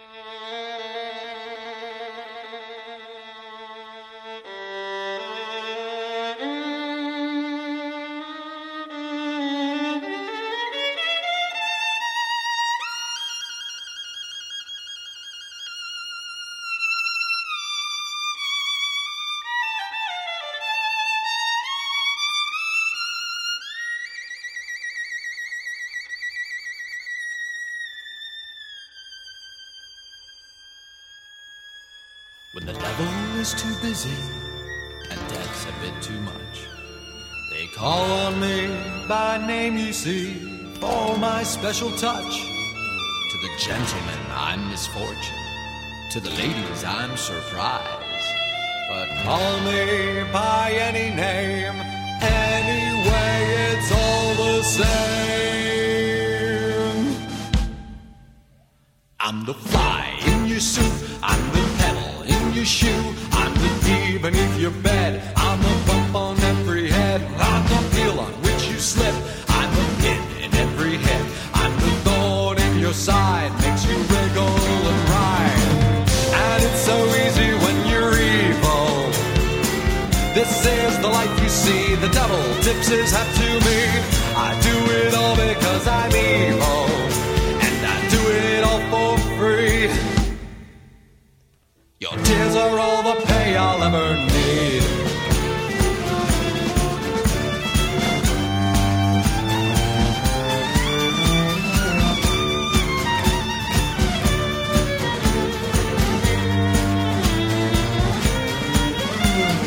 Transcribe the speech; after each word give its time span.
When 0.00 0.49
too 33.54 33.74
busy 33.82 34.10
and 35.10 35.18
death's 35.28 35.64
a 35.64 35.72
bit 35.80 36.00
too 36.02 36.20
much, 36.20 36.68
they 37.52 37.66
call 37.74 38.10
on 38.24 38.38
me 38.38 38.68
by 39.08 39.44
name, 39.44 39.76
you 39.76 39.92
see, 39.92 40.34
for 40.74 41.16
my 41.18 41.42
special 41.42 41.90
touch. 41.96 42.40
To 43.30 43.38
the 43.38 43.50
gentlemen, 43.58 44.20
I'm 44.30 44.68
misfortune. 44.70 45.36
To 46.10 46.20
the 46.20 46.30
ladies, 46.30 46.84
I'm 46.84 47.16
surprise. 47.16 48.24
But 48.88 49.08
call 49.24 49.60
me 49.60 50.24
by 50.32 50.72
any 50.72 51.14
name, 51.14 51.74
anyway, 52.20 53.72
it's 53.72 53.90
all 53.92 54.34
the 54.34 54.62
same. 54.62 54.90
I'm 59.18 59.44
the 59.44 59.54
fly 59.54 60.18
in 60.26 60.46
your 60.46 60.60
soup. 60.60 60.92
I'm 61.22 61.42
the 61.52 61.62
pedal 61.78 62.22
in 62.22 62.54
your 62.54 62.64
shoe. 62.64 63.14
Beneath 64.18 64.58
your 64.58 64.72
bed. 64.72 65.22
I'm 65.36 65.58
the 65.62 65.82
bump 65.86 66.14
on 66.14 66.40
every 66.40 66.90
head. 66.90 67.22
I'm 67.38 67.64
the 67.64 67.96
peel 67.96 68.20
on 68.20 68.32
which 68.42 68.68
you 68.68 68.78
slip. 68.78 69.14
I'm 69.48 69.70
the 69.74 70.02
pin 70.02 70.20
in 70.44 70.54
every 70.54 70.96
head. 70.96 71.24
I'm 71.54 71.72
the 71.76 71.90
thorn 72.04 72.58
in 72.58 72.78
your 72.80 72.92
side. 72.92 73.50
Makes 73.62 73.86
you 73.86 73.96
wriggle 73.96 74.58
and 74.90 75.08
ride. 75.08 75.70
And 76.34 76.64
it's 76.64 76.80
so 76.80 76.96
easy 77.22 77.54
when 77.64 77.76
you're 77.88 78.18
evil. 78.18 79.10
This 80.34 80.66
is 80.66 80.98
the 80.98 81.08
life 81.08 81.42
you 81.42 81.48
see. 81.48 81.94
The 81.94 82.08
devil 82.08 82.42
tips 82.62 82.88
his 82.88 83.12
hat 83.12 83.28
to 83.36 83.48
me. 83.64 84.09
I'll 93.82 93.86
ever 93.86 94.14
need. 94.14 94.82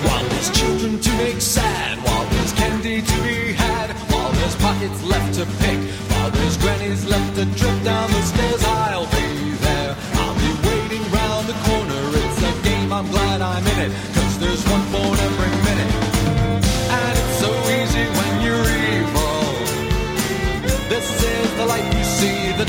While 0.05 0.29
there's 0.29 0.51
children 0.51 0.99
to 0.99 1.11
make 1.17 1.41
sad, 1.41 1.97
while 2.03 2.25
there's 2.25 2.53
candy 2.53 3.01
to 3.01 3.23
be 3.23 3.53
had, 3.53 3.93
while 4.11 4.31
there's 4.33 4.55
pockets 4.57 5.01
left 5.01 5.33
to 5.39 5.45
pick, 5.57 5.79
while 6.11 6.29
there's 6.29 6.57
grannies 6.57 7.05
left 7.07 7.35
to 7.37 7.45
trip 7.55 7.82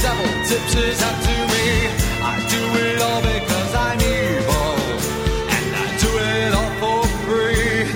devil 0.04 0.32
tips 0.44 0.74
his 0.74 1.00
hat 1.00 1.16
to 1.26 1.36
me. 1.52 1.64
I 2.30 2.34
do 2.54 2.62
it 2.84 2.98
all 3.06 3.22
because 3.32 3.72
I'm 3.86 3.98
evil. 4.16 4.72
And 5.56 5.66
I 5.82 5.86
do 6.04 6.10
it 6.32 6.52
all 6.58 6.72
for 6.80 7.00
free. 7.24 7.88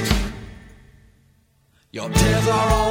Your 1.92 2.08
tears 2.08 2.48
are 2.48 2.70
all 2.78 2.87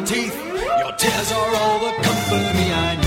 my 0.00 0.06
teeth. 0.06 0.36
Your 0.36 0.92
tears 0.92 1.32
are 1.32 1.54
all 1.56 1.78
the 1.80 1.92
company 2.02 2.72
I 2.72 2.96
need. 2.96 3.06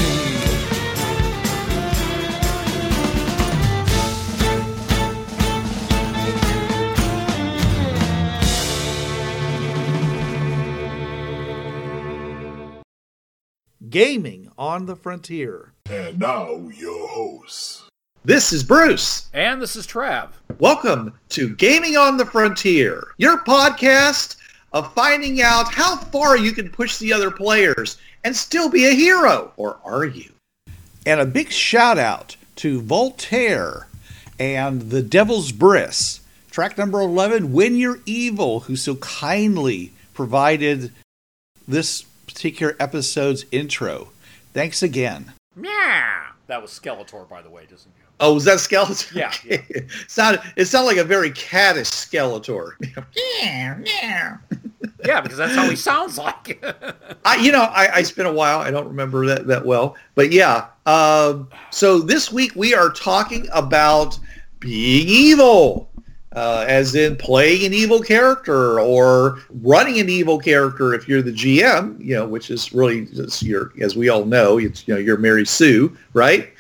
Gaming 13.90 14.52
on 14.58 14.86
the 14.86 14.96
Frontier. 14.96 15.74
And 15.90 16.20
now, 16.20 16.70
your 16.76 17.08
hosts. 17.08 17.84
This 18.26 18.54
is 18.54 18.64
Bruce. 18.64 19.30
And 19.34 19.62
this 19.62 19.76
is 19.76 19.86
Trav. 19.86 20.30
Welcome 20.60 21.14
to 21.30 21.56
Gaming 21.56 21.98
on 21.98 22.18
the 22.18 22.26
Frontier, 22.26 23.04
your 23.18 23.40
podcast 23.44 24.38
of 24.74 24.94
finding 24.94 25.42
out 25.42 25.74
how 25.74 25.96
far 25.96 26.38
you 26.38 26.52
can 26.52 26.70
push 26.70 26.98
the 26.98 27.14
other 27.14 27.32
players 27.32 27.98
and 28.24 28.36
still 28.36 28.70
be 28.70 28.86
a 28.86 28.94
hero. 28.94 29.52
Or 29.56 29.78
are 29.84 30.06
you? 30.06 30.32
And 31.06 31.20
a 31.20 31.26
big 31.26 31.52
shout 31.52 31.98
out 31.98 32.36
to 32.58 32.82
Voltaire 32.82 33.88
and 34.40 34.90
the 34.90 35.02
Devil's 35.02 35.52
Bris 35.52 36.22
track 36.50 36.78
number 36.78 37.02
11, 37.02 37.52
When 37.52 37.76
You're 37.76 38.00
Evil, 38.06 38.62
who 38.62 38.76
so 38.76 38.96
kindly 38.98 39.92
provided 40.14 40.92
this 41.68 42.04
particular 42.28 42.76
episode's 42.80 43.46
intro. 43.52 44.10
Thanks 44.54 44.84
again. 44.84 45.34
Yeah. 45.60 46.28
That 46.48 46.62
was 46.62 46.72
Skeletor, 46.72 47.28
by 47.28 47.42
the 47.42 47.50
way, 47.50 47.64
doesn't 47.64 47.92
you? 47.98 48.03
Oh, 48.20 48.36
was 48.36 48.46
that 48.46 48.60
Skeletor? 48.60 49.14
Yeah, 49.16 49.34
yeah. 49.44 49.62
it 49.70 49.88
sounded 50.08 50.42
it 50.56 50.66
sounded 50.66 50.88
like 50.88 50.98
a 50.98 51.04
very 51.04 51.32
caddish 51.32 51.92
Skeletor. 51.92 52.74
Yeah, 53.42 53.80
yeah. 53.86 54.38
yeah, 55.04 55.22
because 55.22 55.38
that's 55.38 55.56
how 55.56 55.70
he 55.70 55.76
sounds 55.76 56.18
like. 56.18 56.64
I, 57.26 57.36
you 57.38 57.52
know, 57.52 57.64
I, 57.64 57.96
I 57.96 58.04
spent 58.04 58.28
a 58.28 58.32
while. 58.32 58.60
I 58.60 58.72
don't 58.72 58.88
remember 58.88 59.26
that 59.28 59.48
that 59.48 59.66
well, 59.66 59.96
but 60.16 60.32
yeah. 60.32 60.68
Um, 60.86 61.50
so 61.72 62.00
this 62.00 62.32
week 62.32 62.56
we 62.56 62.74
are 62.74 62.90
talking 62.90 63.48
about 63.52 64.20
being 64.60 65.08
evil, 65.08 65.90
uh, 66.36 66.66
as 66.68 66.96
in 66.96 67.16
playing 67.16 67.66
an 67.66 67.74
evil 67.74 68.02
character 68.02 68.80
or 68.80 69.40
running 69.62 70.00
an 70.00 70.10
evil 70.10 70.40
character. 70.40 70.94
If 70.94 71.08
you're 71.08 71.22
the 71.22 71.32
GM, 71.32 72.04
you 72.04 72.16
know, 72.16 72.28
which 72.28 72.50
is 72.50 72.74
really 72.74 73.06
just 73.06 73.44
your, 73.44 73.72
as 73.82 73.96
we 73.96 74.10
all 74.10 74.26
know, 74.26 74.58
it's 74.58 74.88
you 74.88 74.94
know, 74.94 75.00
you're 75.00 75.18
Mary 75.18 75.46
Sue, 75.46 75.96
right? 76.14 76.52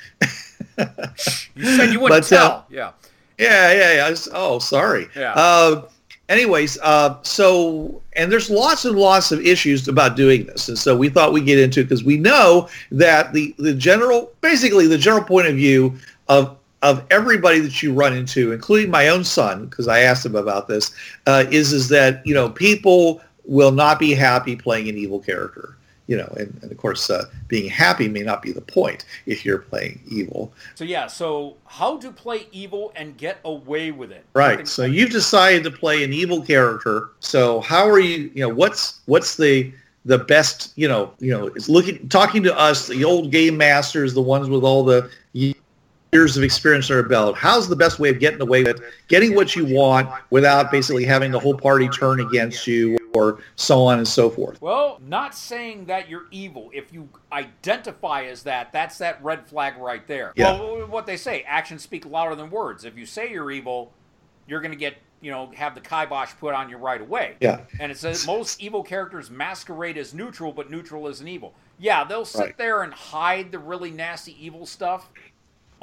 you 1.56 1.66
said 1.78 1.92
you 1.92 2.00
wouldn't 2.00 2.22
But, 2.30 2.32
uh, 2.34 2.38
tell. 2.38 2.66
yeah. 2.70 2.92
Yeah, 3.38 3.74
yeah, 3.74 3.94
yeah. 3.96 4.06
I 4.06 4.10
was- 4.12 4.30
oh, 4.34 4.60
sorry. 4.60 5.08
Yeah. 5.16 5.34
Uh, 5.34 5.84
anyways, 6.30 6.78
uh, 6.82 7.16
so 7.24 8.02
and 8.16 8.32
there's 8.32 8.50
lots 8.50 8.86
and 8.86 8.96
lots 8.98 9.32
of 9.32 9.40
issues 9.46 9.88
about 9.88 10.16
doing 10.16 10.46
this, 10.46 10.70
and 10.70 10.78
so 10.78 10.96
we 10.96 11.10
thought 11.10 11.34
we'd 11.34 11.46
get 11.46 11.58
into 11.60 11.80
it 11.82 11.84
because 11.86 12.04
we 12.04 12.18
know 12.18 12.70
that 12.92 13.34
the 13.34 13.54
the 13.58 13.74
general, 13.74 14.32
basically 14.42 14.86
the 14.88 14.98
general 15.00 15.24
point 15.24 15.48
of 15.48 15.56
view 15.56 15.96
of 16.30 16.56
of 16.84 17.02
everybody 17.12 17.60
that 17.60 17.82
you 17.82 17.94
run 17.94 18.14
into, 18.14 18.52
including 18.52 18.92
my 18.92 19.08
own 19.08 19.24
son, 19.24 19.66
because 19.68 19.88
I 19.88 20.00
asked 20.02 20.26
him 20.26 20.36
about 20.36 20.68
this, 20.68 20.92
uh, 21.28 21.46
is 21.50 21.74
is 21.74 21.90
that 21.90 22.26
you 22.26 22.34
know 22.36 22.50
people 22.50 23.20
will 23.46 23.72
not 23.72 24.00
be 24.00 24.14
happy 24.14 24.56
playing 24.56 24.88
an 24.90 24.98
evil 24.98 25.20
character. 25.20 25.76
You 26.08 26.18
know, 26.18 26.34
and, 26.38 26.60
and 26.62 26.72
of 26.72 26.78
course, 26.78 27.10
uh, 27.10 27.26
being 27.48 27.70
happy 27.70 28.10
may 28.10 28.24
not 28.24 28.42
be 28.42 28.52
the 28.52 28.62
point 28.62 29.06
if 29.26 29.46
you're 29.46 29.60
playing 29.60 30.02
evil. 30.10 30.52
So 30.76 30.84
yeah, 30.84 31.08
so 31.08 31.56
how 31.66 31.98
to 31.98 32.12
play 32.12 32.48
evil 32.52 32.92
and 32.96 33.18
get 33.18 33.40
away 33.46 33.92
with 33.92 34.12
it? 34.12 34.26
Right. 34.34 34.68
So 34.68 34.84
you've 34.84 35.12
decided 35.12 35.64
to 35.64 35.72
play 35.72 36.04
an 36.04 36.12
evil 36.12 36.42
character. 36.42 37.12
So 37.20 37.62
how 37.62 37.88
are 37.90 38.00
you? 38.00 38.32
You 38.34 38.48
know, 38.48 38.54
what's 38.54 39.00
what's 39.06 39.38
the 39.38 39.72
the 40.04 40.18
best? 40.18 40.74
You 40.76 40.90
know, 40.90 41.14
you 41.20 41.32
know, 41.32 41.48
it's 41.48 41.70
looking 41.70 42.10
talking 42.10 42.44
to 42.44 42.58
us, 42.58 42.88
the 42.88 43.06
old 43.06 43.32
game 43.32 43.56
masters, 43.56 44.14
the 44.14 44.22
ones 44.22 44.50
with 44.50 44.64
all 44.64 44.84
the 44.84 45.10
years 46.14 46.38
of 46.38 46.44
experience 46.44 46.90
under 46.90 47.04
belt. 47.04 47.36
How's 47.36 47.68
the 47.68 47.76
best 47.76 48.00
way 48.00 48.10
of 48.10 48.20
getting 48.20 48.40
away 48.42 48.64
with 48.64 48.82
getting 49.08 49.36
what 49.36 49.56
you 49.56 49.66
want 49.66 50.10
without 50.30 50.72
basically 50.72 51.04
having 51.04 51.32
the 51.32 51.40
whole 51.40 51.58
party 51.58 51.90
turn 51.90 52.20
against 52.22 52.68
you 52.68 52.98
or 53.14 53.40
so 53.56 53.84
on 53.86 53.98
and 53.98 54.08
so 54.08 54.30
forth? 54.30 54.62
Well, 54.62 55.00
not 55.08 55.36
saying 55.36 55.86
that 55.86 56.08
you're 56.08 56.28
evil. 56.32 56.70
If 56.74 56.94
you 56.94 57.10
identify 57.32 58.26
as 58.26 58.44
that, 58.44 58.72
that's 58.72 58.98
that 59.00 59.22
red 59.24 59.46
flag 59.48 59.78
right 59.78 60.08
there. 60.08 60.34
Yeah. 60.36 60.60
Well, 60.60 60.88
what 60.88 61.06
they 61.06 61.18
say, 61.18 61.44
actions 61.44 61.82
speak 61.82 62.06
louder 62.06 62.36
than 62.36 62.50
words. 62.50 62.86
If 62.86 62.98
you 62.98 63.06
say 63.06 63.32
you're 63.32 63.52
evil, 63.52 63.92
you're 64.48 64.62
going 64.62 64.72
to 64.72 64.78
get, 64.78 64.96
you 65.22 65.32
know, 65.32 65.52
have 65.56 65.74
the 65.74 65.82
kibosh 65.82 66.34
put 66.40 66.54
on 66.54 66.70
you 66.70 66.78
right 66.78 67.02
away. 67.02 67.36
Yeah. 67.40 67.62
And 67.80 67.92
it 67.92 67.98
says 67.98 68.28
most 68.28 68.62
evil 68.62 68.84
characters 68.84 69.32
masquerade 69.32 69.98
as 69.98 70.14
neutral, 70.14 70.52
but 70.52 70.70
neutral 70.70 71.08
isn't 71.08 71.28
evil. 71.28 71.54
Yeah, 71.80 72.04
they'll 72.04 72.24
sit 72.26 72.40
Right. 72.40 72.58
there 72.58 72.84
and 72.84 72.94
hide 72.94 73.52
the 73.52 73.58
really 73.60 73.90
nasty 73.90 74.38
evil 74.44 74.66
stuff 74.66 75.10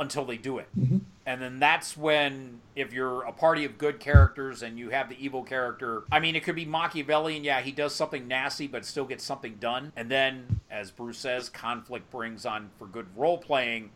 until 0.01 0.25
they 0.25 0.39
do 0.39 0.59
it. 0.59 0.67
Mm-hmm. 0.77 0.99
And 1.27 1.41
then 1.41 1.61
that's 1.61 1.97
when, 1.97 2.61
if 2.75 2.93
you're 2.93 3.23
a 3.23 3.33
party 3.33 3.65
of 3.65 3.79
good 3.79 4.01
characters 4.01 4.63
and 4.63 4.79
you 4.79 4.89
have 4.91 5.09
the 5.11 5.25
evil 5.25 5.45
character, 5.45 6.05
I 6.11 6.19
mean, 6.19 6.35
it 6.35 6.43
could 6.43 6.57
be 6.57 6.65
Machiavellian. 6.65 7.45
Yeah, 7.45 7.61
he 7.61 7.71
does 7.71 7.95
something 7.95 8.27
nasty, 8.27 8.67
but 8.67 8.85
still 8.85 9.05
gets 9.05 9.23
something 9.23 9.57
done. 9.61 9.93
And 9.95 10.11
then, 10.11 10.61
as 10.71 10.91
Bruce 10.91 11.19
says, 11.19 11.49
conflict 11.49 12.11
brings 12.11 12.47
on 12.47 12.71
for 12.79 12.87
good 12.87 13.07
role 13.15 13.39
playing. 13.39 13.91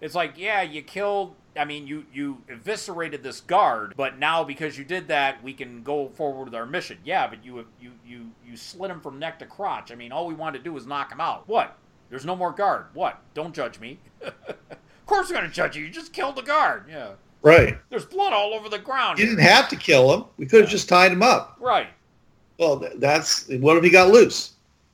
It's 0.00 0.14
like, 0.14 0.34
yeah, 0.36 0.60
you 0.60 0.82
killed. 0.82 1.36
I 1.56 1.64
mean, 1.64 1.86
you 1.86 2.04
you 2.12 2.42
eviscerated 2.48 3.22
this 3.22 3.40
guard, 3.40 3.94
but 3.96 4.18
now 4.18 4.42
because 4.42 4.76
you 4.76 4.84
did 4.84 5.06
that, 5.06 5.42
we 5.42 5.54
can 5.54 5.84
go 5.84 6.08
forward 6.08 6.46
with 6.46 6.54
our 6.56 6.66
mission. 6.66 6.98
Yeah, 7.04 7.28
but 7.28 7.44
you 7.44 7.64
you 7.80 7.92
you 8.04 8.32
you 8.44 8.56
slit 8.56 8.90
him 8.90 9.00
from 9.00 9.20
neck 9.20 9.38
to 9.38 9.46
crotch. 9.46 9.92
I 9.92 9.94
mean, 9.94 10.10
all 10.10 10.26
we 10.26 10.34
wanted 10.34 10.58
to 10.58 10.64
do 10.64 10.72
was 10.72 10.84
knock 10.84 11.12
him 11.12 11.20
out. 11.20 11.48
What? 11.48 11.78
There's 12.10 12.26
no 12.26 12.34
more 12.34 12.52
guard. 12.52 12.86
What? 12.92 13.20
Don't 13.34 13.54
judge 13.54 13.78
me. 13.78 14.00
of 15.04 15.08
course, 15.08 15.28
we're 15.28 15.34
gonna 15.36 15.48
judge 15.48 15.76
you. 15.76 15.84
You 15.84 15.90
just 15.90 16.14
killed 16.14 16.34
the 16.36 16.42
guard. 16.42 16.84
Yeah. 16.88 17.10
Right. 17.42 17.76
There's 17.90 18.06
blood 18.06 18.32
all 18.32 18.54
over 18.54 18.70
the 18.70 18.78
ground. 18.78 19.18
You 19.18 19.26
here. 19.26 19.34
didn't 19.36 19.46
have 19.46 19.68
to 19.68 19.76
kill 19.76 20.14
him. 20.14 20.24
We 20.38 20.46
could 20.46 20.62
have 20.62 20.70
just 20.70 20.88
tied 20.88 21.12
him 21.12 21.22
up. 21.22 21.58
Right. 21.60 21.88
Well, 22.58 22.82
that's 22.96 23.46
what 23.60 23.76
if 23.76 23.84
he 23.84 23.90
got 23.90 24.08
loose? 24.08 24.52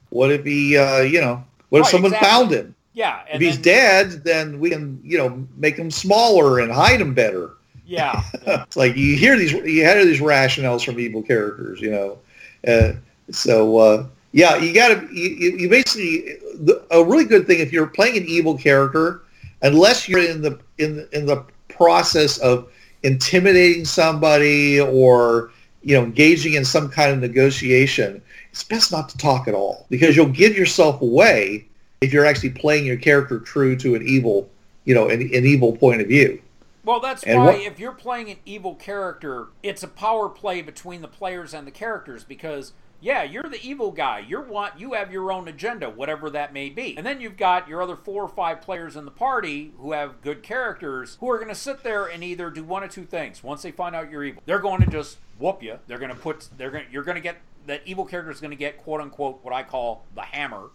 What 0.08 0.32
if 0.32 0.44
he, 0.44 0.76
uh, 0.76 1.02
you 1.02 1.20
know, 1.20 1.44
what 1.68 1.78
if 1.78 1.84
Right, 1.84 1.90
someone 1.92 2.12
exactly. 2.12 2.28
found 2.28 2.50
him? 2.50 2.74
Yeah. 2.92 3.20
If 3.32 3.40
he's 3.40 3.54
then- 3.60 3.62
dead, 4.10 4.24
then 4.24 4.58
we 4.58 4.68
can, 4.70 5.00
you 5.04 5.16
know, 5.16 5.46
make 5.58 5.76
him 5.76 5.92
smaller 5.92 6.58
and 6.58 6.72
hide 6.72 7.00
him 7.00 7.14
better. 7.14 7.52
Yeah. 7.86 8.20
yeah. 8.44 8.62
It's 8.66 8.76
like 8.76 8.96
you 8.96 9.14
hear 9.16 9.36
these, 9.38 9.52
you 9.52 9.62
hear 9.84 10.04
these 10.04 10.18
rationales 10.20 10.84
from 10.84 10.98
evil 10.98 11.22
characters, 11.22 11.80
you 11.80 11.92
know. 11.92 12.18
Uh, 12.66 12.94
so 13.30 13.76
uh, 13.78 14.06
yeah, 14.32 14.56
you 14.56 14.74
got 14.74 14.88
to, 14.88 15.06
you, 15.14 15.28
you 15.28 15.56
you 15.58 15.68
basically 15.68 16.38
the, 16.60 16.84
a 16.90 17.04
really 17.04 17.24
good 17.24 17.46
thing 17.46 17.60
if 17.60 17.72
you're 17.72 17.86
playing 17.86 18.16
an 18.16 18.24
evil 18.26 18.58
character, 18.58 19.22
unless 19.62 20.08
you're 20.08 20.22
in 20.22 20.42
the 20.42 20.58
in 20.78 21.06
in 21.12 21.26
the 21.26 21.44
process 21.68 22.38
of 22.38 22.70
intimidating 23.02 23.84
somebody 23.84 24.80
or 24.80 25.50
you 25.82 25.96
know 25.96 26.04
engaging 26.04 26.54
in 26.54 26.64
some 26.64 26.88
kind 26.88 27.12
of 27.12 27.18
negotiation, 27.18 28.20
it's 28.50 28.64
best 28.64 28.92
not 28.92 29.08
to 29.08 29.18
talk 29.18 29.48
at 29.48 29.54
all 29.54 29.86
because 29.90 30.16
you'll 30.16 30.26
give 30.26 30.56
yourself 30.56 31.00
away 31.00 31.66
if 32.00 32.12
you're 32.12 32.26
actually 32.26 32.50
playing 32.50 32.86
your 32.86 32.96
character 32.96 33.38
true 33.38 33.76
to 33.76 33.94
an 33.94 34.02
evil, 34.06 34.48
you 34.84 34.94
know, 34.94 35.08
an, 35.08 35.20
an 35.20 35.44
evil 35.44 35.76
point 35.76 36.00
of 36.00 36.08
view. 36.08 36.40
Well, 36.82 36.98
that's 36.98 37.22
And 37.24 37.38
why 37.38 37.44
what- 37.46 37.60
if 37.60 37.78
you're 37.78 37.92
playing 37.92 38.30
an 38.30 38.38
evil 38.46 38.74
character, 38.74 39.48
it's 39.62 39.82
a 39.82 39.88
power 39.88 40.28
play 40.30 40.62
between 40.62 41.02
the 41.02 41.08
players 41.08 41.52
and 41.52 41.66
the 41.66 41.70
characters 41.70 42.24
because 42.24 42.72
yeah, 43.00 43.22
you're 43.22 43.42
the 43.44 43.62
evil 43.62 43.90
guy. 43.90 44.18
You're 44.26 44.42
want 44.42 44.78
you 44.78 44.92
have 44.92 45.10
your 45.10 45.32
own 45.32 45.48
agenda, 45.48 45.88
whatever 45.88 46.28
that 46.30 46.52
may 46.52 46.68
be. 46.68 46.96
And 46.96 47.06
then 47.06 47.20
you've 47.20 47.36
got 47.36 47.68
your 47.68 47.82
other 47.82 47.96
four 47.96 48.22
or 48.22 48.28
five 48.28 48.60
players 48.60 48.96
in 48.96 49.04
the 49.04 49.10
party 49.10 49.72
who 49.78 49.92
have 49.92 50.20
good 50.20 50.42
characters 50.42 51.16
who 51.20 51.30
are 51.30 51.36
going 51.36 51.48
to 51.48 51.54
sit 51.54 51.82
there 51.82 52.06
and 52.06 52.22
either 52.22 52.50
do 52.50 52.62
one 52.62 52.82
of 52.82 52.90
two 52.90 53.04
things. 53.04 53.42
Once 53.42 53.62
they 53.62 53.70
find 53.70 53.96
out 53.96 54.10
you're 54.10 54.24
evil, 54.24 54.42
they're 54.44 54.58
going 54.58 54.82
to 54.82 54.90
just 54.90 55.18
whoop 55.38 55.62
you. 55.62 55.78
They're 55.86 55.98
going 55.98 56.14
to 56.14 56.18
put 56.18 56.48
they're 56.56 56.70
going 56.70 56.84
you're 56.90 57.04
going 57.04 57.16
to 57.16 57.22
get 57.22 57.38
that 57.66 57.82
evil 57.86 58.04
character 58.04 58.30
is 58.30 58.40
going 58.40 58.50
to 58.50 58.56
get 58.56 58.78
quote 58.78 59.00
unquote 59.00 59.42
what 59.42 59.54
I 59.54 59.62
call 59.62 60.04
the 60.14 60.22
hammer. 60.22 60.70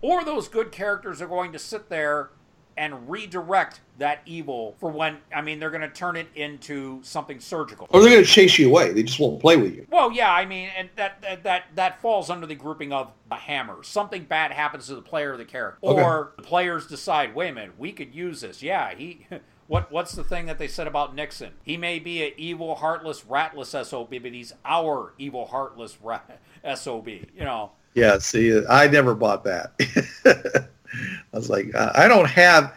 Or 0.00 0.24
those 0.24 0.48
good 0.48 0.72
characters 0.72 1.22
are 1.22 1.28
going 1.28 1.52
to 1.52 1.58
sit 1.58 1.88
there 1.88 2.30
and 2.76 3.08
redirect 3.10 3.80
that 3.98 4.20
evil 4.26 4.74
for 4.80 4.90
when 4.90 5.18
I 5.34 5.42
mean 5.42 5.60
they're 5.60 5.70
going 5.70 5.82
to 5.82 5.88
turn 5.88 6.16
it 6.16 6.28
into 6.34 7.00
something 7.02 7.40
surgical. 7.40 7.86
Or 7.90 8.00
they're 8.00 8.10
going 8.10 8.24
to 8.24 8.28
chase 8.30 8.58
you 8.58 8.68
away. 8.68 8.92
They 8.92 9.02
just 9.02 9.20
won't 9.20 9.40
play 9.40 9.56
with 9.56 9.74
you. 9.74 9.86
Well, 9.90 10.10
yeah, 10.12 10.32
I 10.32 10.46
mean, 10.46 10.70
and 10.76 10.88
that 10.96 11.20
that 11.22 11.44
that, 11.44 11.64
that 11.74 12.00
falls 12.00 12.30
under 12.30 12.46
the 12.46 12.54
grouping 12.54 12.92
of 12.92 13.12
a 13.30 13.36
hammer. 13.36 13.82
Something 13.82 14.24
bad 14.24 14.50
happens 14.52 14.86
to 14.88 14.94
the 14.94 15.02
player 15.02 15.34
or 15.34 15.36
the 15.36 15.44
character, 15.44 15.78
Okay. 15.86 16.02
or 16.02 16.32
the 16.36 16.42
players 16.42 16.86
decide, 16.86 17.34
wait 17.34 17.50
a 17.50 17.52
minute, 17.52 17.78
we 17.78 17.92
could 17.92 18.14
use 18.14 18.40
this. 18.40 18.62
Yeah, 18.62 18.94
he. 18.94 19.26
What 19.68 19.90
what's 19.90 20.12
the 20.12 20.24
thing 20.24 20.46
that 20.46 20.58
they 20.58 20.68
said 20.68 20.86
about 20.86 21.14
Nixon? 21.14 21.52
He 21.62 21.78
may 21.78 21.98
be 21.98 22.22
an 22.26 22.32
evil, 22.36 22.74
heartless, 22.74 23.22
ratless 23.22 23.86
sob, 23.86 24.10
but 24.10 24.32
he's 24.32 24.52
our 24.66 25.14
evil, 25.16 25.46
heartless 25.46 25.96
rat 26.02 26.40
sob. 26.76 27.08
You 27.08 27.24
know. 27.38 27.70
Yeah, 27.94 28.18
see, 28.18 28.60
I 28.68 28.88
never 28.88 29.14
bought 29.14 29.44
that. 29.44 30.68
I 31.32 31.36
was 31.36 31.48
like, 31.50 31.74
uh, 31.74 31.92
I 31.94 32.08
don't 32.08 32.28
have. 32.28 32.74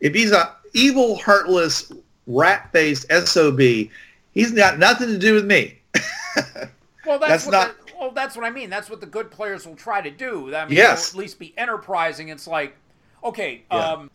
If 0.00 0.14
he's 0.14 0.32
a 0.32 0.54
evil, 0.74 1.16
heartless, 1.16 1.90
rat-faced 2.26 3.06
sob, 3.26 3.58
he's 3.60 4.52
got 4.52 4.78
nothing 4.78 5.08
to 5.08 5.18
do 5.18 5.34
with 5.34 5.46
me. 5.46 5.78
Well, 7.06 7.20
That's 7.20 7.44
that's, 7.44 7.46
what 7.46 7.52
not- 7.52 7.86
The, 7.86 7.92
well, 8.00 8.10
that's 8.10 8.34
what 8.34 8.44
I 8.44 8.50
mean. 8.50 8.68
That's 8.68 8.90
what 8.90 9.00
the 9.00 9.06
good 9.06 9.30
players 9.30 9.64
will 9.64 9.76
try 9.76 10.00
to 10.00 10.10
do. 10.10 10.52
I 10.54 10.64
mean, 10.64 10.76
Yes. 10.76 11.10
at 11.10 11.16
least 11.16 11.38
be 11.38 11.54
enterprising. 11.56 12.30
It's 12.30 12.48
like, 12.48 12.74
okay, 13.22 13.62
Yeah. 13.70 13.78
um, 13.78 14.10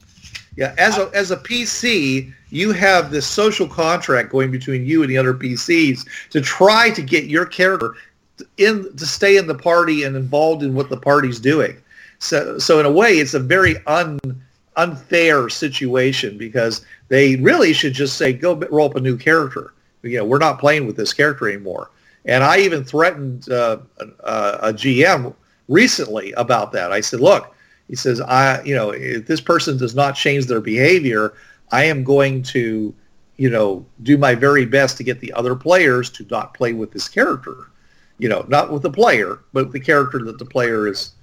Yeah, 0.57 0.75
as 0.77 0.97
a 0.97 1.09
as 1.13 1.31
a 1.31 1.37
PC, 1.37 2.33
you 2.49 2.73
have 2.73 3.09
this 3.09 3.25
social 3.25 3.65
contract 3.65 4.29
going 4.29 4.51
between 4.51 4.85
you 4.85 5.03
and 5.03 5.09
the 5.09 5.17
other 5.17 5.33
PCs 5.33 6.05
to 6.31 6.41
try 6.41 6.89
to 6.89 7.01
get 7.01 7.27
your 7.27 7.45
character 7.45 7.95
in 8.57 8.93
to 8.97 9.05
stay 9.05 9.37
in 9.37 9.47
the 9.47 9.55
party 9.55 10.03
and 10.03 10.17
involved 10.17 10.61
in 10.61 10.73
what 10.75 10.89
the 10.89 10.97
party's 10.97 11.39
doing. 11.39 11.77
So 12.21 12.57
so 12.57 12.79
in 12.79 12.85
a 12.85 12.91
way, 12.91 13.13
it's 13.13 13.33
a 13.33 13.39
very 13.39 13.75
un 13.87 14.19
unfair 14.77 15.49
situation 15.49 16.37
because 16.37 16.85
they 17.09 17.35
really 17.37 17.73
should 17.73 17.93
just 17.93 18.17
say 18.17 18.31
go 18.31 18.55
roll 18.55 18.89
up 18.89 18.95
a 18.95 19.01
new 19.01 19.17
character. 19.17 19.73
You 20.03 20.17
know, 20.17 20.25
we're 20.25 20.37
not 20.37 20.59
playing 20.59 20.87
with 20.87 20.95
this 20.95 21.13
character 21.13 21.49
anymore. 21.49 21.91
And 22.25 22.43
I 22.43 22.59
even 22.59 22.83
threatened 22.83 23.49
uh, 23.49 23.79
a, 23.99 24.69
a 24.69 24.73
GM 24.73 25.33
recently 25.67 26.31
about 26.33 26.71
that. 26.71 26.91
I 26.91 27.01
said, 27.01 27.19
look, 27.19 27.55
he 27.87 27.95
says, 27.95 28.21
I, 28.21 28.61
you 28.63 28.75
know, 28.75 28.91
if 28.91 29.25
this 29.25 29.41
person 29.41 29.77
does 29.77 29.95
not 29.95 30.15
change 30.15 30.45
their 30.45 30.61
behavior, 30.61 31.33
I 31.71 31.85
am 31.85 32.03
going 32.03 32.43
to 32.43 32.93
you 33.41 33.49
know, 33.49 33.83
do 34.03 34.19
my 34.19 34.35
very 34.35 34.65
best 34.67 34.97
to 34.97 35.03
get 35.03 35.19
the 35.19 35.33
other 35.33 35.55
players 35.55 36.11
to 36.11 36.23
not 36.29 36.53
play 36.53 36.73
with 36.73 36.91
this 36.91 37.07
character. 37.07 37.71
You 38.19 38.29
know, 38.29 38.45
not 38.49 38.71
with 38.71 38.83
the 38.83 38.91
player, 38.91 39.39
but 39.51 39.71
the 39.71 39.79
character 39.79 40.19
that 40.25 40.37
the 40.37 40.45
player 40.45 40.87
is 40.87 41.13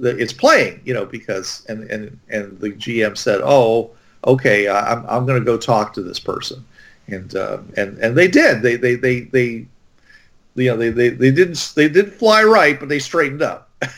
that 0.00 0.18
is 0.20 0.32
playing. 0.32 0.80
You 0.84 0.94
know, 0.94 1.06
because 1.06 1.64
and 1.68 1.90
and 1.90 2.18
and 2.28 2.58
the 2.60 2.70
GM 2.70 3.16
said, 3.16 3.40
"Oh, 3.42 3.90
okay, 4.26 4.68
I'm 4.68 5.04
I'm 5.08 5.26
going 5.26 5.40
to 5.40 5.44
go 5.44 5.56
talk 5.56 5.92
to 5.94 6.02
this 6.02 6.18
person," 6.20 6.64
and 7.08 7.34
uh, 7.34 7.58
and 7.76 7.98
and 7.98 8.16
they 8.16 8.28
did. 8.28 8.62
They 8.62 8.76
they 8.76 8.94
they 8.96 9.20
they. 9.20 9.66
You 10.58 10.70
know, 10.70 10.78
they, 10.78 10.88
they, 10.88 11.10
they 11.10 11.30
didn't 11.30 11.74
they 11.76 11.86
did 11.86 12.14
fly 12.14 12.42
right, 12.42 12.80
but 12.80 12.88
they 12.88 12.98
straightened 12.98 13.42
up. 13.42 13.70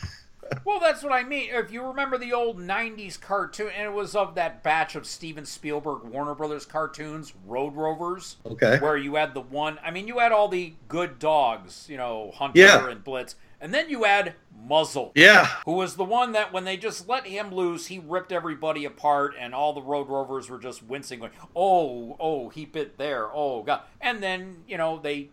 Well, 0.65 0.81
that's 0.81 1.03
what 1.03 1.13
I 1.13 1.25
mean. 1.25 1.51
If 1.53 1.71
you 1.71 1.83
remember 1.83 2.17
the 2.17 2.33
old 2.33 2.59
'90s 2.59 3.21
cartoon, 3.21 3.71
and 3.77 3.85
it 3.85 3.93
was 3.93 4.17
of 4.17 4.35
that 4.37 4.63
batch 4.63 4.97
of 4.97 5.07
Steven 5.07 5.45
Spielberg 5.45 6.05
Warner 6.05 6.35
Brothers 6.35 6.65
cartoons, 6.65 7.35
Road 7.47 7.75
Rovers, 7.77 8.37
Okay. 8.47 8.79
where 8.79 8.97
you 8.97 9.17
had 9.17 9.35
the 9.35 9.43
one. 9.43 9.79
I 9.85 9.91
mean, 9.91 10.09
you 10.09 10.19
had 10.21 10.33
all 10.33 10.49
the 10.49 10.73
good 10.89 11.19
dogs, 11.19 11.87
you 11.91 11.99
know, 11.99 12.33
Hunter 12.35 12.61
Yeah. 12.61 12.89
and 12.89 13.05
Blitz, 13.05 13.35
and 13.61 13.73
then 13.75 13.89
you 13.91 14.05
add 14.05 14.35
Muzzle. 14.67 15.13
Yeah. 15.15 15.47
Who 15.65 15.73
was 15.73 15.97
the 15.97 16.05
one 16.05 16.33
that 16.33 16.53
when 16.53 16.65
they 16.65 16.77
just 16.77 17.09
let 17.09 17.27
him 17.27 17.53
loose, 17.53 17.87
he 17.87 17.99
ripped 17.99 18.33
everybody 18.33 18.85
apart, 18.85 19.35
and 19.39 19.55
all 19.55 19.73
the 19.73 19.83
Road 19.83 20.09
Rovers 20.09 20.51
were 20.51 20.59
just 20.59 20.83
wincing, 20.83 21.21
going, 21.21 21.33
"Oh, 21.57 22.17
oh, 22.21 22.49
he 22.51 22.65
bit 22.65 22.99
there, 22.99 23.29
oh 23.33 23.63
god!" 23.63 23.83
And 24.01 24.23
then 24.23 24.65
you 24.67 24.77
know 24.77 24.99
they 24.99 25.31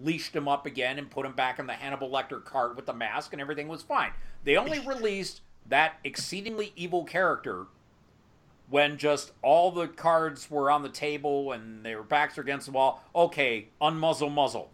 leashed 0.00 0.34
him 0.36 0.46
up 0.46 0.64
again 0.64 0.98
and 0.98 1.10
put 1.10 1.26
him 1.26 1.32
back 1.32 1.58
in 1.58 1.66
the 1.66 1.72
Hannibal 1.72 2.08
Lecter 2.08 2.44
cart 2.44 2.76
with 2.76 2.86
the 2.86 2.92
mask, 2.94 3.32
and 3.32 3.40
everything 3.42 3.66
was 3.68 3.82
fine. 3.82 4.12
They 4.44 4.56
only 4.56 4.78
released 4.78 5.40
that 5.66 5.96
exceedingly 6.04 6.72
evil 6.76 7.04
character 7.04 7.66
when 8.70 8.96
just 8.98 9.32
all 9.42 9.70
the 9.72 9.88
cards 9.88 10.50
were 10.50 10.70
on 10.70 10.82
the 10.82 10.88
table 10.88 11.52
and 11.52 11.84
their 11.84 12.02
backs 12.02 12.38
are 12.38 12.42
against 12.42 12.66
the 12.66 12.72
wall. 12.72 13.02
Okay, 13.14 13.68
unmuzzle 13.80 14.32
muzzle. 14.32 14.70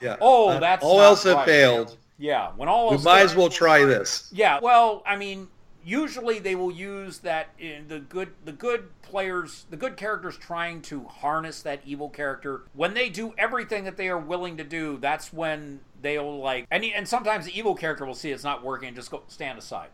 Yeah. 0.00 0.16
Oh, 0.20 0.48
Uh, 0.50 0.60
that's 0.60 0.84
all 0.84 1.00
else 1.00 1.24
had 1.24 1.34
right. 1.34 1.46
failed. 1.46 1.96
Yeah, 2.18 2.50
when 2.56 2.68
all 2.68 2.90
We 2.90 2.98
might 2.98 3.22
as 3.22 3.34
well 3.34 3.48
try 3.48 3.84
this. 3.84 4.30
yeah, 4.32 4.60
well, 4.62 5.02
I 5.06 5.16
mean, 5.16 5.48
usually 5.84 6.38
they 6.38 6.54
will 6.54 6.70
use 6.70 7.18
that 7.18 7.48
in 7.58 7.88
the 7.88 8.00
good 8.00 8.32
the 8.44 8.52
good 8.52 8.88
players, 9.02 9.66
the 9.70 9.76
good 9.76 9.96
characters 9.96 10.36
trying 10.36 10.82
to 10.82 11.04
harness 11.04 11.62
that 11.62 11.80
evil 11.84 12.08
character. 12.08 12.62
When 12.74 12.94
they 12.94 13.08
do 13.08 13.34
everything 13.36 13.84
that 13.84 13.96
they 13.96 14.08
are 14.08 14.18
willing 14.18 14.56
to 14.58 14.64
do, 14.64 14.98
that's 14.98 15.32
when 15.32 15.80
they'll 16.00 16.38
like 16.40 16.66
and 16.70 16.84
and 16.84 17.06
sometimes 17.06 17.46
the 17.46 17.58
evil 17.58 17.74
character 17.74 18.04
will 18.04 18.14
see 18.14 18.30
it's 18.30 18.44
not 18.44 18.64
working 18.64 18.88
and 18.88 18.96
just 18.96 19.10
go 19.10 19.22
stand 19.28 19.58
aside. 19.58 19.88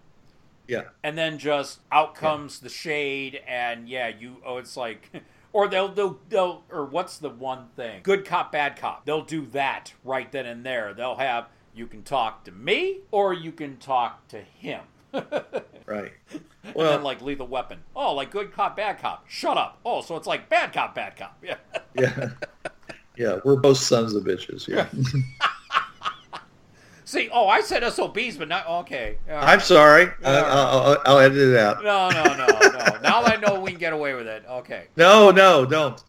Yeah. 0.66 0.84
And 1.02 1.16
then 1.16 1.38
just 1.38 1.80
out 1.90 2.14
comes 2.14 2.60
the 2.60 2.68
shade 2.68 3.40
and 3.48 3.88
yeah, 3.88 4.08
you 4.08 4.36
oh 4.44 4.58
it's 4.58 4.76
like 4.76 5.10
or 5.52 5.68
they'll, 5.68 5.88
they'll 5.88 6.18
they'll 6.28 6.64
or 6.70 6.84
what's 6.84 7.18
the 7.18 7.30
one 7.30 7.68
thing? 7.74 8.00
Good 8.02 8.24
cop, 8.24 8.52
bad 8.52 8.76
cop. 8.76 9.06
They'll 9.06 9.24
do 9.24 9.46
that 9.46 9.94
right 10.04 10.30
then 10.30 10.46
and 10.46 10.64
there. 10.64 10.92
They'll 10.92 11.16
have 11.16 11.48
you 11.74 11.86
can 11.86 12.02
talk 12.02 12.44
to 12.44 12.52
me 12.52 12.98
or 13.10 13.32
you 13.32 13.52
can 13.52 13.76
talk 13.76 14.26
to 14.28 14.40
him. 14.40 14.80
Right. 15.86 16.12
and 16.30 16.74
Well, 16.74 16.90
then 16.92 17.02
like 17.02 17.22
lethal 17.22 17.46
weapon. 17.46 17.78
Oh, 17.96 18.12
like 18.14 18.30
good 18.30 18.52
cop, 18.52 18.76
bad 18.76 18.98
cop. 18.98 19.24
Shut 19.26 19.56
up. 19.56 19.78
Oh, 19.86 20.02
so 20.02 20.16
it's 20.16 20.26
like 20.26 20.50
bad 20.50 20.74
cop, 20.74 20.94
bad 20.94 21.16
cop. 21.16 21.38
Yeah. 21.42 21.56
yeah. 21.94 22.28
Yeah, 23.16 23.38
we're 23.42 23.56
both 23.56 23.78
sons 23.78 24.14
of 24.14 24.24
bitches. 24.24 24.68
Yeah. 24.68 24.86
See, 27.06 27.30
oh, 27.32 27.48
I 27.48 27.62
said 27.62 27.90
SOBs, 27.90 28.36
but 28.36 28.48
not 28.48 28.66
okay. 28.68 29.16
Right. 29.26 29.42
I'm 29.42 29.60
sorry. 29.60 30.08
I, 30.22 30.36
All 30.36 30.42
right. 30.42 30.44
I'll, 30.52 30.78
I'll, 30.80 31.02
I'll 31.06 31.18
edit 31.20 31.38
it 31.38 31.56
out. 31.56 31.82
No, 31.82 32.10
no, 32.10 32.22
no, 32.22 32.46
no. 32.46 32.98
Now 33.02 33.22
I 33.22 33.36
know 33.36 33.60
we 33.60 33.70
can 33.70 33.80
get 33.80 33.94
away 33.94 34.12
with 34.12 34.26
it. 34.26 34.44
Okay. 34.46 34.88
No, 34.96 35.30
no, 35.30 35.64
don't. 35.64 36.04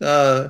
Uh, 0.00 0.48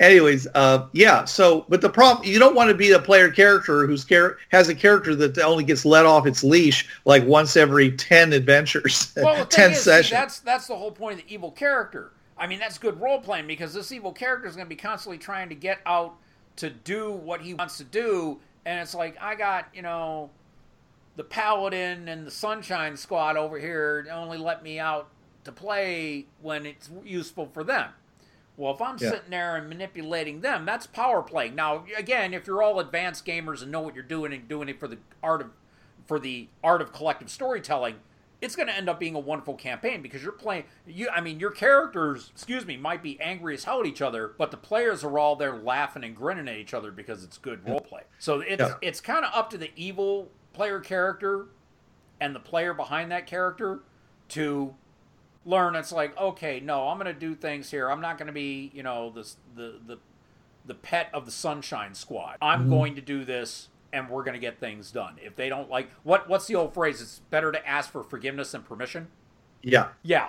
anyways, 0.00 0.46
uh, 0.54 0.86
yeah. 0.92 1.24
So, 1.24 1.64
but 1.68 1.80
the 1.80 1.88
problem, 1.88 2.26
you 2.26 2.38
don't 2.38 2.54
want 2.54 2.68
to 2.68 2.74
be 2.74 2.92
a 2.92 2.98
player 2.98 3.30
character 3.30 3.86
who's 3.86 4.04
char- 4.04 4.38
has 4.50 4.68
a 4.68 4.74
character 4.74 5.14
that 5.14 5.38
only 5.38 5.64
gets 5.64 5.84
let 5.84 6.04
off 6.06 6.26
its 6.26 6.44
leash 6.44 6.88
like 7.04 7.24
once 7.24 7.56
every 7.56 7.92
ten 7.92 8.32
adventures, 8.32 9.12
Well, 9.16 9.46
ten 9.46 9.72
is, 9.72 9.78
see, 9.78 9.84
sessions. 9.84 10.10
that's 10.10 10.40
that's 10.40 10.66
the 10.66 10.76
whole 10.76 10.92
point 10.92 11.20
of 11.20 11.26
the 11.26 11.34
evil 11.34 11.50
character. 11.50 12.12
I 12.36 12.46
mean, 12.46 12.58
that's 12.58 12.78
good 12.78 13.00
role 13.00 13.20
playing 13.20 13.46
because 13.46 13.72
this 13.72 13.92
evil 13.92 14.12
character 14.12 14.48
is 14.48 14.56
going 14.56 14.66
to 14.66 14.68
be 14.68 14.76
constantly 14.76 15.18
trying 15.18 15.48
to 15.48 15.54
get 15.54 15.80
out 15.86 16.14
to 16.56 16.70
do 16.70 17.12
what 17.12 17.40
he 17.40 17.54
wants 17.54 17.78
to 17.78 17.84
do, 17.84 18.38
and 18.66 18.80
it's 18.80 18.94
like 18.94 19.16
I 19.20 19.34
got 19.34 19.68
you 19.74 19.82
know 19.82 20.30
the 21.16 21.24
paladin 21.24 22.08
and 22.08 22.26
the 22.26 22.30
sunshine 22.30 22.96
squad 22.96 23.36
over 23.36 23.58
here 23.58 24.06
only 24.12 24.38
let 24.38 24.62
me 24.62 24.78
out 24.78 25.08
to 25.44 25.52
play 25.52 26.26
when 26.40 26.66
it's 26.66 26.90
useful 27.04 27.46
for 27.46 27.64
them. 27.64 27.90
Well, 28.56 28.74
if 28.74 28.82
I'm 28.82 28.98
Yeah. 28.98 29.10
sitting 29.10 29.30
there 29.30 29.56
and 29.56 29.68
manipulating 29.68 30.40
them, 30.40 30.64
that's 30.64 30.86
power 30.86 31.22
play. 31.22 31.48
Now, 31.50 31.84
again, 31.96 32.34
if 32.34 32.46
you're 32.46 32.62
all 32.62 32.78
advanced 32.80 33.24
gamers 33.24 33.62
and 33.62 33.72
know 33.72 33.80
what 33.80 33.94
you're 33.94 34.04
doing 34.04 34.32
and 34.32 34.46
doing 34.48 34.68
it 34.68 34.78
for 34.78 34.88
the 34.88 34.98
art 35.22 35.40
of 35.40 35.50
for 36.06 36.18
the 36.18 36.48
art 36.64 36.82
of 36.82 36.92
collective 36.92 37.30
storytelling, 37.30 37.94
it's 38.40 38.56
going 38.56 38.66
to 38.66 38.74
end 38.74 38.88
up 38.88 38.98
being 38.98 39.14
a 39.14 39.20
wonderful 39.20 39.54
campaign 39.54 40.02
because 40.02 40.22
you're 40.22 40.32
playing 40.32 40.64
you 40.84 41.08
I 41.10 41.20
mean, 41.20 41.38
your 41.40 41.52
characters, 41.52 42.30
excuse 42.34 42.66
me, 42.66 42.76
might 42.76 43.02
be 43.02 43.18
angry 43.20 43.54
as 43.54 43.64
hell 43.64 43.80
at 43.80 43.86
each 43.86 44.02
other, 44.02 44.34
but 44.36 44.50
the 44.50 44.56
players 44.56 45.02
are 45.04 45.18
all 45.18 45.36
there 45.36 45.56
laughing 45.56 46.04
and 46.04 46.14
grinning 46.14 46.48
at 46.48 46.56
each 46.56 46.74
other 46.74 46.90
because 46.90 47.22
it's 47.24 47.38
good 47.38 47.66
role 47.66 47.80
play. 47.80 48.02
So 48.18 48.40
it's 48.40 48.60
Yeah. 48.60 48.74
it's 48.82 49.00
kind 49.00 49.24
of 49.24 49.30
up 49.32 49.48
to 49.50 49.58
the 49.58 49.70
evil 49.76 50.30
player 50.52 50.80
character 50.80 51.46
and 52.20 52.34
the 52.34 52.40
player 52.40 52.74
behind 52.74 53.10
that 53.12 53.26
character 53.26 53.80
to 54.30 54.74
learn 55.44 55.74
it's 55.74 55.90
like 55.92 56.16
okay 56.18 56.60
no 56.60 56.88
i'm 56.88 56.98
going 56.98 57.12
to 57.12 57.18
do 57.18 57.34
things 57.34 57.70
here. 57.70 57.90
I'm 57.90 58.00
not 58.00 58.16
going 58.18 58.28
to 58.28 58.32
be 58.32 58.70
you 58.74 58.82
know 58.82 59.10
this 59.10 59.36
the 59.56 59.80
the 59.86 59.98
the 60.64 60.74
pet 60.74 61.08
of 61.12 61.24
the 61.26 61.32
sunshine 61.32 61.94
squad. 61.94 62.36
I'm 62.40 62.62
mm-hmm. 62.62 62.70
going 62.70 62.94
to 62.94 63.00
do 63.00 63.24
this 63.24 63.68
and 63.92 64.08
we're 64.08 64.22
going 64.22 64.34
to 64.34 64.40
get 64.40 64.58
things 64.58 64.90
done. 64.90 65.16
If 65.22 65.36
they 65.36 65.48
don't 65.48 65.68
like 65.68 65.90
what 66.02 66.28
what's 66.28 66.46
the 66.46 66.54
old 66.54 66.74
phrase? 66.74 67.00
It's 67.00 67.20
better 67.30 67.52
to 67.52 67.68
ask 67.68 67.90
for 67.90 68.02
forgiveness 68.02 68.52
than 68.52 68.62
permission? 68.62 69.08
Yeah, 69.62 69.88
yeah. 70.02 70.28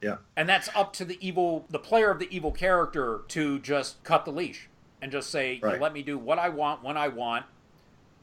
Yeah, 0.00 0.18
and 0.36 0.48
that's 0.48 0.68
up 0.76 0.92
to 0.94 1.04
the 1.04 1.18
evil 1.26 1.66
the 1.68 1.78
player 1.78 2.10
of 2.10 2.20
the 2.20 2.34
evil 2.34 2.52
character 2.52 3.22
to 3.28 3.58
just 3.58 4.02
cut 4.04 4.24
the 4.24 4.30
leash 4.30 4.68
and 5.02 5.10
just 5.10 5.28
say 5.28 5.58
Right. 5.60 5.80
let 5.80 5.92
me 5.92 6.02
do 6.02 6.16
what 6.16 6.38
i 6.38 6.48
want 6.48 6.84
when 6.84 6.96
i 6.96 7.08
want 7.08 7.46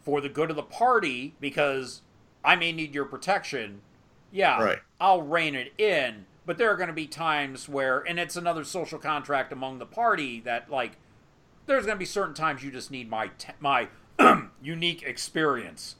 for 0.02 0.22
the 0.22 0.30
good 0.30 0.50
of 0.50 0.56
the 0.56 0.64
party 0.64 1.36
because 1.42 2.02
i 2.46 2.56
may 2.56 2.72
need 2.72 2.96
your 2.96 3.04
protection 3.04 3.82
yeah 4.36 4.62
Right. 4.62 4.80
i'll 5.00 5.22
rein 5.22 5.56
it 5.56 5.74
in 5.78 6.26
but 6.46 6.58
there 6.58 6.72
are 6.72 6.76
going 6.76 6.90
to 6.90 6.94
be 6.94 7.08
times 7.08 7.68
where 7.68 8.00
and 8.02 8.20
it's 8.20 8.36
another 8.36 8.64
social 8.64 9.00
contract 9.00 9.52
among 9.52 9.80
the 9.80 9.86
party 9.86 10.40
that 10.42 10.70
like 10.70 10.98
there's 11.66 11.86
going 11.86 11.96
to 11.96 12.00
be 12.00 12.06
certain 12.06 12.36
times 12.36 12.64
you 12.64 12.70
just 12.72 12.92
need 12.92 13.10
my 13.10 13.28
te- 13.38 13.54
my 13.60 13.88
unique 14.62 15.04
experience 15.04 15.96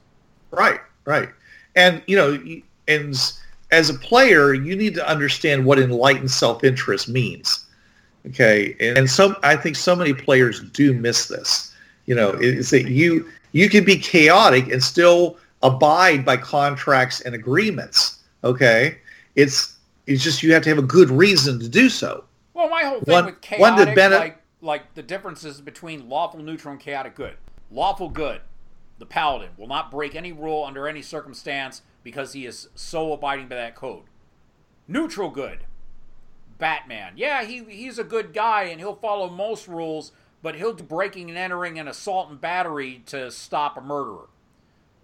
right, 0.50 0.80
right. 1.04 1.28
And 1.74 2.02
you 2.06 2.16
know, 2.16 2.38
and 2.88 3.14
as 3.70 3.90
a 3.90 3.94
player, 3.94 4.54
you 4.54 4.76
need 4.76 4.94
to 4.94 5.08
understand 5.08 5.64
what 5.64 5.78
enlightened 5.78 6.30
self-interest 6.30 7.08
means. 7.08 7.66
Okay, 8.26 8.74
and, 8.80 8.98
and 8.98 9.10
some, 9.10 9.36
I 9.42 9.56
think, 9.56 9.76
so 9.76 9.94
many 9.94 10.14
players 10.14 10.60
do 10.70 10.92
miss 10.94 11.28
this. 11.28 11.74
You 12.06 12.14
know, 12.14 12.30
is 12.30 12.70
that 12.70 12.88
you 12.88 13.28
you 13.52 13.68
can 13.68 13.84
be 13.84 13.96
chaotic 13.96 14.68
and 14.72 14.82
still 14.82 15.36
abide 15.62 16.24
by 16.24 16.36
contracts 16.36 17.20
and 17.20 17.34
agreements. 17.34 18.15
Okay, 18.44 18.98
it's 19.34 19.78
it's 20.06 20.22
just 20.22 20.42
you 20.42 20.52
have 20.52 20.62
to 20.62 20.68
have 20.68 20.78
a 20.78 20.82
good 20.82 21.10
reason 21.10 21.58
to 21.60 21.68
do 21.68 21.88
so. 21.88 22.24
Well, 22.54 22.68
my 22.68 22.84
whole 22.84 23.00
thing 23.00 23.12
One- 23.12 23.26
with 23.26 23.40
chaotic, 23.40 23.94
Bennett- 23.94 24.18
like 24.18 24.42
like 24.60 24.94
the 24.94 25.02
differences 25.02 25.60
between 25.60 26.08
lawful 26.08 26.40
neutral 26.40 26.72
and 26.72 26.80
chaotic 26.80 27.14
good. 27.14 27.36
Lawful 27.70 28.08
good, 28.08 28.40
the 28.98 29.06
paladin 29.06 29.50
will 29.56 29.66
not 29.66 29.90
break 29.90 30.14
any 30.14 30.32
rule 30.32 30.64
under 30.64 30.88
any 30.88 31.02
circumstance 31.02 31.82
because 32.02 32.32
he 32.32 32.46
is 32.46 32.68
so 32.74 33.12
abiding 33.12 33.48
by 33.48 33.56
that 33.56 33.74
code. 33.74 34.04
Neutral 34.88 35.30
good, 35.30 35.64
Batman. 36.58 37.14
Yeah, 37.16 37.44
he 37.44 37.64
he's 37.64 37.98
a 37.98 38.04
good 38.04 38.32
guy 38.32 38.64
and 38.64 38.80
he'll 38.80 38.94
follow 38.94 39.28
most 39.28 39.66
rules, 39.66 40.12
but 40.42 40.54
he'll 40.54 40.72
do 40.72 40.84
breaking 40.84 41.28
and 41.28 41.38
entering 41.38 41.78
and 41.78 41.88
assault 41.88 42.30
and 42.30 42.40
battery 42.40 43.02
to 43.06 43.30
stop 43.30 43.76
a 43.76 43.80
murderer. 43.80 44.28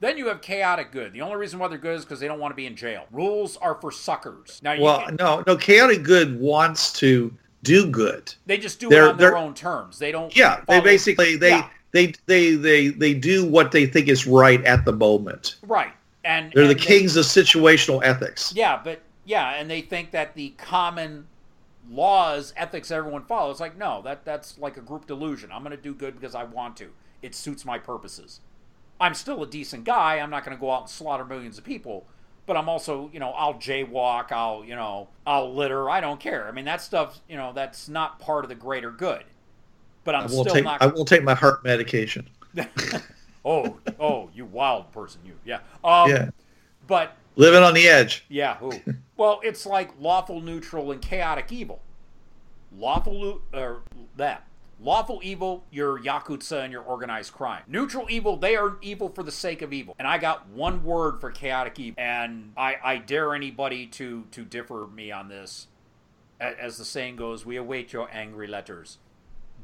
Then 0.02 0.18
you 0.18 0.26
have 0.26 0.40
chaotic 0.42 0.90
good. 0.90 1.12
The 1.12 1.21
only 1.21 1.37
reason 1.37 1.61
why 1.61 1.68
they're 1.68 1.78
good 1.78 1.97
is 1.97 2.04
because 2.04 2.18
they 2.18 2.26
don't 2.26 2.40
want 2.40 2.50
to 2.50 2.56
be 2.56 2.66
in 2.66 2.75
jail. 2.75 3.04
Rules 3.12 3.56
are 3.59 3.76
for 3.80 3.92
suckers. 3.92 4.61
Now, 4.61 4.73
you 4.73 4.82
Well, 4.82 5.04
can- 5.06 5.14
no, 5.14 5.44
no, 5.47 5.56
chaotic 5.56 6.02
good 6.02 6.40
wants 6.40 6.92
to 6.94 7.32
do 7.62 7.87
good. 7.87 8.35
they 8.47 8.59
just 8.59 8.80
do 8.80 8.88
they're- 8.88 9.06
it 9.06 9.11
on 9.11 9.16
their 9.16 9.37
own 9.37 9.54
terms. 9.54 10.00
They 10.00 10.11
don't. 10.11 10.37
Yeah, 10.37 10.62
they 10.66 10.80
basically 10.80 11.37
they 11.37 11.50
Yeah. 11.50 11.68
they 11.92 12.14
they 12.26 12.56
they 12.56 12.88
they 12.88 13.14
do 13.14 13.47
what 13.47 13.71
they 13.71 13.87
think 13.87 14.09
is 14.09 14.26
right 14.26 14.62
at 14.64 14.85
the 14.85 14.92
moment. 14.92 15.54
Right. 15.62 15.92
And 16.25 16.52
They're 16.52 16.64
the 16.64 16.71
and 16.71 16.80
they- 16.80 16.85
kings 16.85 17.14
of 17.16 17.25
situational 17.25 18.00
ethics. 18.04 18.52
yeah, 18.56 18.80
but 18.82 19.02
yeah, 19.25 19.50
and 19.54 19.71
they 19.71 19.82
think 19.82 20.11
that 20.11 20.35
the 20.35 20.49
common 20.59 21.28
laws, 21.88 22.52
ethics 22.56 22.90
everyone 22.90 23.23
follows, 23.23 23.61
like 23.61 23.78
no, 23.78 24.02
that 24.02 24.25
that's 24.25 24.59
like 24.59 24.76
a 24.76 24.80
group 24.80 25.06
delusion. 25.06 25.50
I'm 25.52 25.62
going 25.62 25.76
to 25.76 25.80
do 25.80 25.94
good 25.94 26.14
because 26.18 26.35
I 26.35 26.42
want 26.42 26.76
to. 26.78 26.88
It 27.23 27.37
suits 27.37 27.64
my 27.64 27.78
purposes. 27.78 28.40
I'm 29.02 29.14
still 29.14 29.42
a 29.42 29.47
decent 29.49 29.82
guy. 29.82 30.21
I'm 30.21 30.30
not 30.30 30.44
going 30.44 30.56
to 30.56 30.61
go 30.61 30.71
out 30.71 30.82
and 30.82 30.88
slaughter 30.88 31.25
millions 31.25 31.59
of 31.59 31.64
people, 31.64 32.06
but 32.47 32.56
I'm 32.56 32.68
also, 32.68 33.11
you 33.12 33.18
know, 33.18 33.30
I'll 33.30 33.54
jaywalk, 33.54 34.30
I'll, 34.30 34.64
you 34.64 34.76
know, 34.76 35.09
I'll 35.26 35.52
litter. 35.52 35.90
I 35.90 36.00
don't 36.00 36.21
care. 36.21 36.47
I 36.47 36.52
mean, 36.52 36.66
that 36.66 36.80
stuff, 36.80 37.18
you 37.28 37.37
know, 37.37 37.52
that's 37.52 37.88
not 37.88 38.21
part 38.21 38.44
of 38.44 38.49
the 38.49 38.54
greater 38.54 38.92
good. 38.92 39.25
But 40.04 40.14
I'm 40.14 40.28
still 40.28 40.44
take 40.44 40.62
not. 40.62 40.80
I 40.80 40.87
will 40.87 41.04
take 41.04 41.25
my 41.25 41.35
heart 41.35 41.64
medication. 41.64 42.28
oh, 43.44 43.76
oh, 43.99 44.30
you 44.32 44.44
wild 44.44 44.92
person, 44.92 45.21
you. 45.25 45.35
Yeah. 45.44 45.59
Um, 45.82 46.09
yeah, 46.09 46.30
But 46.87 47.16
living 47.35 47.62
on 47.64 47.75
the 47.75 47.88
edge. 47.88 48.25
yeah, 48.28 48.56
who? 48.56 48.73
well, 49.16 49.40
it's 49.42 49.66
like 49.66 49.90
lawful 49.99 50.40
neutral 50.40 50.92
and 50.92 51.02
chaotic 51.02 51.50
evil. 51.50 51.80
Lawful 52.76 53.42
or 53.52 53.80
that. 54.16 54.44
Lawful 54.82 55.20
evil, 55.22 55.64
your 55.70 55.98
yakuza 56.00 56.64
and 56.64 56.72
your 56.72 56.82
organized 56.82 57.32
crime. 57.32 57.62
Neutral 57.68 58.06
evil, 58.10 58.36
they 58.36 58.56
are 58.56 58.78
evil 58.82 59.08
for 59.08 59.22
the 59.22 59.30
sake 59.30 59.62
of 59.62 59.72
evil. 59.72 59.94
And 59.98 60.08
I 60.08 60.18
got 60.18 60.48
one 60.48 60.82
word 60.82 61.20
for 61.20 61.30
chaotic 61.30 61.78
evil, 61.78 62.02
and 62.02 62.52
I, 62.56 62.76
I 62.82 62.96
dare 62.98 63.34
anybody 63.34 63.86
to 63.86 64.24
to 64.32 64.44
differ 64.44 64.88
me 64.92 65.12
on 65.12 65.28
this. 65.28 65.68
As 66.40 66.78
the 66.78 66.84
saying 66.84 67.16
goes, 67.16 67.46
we 67.46 67.56
await 67.56 67.92
your 67.92 68.10
angry 68.12 68.48
letters. 68.48 68.98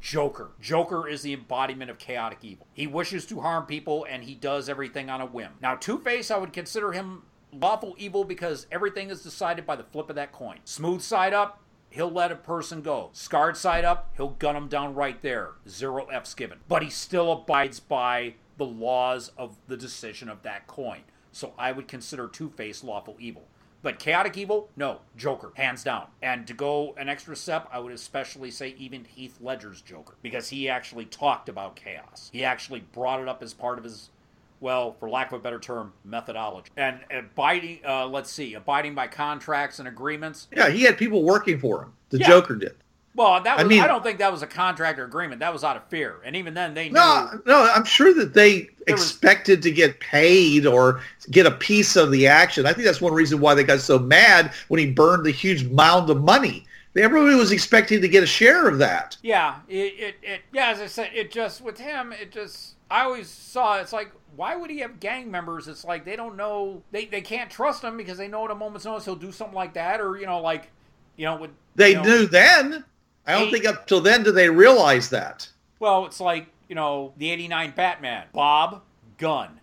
Joker. 0.01 0.51
Joker 0.61 1.09
is 1.09 1.23
the 1.23 1.33
embodiment 1.33 1.91
of 1.91 1.99
chaotic 1.99 2.39
evil. 2.43 2.69
He 2.73 2.87
wishes 2.87 3.27
to 3.27 3.41
harm 3.41 3.67
people 3.67 4.07
and 4.09 4.23
he 4.23 4.35
does 4.35 4.69
everything 4.69 5.11
on 5.11 5.21
a 5.21 5.27
whim. 5.27 5.53
Now, 5.61 5.75
Two 5.75 5.99
Face, 5.99 6.31
I 6.31 6.39
would 6.39 6.53
consider 6.53 6.93
him 6.93 7.23
lawful 7.53 7.95
evil 7.99 8.25
because 8.25 8.67
everything 8.71 9.11
is 9.11 9.23
decided 9.23 9.67
by 9.67 9.77
the 9.77 9.85
flip 9.85 10.09
of 10.09 10.17
that 10.17 10.33
coin. 10.33 10.59
Smooth 10.65 11.01
side 11.01 11.35
up, 11.35 11.61
he'll 11.91 12.11
let 12.11 12.33
a 12.33 12.37
person 12.37 12.83
go. 12.83 13.11
Scarred 13.13 13.57
side 13.57 13.85
up, 13.85 14.13
he'll 14.17 14.31
gun 14.31 14.57
him 14.57 14.69
down 14.69 14.95
right 14.95 15.21
there. 15.23 15.53
Zero 15.69 16.07
F's 16.07 16.35
given. 16.35 16.59
But 16.69 16.83
he 16.83 16.91
still 16.91 17.33
abides 17.33 17.81
by 17.81 18.35
the 18.57 18.67
laws 18.67 19.31
of 19.39 19.57
the 19.67 19.77
decision 19.77 20.29
of 20.29 20.43
that 20.43 20.67
coin. 20.67 21.01
So 21.33 21.53
I 21.59 21.73
would 21.73 21.89
consider 21.89 22.27
Two 22.27 22.51
Face 22.51 22.83
lawful 22.83 23.17
evil. 23.19 23.45
But 23.81 24.01
chaotic 24.01 24.37
evil, 24.37 24.71
no, 24.77 25.03
Joker, 25.17 25.53
hands 25.55 25.85
down. 25.85 26.09
And 26.21 26.49
to 26.49 26.53
go 26.53 26.95
an 26.99 27.09
extra 27.09 27.37
step, 27.37 27.69
I 27.73 27.79
would 27.79 27.93
especially 27.93 28.51
say 28.51 28.75
even 28.77 29.05
Heath 29.05 29.39
Ledger's 29.41 29.81
Joker, 29.81 30.15
because 30.21 30.49
he 30.49 30.69
actually 30.69 31.05
talked 31.05 31.49
about 31.49 31.77
chaos. 31.77 32.29
He 32.33 32.45
actually 32.45 32.81
brought 32.81 33.21
it 33.21 33.29
up 33.29 33.41
as 33.41 33.55
part 33.55 33.79
of 33.79 33.85
his, 33.85 34.11
well, 34.61 34.97
for 34.99 35.09
lack 35.09 35.33
of 35.33 35.41
a 35.41 35.43
better 35.43 35.59
term, 35.59 35.93
methodology. 36.05 36.71
And 36.77 37.01
abiding, 37.11 37.81
uh, 37.87 38.07
let's 38.07 38.31
see, 38.31 38.55
abiding 38.55 38.95
by 38.95 39.07
contracts 39.07 39.79
and 39.79 39.89
agreements. 39.89 40.49
Yeah, 40.55 40.69
he 40.71 40.83
had 40.83 40.99
people 40.99 41.23
working 41.23 41.59
for 41.59 41.83
him. 41.83 41.93
The 42.11 42.19
Yeah. 42.19 42.27
Joker 42.29 42.57
did. 42.57 42.75
Well, 43.15 43.41
that 43.43 43.57
was, 43.57 43.79
I 43.79 43.85
I, 43.85 43.87
don't 43.89 44.05
think 44.05 44.19
that 44.19 44.31
was 44.31 44.43
a 44.43 44.47
contract 44.47 44.97
or 44.99 45.05
agreement. 45.05 45.41
That 45.41 45.53
was 45.53 45.65
out 45.65 45.77
of 45.77 45.83
fear. 45.89 46.21
And 46.25 46.37
even 46.37 46.55
then, 46.55 46.73
they 46.75 46.85
knew. 46.89 46.95
No, 46.95 47.41
no, 47.47 47.69
I'm 47.75 47.85
sure 47.85 48.15
that 48.15 48.33
they 48.33 48.69
There 48.87 48.95
was- 48.95 49.03
expected 49.11 49.61
to 49.63 49.73
get 49.73 49.99
paid 49.99 50.67
or 50.67 51.01
get 51.31 51.45
a 51.45 51.51
piece 51.51 51.97
of 51.97 52.13
the 52.13 52.29
action. 52.29 52.65
I 52.65 52.73
think 52.73 52.85
that's 52.85 53.01
one 53.01 53.13
reason 53.13 53.41
why 53.41 53.55
they 53.55 53.65
got 53.65 53.81
so 53.81 53.99
mad 53.99 54.53
when 54.69 54.79
he 54.79 54.87
burned 54.93 55.25
the 55.27 55.33
huge 55.33 55.65
mound 55.69 56.11
of 56.11 56.23
money. 56.23 56.65
Everybody 56.97 57.35
was 57.37 57.51
expecting 57.53 58.01
to 58.03 58.09
get 58.09 58.23
a 58.23 58.27
share 58.27 58.69
of 58.69 58.79
that. 58.79 59.17
Yeah, 59.23 59.57
it, 59.69 59.75
it, 59.75 60.15
it, 60.23 60.41
yeah, 60.53 60.71
as 60.71 60.81
I 60.81 60.87
said, 60.87 61.11
it 61.15 61.31
just, 61.31 61.61
with 61.61 61.79
him, 61.79 62.13
it 62.13 62.33
just, 62.33 62.75
I 62.91 63.03
always 63.03 63.29
saw, 63.29 63.79
it's 63.79 63.93
like, 63.93 64.11
why 64.39 64.55
would 64.55 64.71
he 64.71 64.79
have 64.79 65.01
gang 65.01 65.33
members? 65.33 65.67
It's 65.67 65.85
like, 65.85 66.05
they 66.05 66.15
don't 66.15 66.37
know, 66.37 66.81
they, 66.93 67.07
they 67.07 67.21
can't 67.21 67.51
trust 67.51 67.83
him 67.83 67.97
because 67.97 68.19
they 68.19 68.29
know 68.29 68.45
at 68.45 68.53
a 68.53 68.55
moment's 68.55 68.85
notice 68.85 69.05
he'll 69.05 69.17
do 69.17 69.33
something 69.33 69.57
like 69.57 69.75
that, 69.75 70.01
or, 70.01 70.17
you 70.17 70.27
know, 70.27 70.41
like, 70.41 70.71
you 71.17 71.25
know, 71.25 71.35
with, 71.35 71.51
They 71.75 71.91
you 71.91 71.97
know, 71.97 72.03
knew 72.05 72.27
then. 72.27 72.85
I 73.27 73.33
don't 73.33 73.47
Hey. 73.47 73.51
think 73.51 73.67
up 73.67 73.89
till 73.89 74.01
then 74.01 74.23
did 74.23 74.37
they 74.37 74.49
realize 74.49 75.11
that. 75.11 75.49
Well, 75.81 76.07
it's 76.07 76.21
like, 76.21 76.47
you 76.69 76.77
know, 76.77 77.15
the 77.17 77.33
89 77.33 77.73
Batman. 77.73 78.27
Bob, 78.33 78.83
gun. 79.19 79.59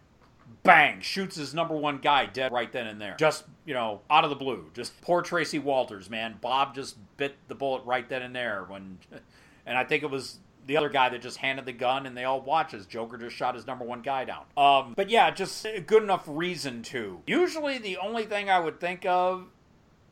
Bang, 0.64 1.00
shoots 1.00 1.38
his 1.38 1.54
number 1.54 1.76
one 1.76 2.00
guy 2.00 2.26
dead 2.26 2.52
right 2.52 2.72
then 2.72 2.86
and 2.86 3.00
there. 3.00 3.16
Just, 3.18 3.46
you 3.66 3.74
know, 3.74 4.02
out 4.10 4.26
of 4.26 4.30
the 4.30 4.36
blue. 4.36 4.72
Just 4.74 5.00
poor 5.00 5.22
Tracy 5.22 5.58
Walters, 5.58 6.10
man. 6.10 6.36
Bob 6.42 6.76
just 6.76 6.98
bit 7.16 7.38
the 7.48 7.56
bullet 7.56 7.84
right 7.86 8.10
then 8.10 8.24
and 8.24 8.36
there 8.36 8.66
when 8.68 8.98
and 9.66 9.78
I 9.78 9.86
think 9.86 10.04
it 10.04 10.10
was 10.10 10.40
the 10.66 10.78
other 10.78 10.90
guy 10.90 11.10
that 11.10 11.22
just 11.22 11.38
handed 11.38 11.66
the 11.66 11.74
gun 11.74 12.06
and 12.06 12.18
they 12.18 12.24
all 12.24 12.42
watch 12.42 12.74
as 12.74 12.86
Joker 12.86 13.18
just 13.18 13.36
shot 13.36 13.56
his 13.56 13.68
number 13.68 13.86
one 13.86 14.02
guy 14.02 14.26
down. 14.26 14.46
Um, 14.58 14.94
but 14.96 15.10
yeah, 15.10 15.32
just 15.32 15.66
a 15.66 15.80
good 15.80 16.04
enough 16.04 16.24
reason 16.28 16.82
to. 16.84 17.22
Usually 17.28 17.78
the 17.78 17.98
only 17.98 18.26
thing 18.26 18.50
I 18.50 18.60
would 18.60 18.80
think 18.80 19.06
of 19.06 19.48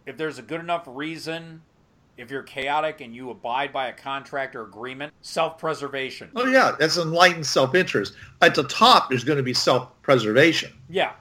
if 0.06 0.18
there's 0.18 0.40
a 0.40 0.44
good 0.44 0.60
enough 0.60 0.84
reason 0.88 1.62
if 2.18 2.30
you're 2.30 2.44
chaotic 2.44 3.02
and 3.02 3.16
you 3.16 3.32
abide 3.32 3.74
by 3.74 3.88
a 3.88 3.94
contract 3.94 4.56
or 4.56 4.64
agreement, 4.64 5.12
self-preservation. 5.22 6.30
Oh 6.36 6.46
yeah, 6.46 6.76
that's 6.78 6.98
enlightened 6.98 7.46
self-interest. 7.46 8.14
At 8.42 8.54
the 8.54 8.64
top, 8.66 9.10
there's 9.10 9.24
going 9.24 9.38
to 9.38 9.44
be 9.44 9.54
self-preservation. 9.54 10.72
Yeah. 10.90 11.14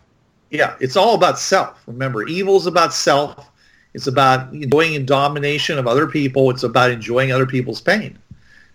Yeah, 0.51 0.77
it's 0.81 0.97
all 0.97 1.15
about 1.15 1.39
self. 1.39 1.83
Remember, 1.87 2.27
evil 2.27 2.57
is 2.57 2.67
about 2.67 2.93
self. 2.93 3.51
It's 3.95 4.07
about 4.07 4.53
enjoying 4.53 5.05
domination 5.07 5.79
of 5.79 5.87
other 5.87 6.07
people. 6.07 6.51
It's 6.51 6.63
about 6.63 6.91
enjoying 6.91 7.33
other 7.33 7.47
people's 7.47 7.81
pain. 7.81 8.19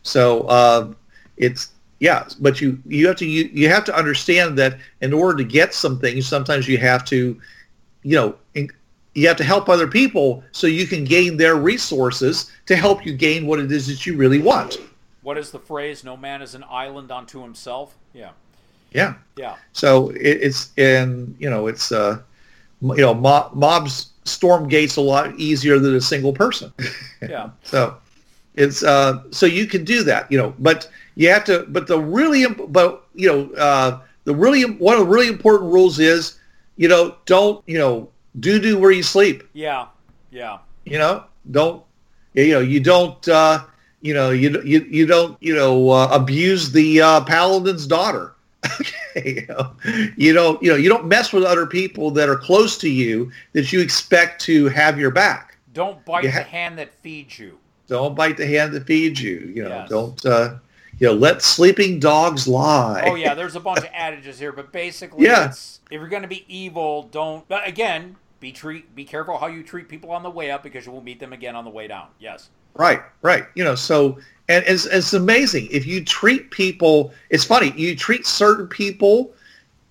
So 0.08 0.42
uh, 0.42 0.94
it's 1.36 1.72
yeah, 2.00 2.28
but 2.40 2.62
you 2.62 2.80
you 2.86 3.08
have 3.08 3.18
to 3.18 3.26
you, 3.26 3.50
you 3.52 3.70
have 3.70 3.84
to 3.86 3.96
understand 3.96 4.58
that 4.58 4.78
in 5.02 5.14
order 5.14 5.38
to 5.38 5.44
get 5.44 5.74
some 5.74 6.00
things, 6.00 6.28
sometimes 6.28 6.68
you 6.68 6.78
have 6.78 7.04
to, 7.06 7.40
you 8.04 8.16
know, 8.16 8.36
in, 8.54 8.70
you 9.16 9.28
have 9.28 9.38
to 9.38 9.44
help 9.44 9.68
other 9.68 9.88
people 9.88 10.44
so 10.52 10.68
you 10.68 10.86
can 10.86 11.04
gain 11.04 11.38
their 11.38 11.56
resources 11.56 12.52
to 12.68 12.76
help 12.76 13.06
you 13.06 13.14
gain 13.14 13.48
what 13.48 13.60
it 13.60 13.72
is 13.72 13.88
that 13.88 14.06
you 14.06 14.16
really 14.16 14.40
want. 14.40 14.78
What 15.24 15.38
is 15.38 15.52
the 15.52 15.60
phrase? 15.60 16.04
No 16.04 16.16
man 16.16 16.42
is 16.42 16.54
an 16.56 16.64
island 16.70 17.12
unto 17.12 17.42
himself. 17.42 17.96
Yeah. 18.14 18.30
Yeah. 18.92 19.16
Yeah. 19.36 19.56
So 19.74 20.10
it, 20.12 20.22
it's 20.42 20.72
and 20.78 21.36
you 21.40 21.50
know 21.50 21.68
it's 21.68 21.92
uh 21.92 22.20
you 22.82 22.98
know 22.98 23.14
mob, 23.14 23.54
mobs 23.56 24.12
storm 24.24 24.68
gates 24.68 24.98
a 24.98 25.02
lot 25.02 25.36
easier 25.40 25.80
than 25.80 25.96
a 25.96 26.02
single 26.02 26.32
person. 26.32 26.72
Yeah. 27.22 27.50
So 27.64 27.98
it's 28.58 28.84
uh 28.84 29.24
so 29.32 29.46
you 29.46 29.66
can 29.68 29.84
do 29.86 30.04
that 30.04 30.30
you 30.32 30.38
know 30.38 30.54
but 30.60 30.90
you 31.16 31.30
have 31.30 31.44
to 31.46 31.66
but 31.70 31.88
the 31.88 32.00
really 32.00 32.46
but 32.48 33.06
you 33.16 33.28
know 33.28 33.52
uh 33.56 34.00
the 34.26 34.36
really 34.36 34.64
one 34.64 34.96
of 34.96 35.02
the 35.02 35.12
really 35.12 35.28
important 35.28 35.72
rules 35.72 36.00
is 36.00 36.40
you 36.76 36.88
know 36.88 37.16
don't 37.26 37.64
you 37.68 37.78
know 37.78 38.10
do 38.40 38.60
do 38.60 38.78
where 38.78 38.92
you 38.92 39.04
sleep 39.04 39.44
Yeah. 39.54 39.88
Yeah. 40.32 40.60
you 40.86 40.98
know 40.98 41.24
don't 41.52 41.84
you 42.34 42.52
know 42.54 42.60
you 42.60 42.80
don't 42.80 43.28
uh 43.30 43.60
you 44.02 44.14
know 44.14 44.32
you 44.32 44.62
you, 44.64 44.86
you 44.90 45.06
don't 45.06 45.38
you 45.42 45.56
know 45.56 45.90
uh, 45.90 46.10
abuse 46.12 46.72
the 46.72 47.02
uh, 47.02 47.22
paladin's 47.22 47.88
daughter 47.88 48.34
okay 48.66 49.34
you 49.38 49.46
know 49.48 49.72
you 50.18 50.34
don't 50.34 50.62
you 50.62 50.70
know 50.70 50.76
you 50.78 50.90
don't 50.90 51.06
mess 51.08 51.32
with 51.34 51.44
other 51.44 51.66
people 51.66 52.12
that 52.12 52.30
are 52.30 52.36
close 52.38 52.78
to 52.78 52.90
you 52.90 53.32
that 53.54 53.72
you 53.72 53.80
expect 53.82 54.42
to 54.42 54.68
have 54.68 55.00
your 55.00 55.12
back 55.12 55.58
Don't 55.74 56.04
bite 56.06 56.26
ha- 56.26 56.40
the 56.40 56.44
hand 56.44 56.78
that 56.80 56.94
feeds 56.94 57.40
you. 57.40 57.58
Don't 57.88 58.16
bite 58.16 58.38
the 58.38 58.46
hand 58.46 58.74
that 58.74 58.86
feeds 58.86 59.22
you 59.22 59.52
you 59.56 59.64
know 59.64 59.70
Yes. 59.70 59.90
don't 59.90 60.26
uh 60.26 60.56
you 61.00 61.08
know 61.08 61.14
let 61.14 61.42
sleeping 61.42 62.00
dogs 62.00 62.48
lie 62.48 63.04
Oh 63.06 63.16
yeah, 63.16 63.34
there's 63.34 63.56
a 63.56 63.60
bunch 63.60 63.80
of 63.80 63.90
adages 63.94 64.40
here, 64.40 64.52
but 64.52 64.72
basically, 64.72 65.26
Yeah. 65.26 65.48
it's, 65.50 65.80
if 65.92 66.00
you're 66.00 66.08
going 66.10 66.24
to 66.24 66.28
be 66.28 66.44
evil, 66.48 67.04
don't. 67.12 67.48
But 67.48 67.68
again, 67.68 68.16
be 68.40 68.52
treat 68.52 68.94
be 68.96 69.06
careful 69.06 69.38
how 69.38 69.48
you 69.48 69.62
treat 69.64 69.88
people 69.90 70.12
on 70.12 70.24
the 70.24 70.30
way 70.30 70.50
up 70.52 70.64
because 70.64 70.86
you 70.86 70.92
will 70.92 71.04
meet 71.04 71.20
them 71.20 71.34
again 71.34 71.56
on 71.56 71.64
the 71.66 71.70
way 71.72 71.88
down. 71.88 72.08
Yes. 72.20 72.50
Right, 72.76 73.02
right. 73.22 73.46
You 73.56 73.64
know, 73.64 73.76
so 73.76 74.18
and 74.50 74.64
it's, 74.68 74.86
it's 74.86 75.14
amazing 75.14 75.68
if 75.72 75.86
you 75.86 76.04
treat 76.04 76.50
people. 76.52 77.12
It's 77.30 77.44
funny 77.44 77.74
you 77.78 77.96
treat 77.96 78.26
certain 78.26 78.68
people, 78.68 79.34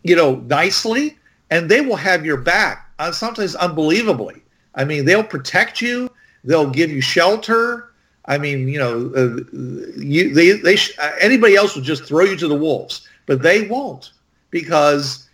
you 0.03 0.17
know, 0.17 0.37
nicely, 0.49 1.17
and 1.51 1.69
they 1.71 1.81
will 1.83 1.97
have 1.97 2.25
your 2.27 2.37
back. 2.39 2.91
Uh, 2.99 3.13
sometimes 3.13 3.55
unbelievably. 3.57 4.43
I 4.75 4.85
mean, 4.85 5.05
they'll 5.05 5.23
protect 5.25 5.81
you. 5.81 6.11
They'll 6.45 6.71
give 6.71 6.91
you 6.91 7.01
shelter. 7.01 7.86
I 8.29 8.39
mean, 8.39 8.69
you 8.69 8.79
know, 8.79 9.13
uh, 9.15 10.01
you 10.01 10.35
they 10.35 10.53
they 10.53 10.77
sh- 10.77 10.99
uh, 10.99 11.13
anybody 11.21 11.55
else 11.55 11.75
would 11.77 11.85
just 11.85 12.05
throw 12.05 12.25
you 12.25 12.37
to 12.37 12.49
the 12.49 12.55
wolves, 12.55 13.07
but 13.27 13.43
they 13.43 13.67
won't 13.67 14.13
because 14.51 15.29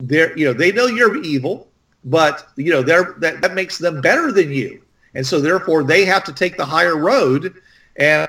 they're 0.00 0.36
you 0.36 0.44
know 0.46 0.52
they 0.52 0.72
know 0.72 0.86
you're 0.86 1.22
evil, 1.22 1.68
but 2.04 2.48
you 2.56 2.70
know 2.72 2.82
they're 2.82 3.14
that, 3.18 3.40
that 3.40 3.54
makes 3.54 3.78
them 3.78 4.00
better 4.00 4.32
than 4.32 4.50
you, 4.50 4.82
and 5.14 5.26
so 5.26 5.40
therefore 5.40 5.84
they 5.84 6.04
have 6.04 6.24
to 6.24 6.32
take 6.32 6.56
the 6.56 6.64
higher 6.64 6.96
road, 6.98 7.54
and 7.96 8.28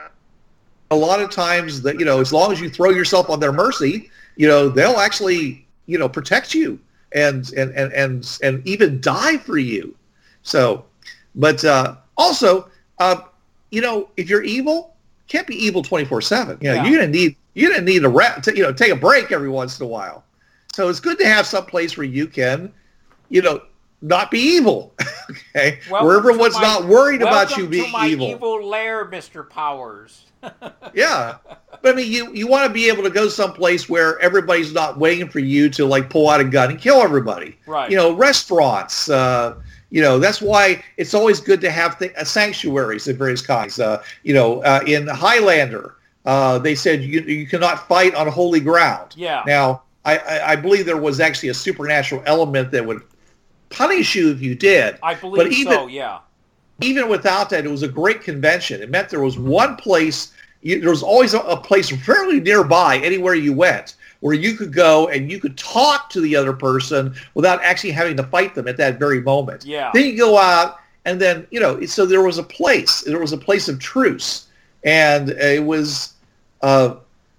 a 0.91 0.95
lot 0.95 1.19
of 1.19 1.31
times 1.31 1.81
that 1.81 1.99
you 1.99 2.05
know 2.05 2.21
as 2.21 2.31
long 2.31 2.51
as 2.51 2.61
you 2.61 2.69
throw 2.69 2.91
yourself 2.91 3.29
on 3.29 3.39
their 3.39 3.53
mercy, 3.53 4.11
you 4.35 4.47
know 4.47 4.69
they'll 4.69 4.99
actually 4.99 5.65
you 5.87 5.97
know 5.97 6.07
protect 6.07 6.53
you 6.53 6.79
and 7.13 7.51
and 7.53 7.71
and 7.71 7.91
and, 7.93 8.37
and 8.43 8.67
even 8.67 9.01
die 9.01 9.37
for 9.37 9.57
you. 9.57 9.95
So, 10.43 10.85
but 11.33 11.65
uh, 11.65 11.95
also, 12.17 12.69
uh, 12.99 13.21
you 13.75 13.81
know, 13.81 14.09
if 14.15 14.29
you're 14.29 14.43
evil, 14.43 14.95
can't 15.27 15.45
be 15.45 15.55
evil 15.55 15.83
twenty 15.83 16.05
four 16.05 16.21
seven. 16.21 16.57
You 16.61 16.69
know, 16.69 16.75
Yeah. 16.75 16.85
you're 16.85 16.99
gonna 16.99 17.11
need 17.11 17.35
you're 17.55 17.71
gonna 17.71 17.83
need 17.83 18.05
a 18.05 18.41
to, 18.41 18.55
you 18.55 18.63
know, 18.63 18.71
take 18.71 18.91
a 18.91 18.95
break 18.95 19.31
every 19.31 19.49
once 19.49 19.79
in 19.79 19.85
a 19.85 19.89
while. 19.89 20.23
So 20.73 20.88
it's 20.89 20.99
good 20.99 21.19
to 21.19 21.27
have 21.27 21.45
some 21.45 21.65
place 21.65 21.97
where 21.97 22.05
you 22.05 22.27
can, 22.27 22.71
you 23.29 23.41
know, 23.41 23.61
not 24.01 24.29
be 24.31 24.39
evil. 24.39 24.93
okay, 25.55 25.79
Welcome 25.89 26.07
where 26.07 26.17
everyone's 26.17 26.55
my- 26.55 26.61
not 26.61 26.85
worried 26.85 27.21
about 27.21 27.55
you 27.57 27.63
to 27.63 27.69
being 27.69 27.93
evil. 28.05 28.27
evil 28.27 28.65
lair, 28.65 29.05
Mister 29.05 29.43
Powers. 29.43 30.21
Yeah, 30.93 31.38
but 31.81 31.93
I 31.93 31.93
mean, 31.93 32.09
you 32.11 32.31
you 32.33 32.47
want 32.47 32.67
to 32.67 32.73
be 32.73 32.88
able 32.88 33.03
to 33.03 33.09
go 33.09 33.27
someplace 33.27 33.89
where 33.89 34.17
everybody's 34.19 34.71
not 34.73 34.97
waiting 34.99 35.27
for 35.27 35.39
you 35.39 35.69
to 35.71 35.85
like 35.85 36.09
pull 36.09 36.29
out 36.29 36.39
a 36.39 36.43
gun 36.45 36.69
and 36.69 36.79
kill 36.79 37.01
everybody. 37.01 37.57
Right. 37.65 37.89
You 37.89 37.97
know, 37.97 38.13
restaurants. 38.13 39.09
Uh, 39.09 39.55
you 39.89 40.02
know, 40.02 40.19
that's 40.19 40.41
why 40.41 40.84
it's 40.98 41.13
always 41.13 41.39
good 41.39 41.62
to 41.62 41.71
have 41.71 41.98
th- 42.00 42.13
uh, 42.15 42.24
sanctuaries 42.24 43.08
of 43.08 43.17
various 43.17 43.41
kinds. 43.41 43.80
Uh, 43.80 44.04
you 44.24 44.34
know, 44.34 44.62
uh, 44.63 44.82
in 44.86 45.08
Highlander, 45.08 45.95
uh, 46.26 46.58
they 46.60 46.76
said 46.76 47.04
you 47.04 47.21
you 47.21 47.48
cannot 47.48 47.88
fight 47.88 48.15
on 48.15 48.28
holy 48.28 48.60
ground. 48.60 49.13
Yeah. 49.15 49.43
Now, 49.45 49.84
I, 50.04 50.17
I, 50.17 50.52
I 50.52 50.56
believe 50.56 50.86
there 50.86 50.98
was 50.98 51.19
actually 51.19 51.50
a 51.50 51.54
supernatural 51.54 52.24
element 52.26 52.71
that 52.71 52.86
would 52.86 53.02
punish 53.69 54.15
you 54.15 54.32
if 54.32 54.41
you 54.41 54.56
did. 54.56 54.98
I 55.02 55.15
believe 55.15 55.38
but 55.38 55.52
even, 55.52 55.74
so. 55.74 55.88
Yeah. 55.88 56.19
even 56.82 57.10
without 57.10 57.50
that, 57.50 57.65
it 57.65 57.69
was 57.69 57.84
a 57.84 57.88
great 57.88 58.21
convention. 58.21 58.82
It 58.82 58.89
meant 58.89 59.10
there 59.10 59.21
was 59.21 59.38
one 59.38 59.76
place, 59.76 60.34
you, 60.62 60.80
there 60.82 60.89
was 60.89 61.04
always 61.04 61.34
a, 61.34 61.39
a 61.39 61.58
place 61.58 61.89
fairly 61.89 62.39
nearby, 62.39 62.98
anywhere 62.98 63.36
you 63.36 63.54
went, 63.54 63.95
where 64.25 64.33
you 64.33 64.57
could 64.57 64.73
go 64.73 65.07
and 65.09 65.31
you 65.31 65.39
could 65.39 65.55
talk 65.55 66.09
to 66.09 66.19
the 66.19 66.35
other 66.35 66.51
person 66.51 67.13
without 67.35 67.61
actually 67.61 67.91
having 67.91 68.17
to 68.17 68.23
fight 68.23 68.55
them 68.55 68.67
at 68.67 68.75
that 68.75 68.97
very 68.97 69.21
moment. 69.21 69.63
Yeah. 69.63 69.91
Then 69.93 70.05
you 70.05 70.17
go 70.17 70.35
out, 70.39 70.79
and 71.05 71.21
then 71.21 71.45
you 71.51 71.59
know, 71.59 71.85
so 71.85 72.07
there 72.07 72.23
was 72.23 72.39
a 72.39 72.43
place, 72.43 73.01
there 73.01 73.19
was 73.19 73.33
a 73.33 73.38
place 73.38 73.69
of 73.69 73.77
truce, 73.77 74.47
and 74.83 75.29
it 75.29 75.63
was, 75.63 76.15
uh, 76.63 76.95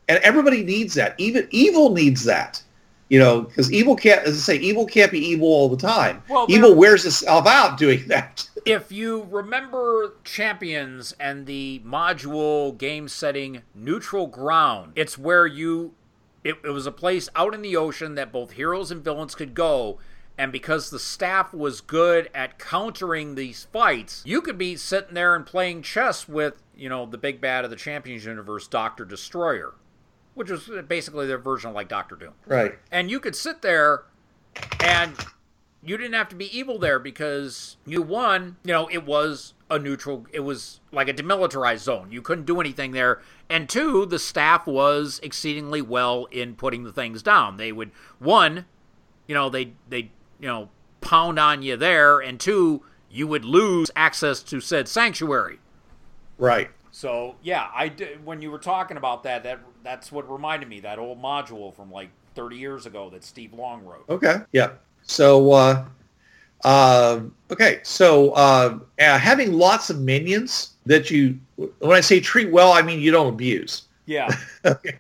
and 0.09 0.21
everybody 0.23 0.63
needs 0.63 0.95
that. 0.95 1.17
Even 1.19 1.49
evil 1.51 1.93
needs 1.93 2.23
that. 2.23 2.63
You 3.09 3.19
know, 3.19 3.41
because 3.43 3.73
evil 3.73 3.97
can't, 3.97 4.25
as 4.25 4.37
I 4.37 4.55
say, 4.55 4.57
evil 4.57 4.87
can't 4.87 5.11
be 5.11 5.19
evil 5.19 5.49
all 5.49 5.69
the 5.69 5.77
time. 5.77 6.23
Well, 6.29 6.47
evil 6.49 6.77
wears 6.77 7.05
itself 7.05 7.49
out 7.49 7.79
doing 7.79 8.05
that. 8.07 8.49
If 8.65 8.93
you 8.93 9.27
remember 9.29 10.15
Champions 10.23 11.15
and 11.19 11.47
the 11.47 11.83
module 11.85 12.79
game 12.79 13.09
setting 13.09 13.63
Neutral 13.75 14.29
Ground, 14.29 14.93
it's 14.95 15.19
where 15.19 15.47
you 15.47 15.95
it, 16.49 16.57
it 16.65 16.71
was 16.71 16.87
a 16.87 16.93
place 16.93 17.29
out 17.35 17.55
in 17.55 17.63
the 17.63 17.77
ocean 17.77 18.15
that 18.15 18.33
both 18.33 18.53
heroes 18.53 18.91
and 18.91 19.03
villains 19.03 19.35
could 19.35 19.55
go. 19.55 19.99
And 20.39 20.53
because 20.53 20.91
the 20.91 20.99
staff 20.99 21.55
was 21.55 21.81
good 21.81 22.29
at 22.35 22.59
countering 22.59 23.35
these 23.37 23.65
fights, 23.65 24.23
you 24.27 24.43
could 24.43 24.59
be 24.59 24.77
sitting 24.77 25.15
there 25.15 25.35
and 25.35 25.47
playing 25.47 25.81
chess 25.83 26.29
with, 26.29 26.63
you 26.77 26.89
know, 26.91 27.07
the 27.07 27.17
big 27.19 27.41
bad 27.41 27.65
of 27.65 27.71
the 27.71 27.77
Champions 27.77 28.25
universe, 28.27 28.69
Doctor 28.69 29.05
Destroyer, 29.07 29.75
which 30.35 30.51
was 30.51 30.69
basically 30.87 31.27
their 31.27 31.39
version 31.39 31.71
of 31.71 31.75
like 31.75 31.89
Doctor 31.89 32.17
Doom 32.17 32.35
Right. 32.47 32.79
and 32.93 33.11
you 33.11 33.19
could 33.19 33.35
sit 33.35 33.63
there 33.63 34.03
and 34.85 35.15
you 35.83 35.97
didn't 35.97 36.13
have 36.15 36.29
to 36.29 36.37
be 36.37 36.57
evil 36.57 36.79
there 36.79 36.99
because 36.99 37.77
you 37.87 38.03
won 38.03 38.57
you 38.65 38.73
know 38.73 38.89
it 38.89 39.05
was 39.07 39.55
a 39.69 39.79
neutral 39.79 40.27
it 40.33 40.41
was 40.41 40.81
like 40.93 41.09
a 41.09 41.13
demilitarized 41.13 41.79
zone 41.79 42.11
you 42.13 42.23
couldn't 42.23 42.45
do 42.45 42.61
anything 42.61 42.93
there 42.93 43.21
and 43.51 43.69
two 43.69 44.07
the 44.07 44.19
staff 44.19 44.67
was 44.67 45.19
exceedingly 45.23 45.83
well 45.83 46.27
in 46.31 46.55
putting 46.55 46.85
the 46.85 46.93
things 46.93 47.23
down 47.23 47.57
they 47.57 47.73
would 47.73 47.91
one 48.21 48.65
you 49.27 49.35
know 49.35 49.51
they 49.51 49.73
they 49.89 50.11
you 50.39 50.47
know 50.47 50.69
pound 51.01 51.39
on 51.39 51.63
you 51.63 51.77
there 51.77 52.21
and 52.21 52.39
two 52.39 52.81
you 53.11 53.27
would 53.27 53.45
lose 53.45 53.91
access 53.97 54.41
to 54.43 54.61
said 54.61 54.87
sanctuary 54.87 55.59
Right. 56.39 56.71
so 56.91 57.37
yeah, 57.43 57.69
I 57.75 57.89
did, 57.89 58.25
when 58.25 58.43
you 58.43 58.51
were 58.51 58.59
talking 58.59 58.97
about 58.99 59.23
that, 59.23 59.43
that 59.45 59.61
that's 59.83 60.13
what 60.13 60.31
reminded 60.31 60.69
me 60.69 60.81
that 60.81 60.99
old 60.99 61.21
module 61.23 61.75
from 61.75 61.91
like 61.91 62.11
30 62.35 62.57
years 62.57 62.85
ago 62.87 63.09
that 63.11 63.25
Steve 63.25 63.55
Long 63.55 63.85
wrote. 63.85 64.05
Okay. 64.09 64.43
Yeah. 64.53 64.73
So, 65.03 65.53
uh, 65.53 65.87
uh, 66.65 67.21
okay. 67.51 67.81
So, 67.83 68.31
uh, 68.33 68.79
uh, 68.99 69.19
having 69.19 69.53
lots 69.53 69.91
of 69.91 70.01
minions 70.01 70.71
that 70.87 71.11
you, 71.11 71.39
when 71.57 71.97
I 71.97 72.01
say 72.01 72.21
treat 72.21 72.51
well, 72.51 72.73
I 72.73 72.83
mean 72.83 73.01
you 73.01 73.11
don't 73.11 73.33
abuse, 73.33 73.83
Yeah, 74.07 74.29
okay. 74.65 74.99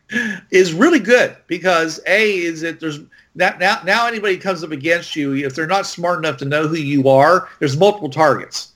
is 0.50 0.72
really 0.72 0.98
good 1.00 1.36
because 1.46 2.00
a 2.06 2.36
is 2.36 2.60
that 2.62 2.80
there's 2.80 3.00
now 3.34 3.54
now 3.58 3.80
now 3.84 4.06
anybody 4.06 4.36
comes 4.36 4.62
up 4.64 4.70
against 4.70 5.14
you 5.16 5.34
if 5.34 5.54
they're 5.54 5.66
not 5.66 5.86
smart 5.86 6.18
enough 6.18 6.36
to 6.38 6.44
know 6.44 6.66
who 6.66 6.76
you 6.76 7.08
are, 7.08 7.48
there's 7.58 7.76
multiple 7.76 8.08
targets. 8.10 8.72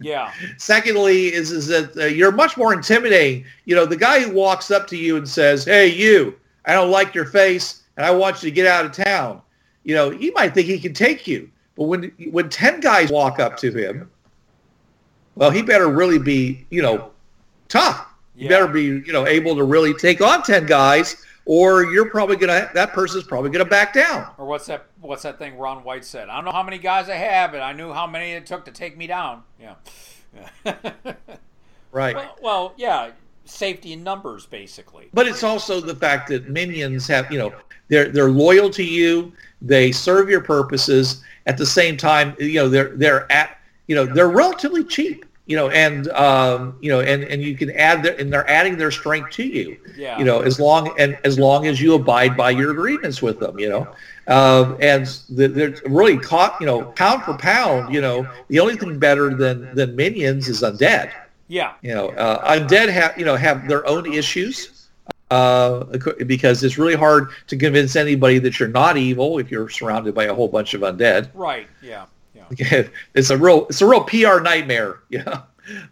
yeah, 0.00 0.30
Secondly, 0.58 1.32
is 1.32 1.50
is 1.52 1.66
that 1.68 1.96
uh, 1.96 2.04
you're 2.06 2.32
much 2.32 2.56
more 2.56 2.72
intimidating. 2.72 3.44
You 3.64 3.74
know, 3.76 3.86
the 3.86 3.96
guy 3.96 4.20
who 4.20 4.32
walks 4.32 4.70
up 4.70 4.86
to 4.88 4.96
you 4.96 5.16
and 5.16 5.28
says, 5.28 5.64
"Hey, 5.64 5.88
you, 5.88 6.34
I 6.66 6.72
don't 6.74 6.90
like 6.90 7.14
your 7.14 7.24
face, 7.26 7.82
and 7.96 8.04
I 8.04 8.10
want 8.10 8.42
you 8.42 8.50
to 8.50 8.54
get 8.54 8.66
out 8.66 8.84
of 8.84 8.92
town." 8.92 9.40
You 9.84 9.94
know, 9.94 10.10
he 10.10 10.30
might 10.32 10.52
think 10.52 10.66
he 10.66 10.78
can 10.80 10.92
take 10.92 11.26
you, 11.28 11.48
but 11.76 11.84
when 11.84 12.12
when 12.30 12.48
ten 12.48 12.80
guys 12.80 13.10
walk 13.10 13.38
up 13.38 13.56
to 13.58 13.70
him, 13.70 14.10
well, 15.34 15.50
he 15.50 15.62
better 15.62 15.88
really 15.88 16.18
be, 16.18 16.66
you 16.70 16.82
know, 16.82 17.10
tough. 17.68 18.06
Yeah. 18.34 18.48
better 18.48 18.66
be, 18.66 18.82
you 18.84 19.12
know, 19.12 19.26
able 19.26 19.56
to 19.56 19.64
really 19.64 19.94
take 19.94 20.20
on 20.20 20.42
ten 20.42 20.66
guys, 20.66 21.24
or 21.46 21.84
you're 21.84 22.10
probably 22.10 22.36
gonna 22.36 22.70
that 22.74 22.92
person's 22.92 23.24
probably 23.24 23.50
gonna 23.50 23.64
back 23.64 23.92
down. 23.94 24.28
or 24.38 24.46
what's 24.46 24.66
that? 24.66 24.86
What's 25.00 25.22
that 25.22 25.38
thing 25.38 25.56
Ron 25.56 25.84
White 25.84 26.04
said? 26.04 26.28
I 26.28 26.36
don't 26.36 26.44
know 26.44 26.52
how 26.52 26.62
many 26.62 26.78
guys 26.78 27.08
I 27.08 27.14
have, 27.14 27.52
but 27.52 27.60
I 27.62 27.72
knew 27.72 27.92
how 27.92 28.06
many 28.06 28.32
it 28.32 28.46
took 28.46 28.64
to 28.66 28.72
take 28.72 28.96
me 28.96 29.06
down. 29.06 29.42
Yeah. 29.60 29.74
yeah. 30.64 30.92
Right. 31.92 32.14
well, 32.14 32.36
well, 32.42 32.74
yeah, 32.76 33.12
safety 33.46 33.94
in 33.94 34.04
numbers, 34.04 34.44
basically. 34.44 35.08
But 35.14 35.26
it's 35.26 35.42
also 35.42 35.80
the 35.80 35.94
fact 35.94 36.28
that 36.28 36.50
minions 36.50 37.06
have, 37.06 37.32
you 37.32 37.38
know, 37.38 37.54
they're 37.88 38.08
they're 38.10 38.30
loyal 38.30 38.68
to 38.70 38.84
you. 38.84 39.32
They 39.62 39.92
serve 39.92 40.28
your 40.28 40.40
purposes. 40.40 41.22
At 41.46 41.56
the 41.56 41.66
same 41.66 41.96
time, 41.96 42.34
you 42.38 42.54
know, 42.54 42.68
they're 42.68 42.96
they're 42.96 43.30
at, 43.30 43.58
you 43.86 43.94
know, 43.94 44.04
they're 44.04 44.28
relatively 44.28 44.84
cheap. 44.84 45.24
You 45.46 45.54
know, 45.54 45.70
and 45.70 46.08
um, 46.08 46.76
you 46.80 46.90
know, 46.90 47.00
and 47.00 47.22
and 47.22 47.40
you 47.40 47.56
can 47.56 47.70
add 47.70 48.02
their 48.02 48.18
and 48.20 48.32
they're 48.32 48.48
adding 48.50 48.76
their 48.76 48.90
strength 48.90 49.30
to 49.32 49.44
you. 49.44 49.76
Yeah. 49.96 50.18
You 50.18 50.24
know, 50.24 50.40
as 50.40 50.58
long 50.58 50.92
and 50.98 51.16
as 51.22 51.38
long 51.38 51.66
as 51.66 51.80
you 51.80 51.94
abide 51.94 52.36
by 52.36 52.50
your 52.50 52.72
agreements 52.72 53.22
with 53.22 53.38
them. 53.38 53.58
You 53.58 53.68
know. 53.68 53.88
Um, 54.28 54.76
and 54.80 55.06
the, 55.30 55.46
they're 55.46 55.76
really 55.86 56.18
caught, 56.18 56.60
you 56.60 56.66
know, 56.66 56.82
pound 56.82 57.22
for 57.22 57.38
pound, 57.38 57.94
you 57.94 58.00
know, 58.00 58.26
the 58.48 58.58
only 58.58 58.74
thing 58.74 58.98
better 58.98 59.32
than, 59.32 59.72
than 59.76 59.94
minions 59.94 60.48
is 60.48 60.62
undead. 60.62 61.12
Yeah, 61.48 61.74
You 61.80 61.94
know, 61.94 62.08
uh, 62.08 62.58
undead 62.58 62.88
have 62.88 63.16
you 63.16 63.24
know 63.24 63.36
have 63.36 63.68
their 63.68 63.86
own 63.86 64.12
issues 64.12 64.75
uh, 65.30 65.84
because 66.26 66.62
it's 66.62 66.78
really 66.78 66.94
hard 66.94 67.30
to 67.48 67.56
convince 67.56 67.96
anybody 67.96 68.38
that 68.38 68.60
you're 68.60 68.68
not 68.68 68.96
evil 68.96 69.38
if 69.38 69.50
you're 69.50 69.68
surrounded 69.68 70.14
by 70.14 70.24
a 70.24 70.34
whole 70.34 70.48
bunch 70.48 70.74
of 70.74 70.82
undead. 70.82 71.30
right. 71.34 71.68
Yeah, 71.82 72.06
yeah. 72.34 72.84
it's 73.14 73.30
a 73.30 73.36
real 73.36 73.66
it's 73.66 73.82
a 73.82 73.86
real 73.86 74.04
PR 74.04 74.40
nightmare. 74.40 75.00
Yeah, 75.08 75.42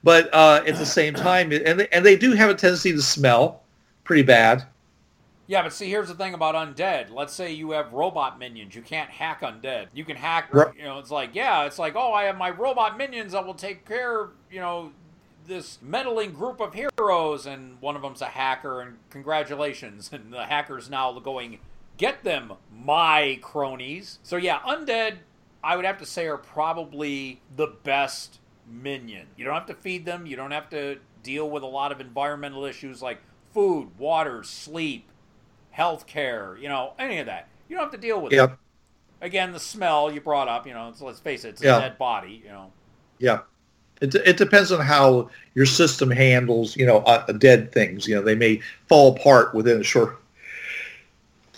but 0.02 0.32
uh, 0.32 0.62
at 0.66 0.76
the 0.76 0.86
same 0.86 1.14
time, 1.14 1.50
and 1.50 1.80
they, 1.80 1.88
and 1.88 2.06
they 2.06 2.16
do 2.16 2.32
have 2.32 2.50
a 2.50 2.54
tendency 2.54 2.92
to 2.92 3.02
smell 3.02 3.62
pretty 4.04 4.22
bad. 4.22 4.64
Yeah, 5.46 5.62
but 5.62 5.72
see, 5.72 5.90
here's 5.90 6.08
the 6.08 6.14
thing 6.14 6.32
about 6.32 6.54
undead. 6.54 7.10
Let's 7.10 7.34
say 7.34 7.52
you 7.52 7.72
have 7.72 7.92
robot 7.92 8.38
minions. 8.38 8.74
You 8.74 8.82
can't 8.82 9.10
hack 9.10 9.42
undead. 9.42 9.88
You 9.92 10.04
can 10.04 10.16
hack, 10.16 10.48
you 10.52 10.84
know, 10.84 10.98
it's 10.98 11.10
like, 11.10 11.34
yeah, 11.34 11.64
it's 11.64 11.78
like, 11.78 11.96
oh, 11.96 12.12
I 12.14 12.24
have 12.24 12.38
my 12.38 12.50
robot 12.50 12.96
minions 12.96 13.32
that 13.32 13.44
will 13.44 13.54
take 13.54 13.86
care 13.86 14.22
of, 14.22 14.30
you 14.50 14.60
know, 14.60 14.90
this 15.46 15.78
meddling 15.82 16.32
group 16.32 16.60
of 16.60 16.74
heroes, 16.74 17.46
and 17.46 17.80
one 17.80 17.96
of 17.96 18.02
them's 18.02 18.22
a 18.22 18.26
hacker, 18.26 18.80
and 18.80 18.98
congratulations. 19.10 20.10
And 20.12 20.32
the 20.32 20.44
hacker's 20.44 20.88
now 20.90 21.12
going, 21.18 21.58
get 21.96 22.24
them, 22.24 22.54
my 22.72 23.38
cronies. 23.42 24.18
So, 24.22 24.36
yeah, 24.36 24.58
undead, 24.60 25.16
I 25.62 25.76
would 25.76 25.84
have 25.84 25.98
to 25.98 26.06
say, 26.06 26.26
are 26.26 26.36
probably 26.38 27.40
the 27.54 27.66
best 27.66 28.38
minion. 28.66 29.26
You 29.36 29.44
don't 29.44 29.54
have 29.54 29.66
to 29.66 29.74
feed 29.74 30.04
them, 30.04 30.26
you 30.26 30.36
don't 30.36 30.50
have 30.50 30.70
to 30.70 30.98
deal 31.22 31.48
with 31.48 31.62
a 31.62 31.66
lot 31.66 31.90
of 31.92 32.00
environmental 32.00 32.64
issues 32.64 33.00
like 33.02 33.18
food, 33.52 33.98
water, 33.98 34.42
sleep 34.42 35.08
health 35.70 36.06
care, 36.06 36.56
you 36.60 36.68
know, 36.68 36.92
any 36.98 37.18
of 37.18 37.26
that. 37.26 37.48
You 37.68 37.76
don't 37.76 37.84
have 37.84 37.92
to 37.92 37.98
deal 37.98 38.20
with 38.20 38.32
it. 38.32 38.36
Yep. 38.36 38.58
Again, 39.20 39.52
the 39.52 39.60
smell 39.60 40.12
you 40.12 40.20
brought 40.20 40.48
up, 40.48 40.66
you 40.66 40.74
know, 40.74 40.92
so 40.94 41.06
let's 41.06 41.18
face 41.20 41.44
it, 41.44 41.50
it's 41.50 41.62
Yeah. 41.62 41.78
a 41.78 41.80
dead 41.80 41.98
body, 41.98 42.42
you 42.44 42.50
know. 42.50 42.72
Yeah. 43.18 43.40
It, 44.00 44.14
it 44.14 44.36
depends 44.36 44.72
on 44.72 44.84
how 44.84 45.30
your 45.54 45.66
system 45.66 46.10
handles, 46.10 46.76
you 46.76 46.84
know, 46.84 46.98
uh, 46.98 47.30
dead 47.32 47.72
things. 47.72 48.08
You 48.08 48.16
know, 48.16 48.22
they 48.22 48.34
may 48.34 48.60
fall 48.88 49.16
apart 49.16 49.54
within 49.54 49.80
a 49.80 49.84
short 49.84 50.20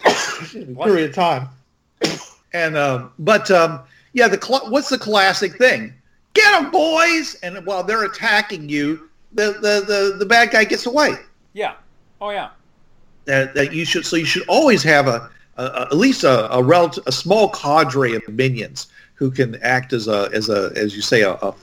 period 0.52 1.10
of 1.10 1.14
time. 1.14 1.48
And 2.52 2.76
um, 2.76 3.12
but 3.18 3.50
um, 3.50 3.80
yeah, 4.12 4.28
the 4.28 4.40
cl- 4.40 4.70
what's 4.70 4.88
the 4.88 4.98
classic 4.98 5.56
thing? 5.56 5.92
Get 6.34 6.50
them, 6.60 6.70
boys! 6.70 7.36
And 7.42 7.64
while 7.66 7.82
they're 7.82 8.04
attacking 8.04 8.68
you, 8.68 9.08
the 9.32 9.52
the 9.52 9.84
the, 9.86 10.16
the 10.18 10.26
bad 10.26 10.50
guy 10.50 10.64
gets 10.64 10.86
away. 10.86 11.14
Yeah. 11.52 11.74
Oh 12.20 12.30
yeah. 12.30 12.50
That, 13.24 13.54
that 13.54 13.72
you 13.72 13.84
should 13.84 14.06
so 14.06 14.16
you 14.16 14.24
should 14.24 14.46
always 14.48 14.82
have 14.84 15.08
a, 15.08 15.30
a, 15.56 15.64
a 15.64 15.80
at 15.82 15.96
least 15.96 16.24
a 16.24 16.52
a, 16.52 16.62
relative, 16.62 17.04
a 17.06 17.12
small 17.12 17.48
cadre 17.50 18.14
of 18.14 18.26
minions 18.28 18.86
who 19.14 19.30
can 19.30 19.56
act 19.62 19.92
as 19.92 20.06
a 20.08 20.30
as 20.32 20.48
a 20.48 20.72
as 20.76 20.94
you 20.94 21.02
say 21.02 21.22
a, 21.22 21.32
a, 21.32 21.54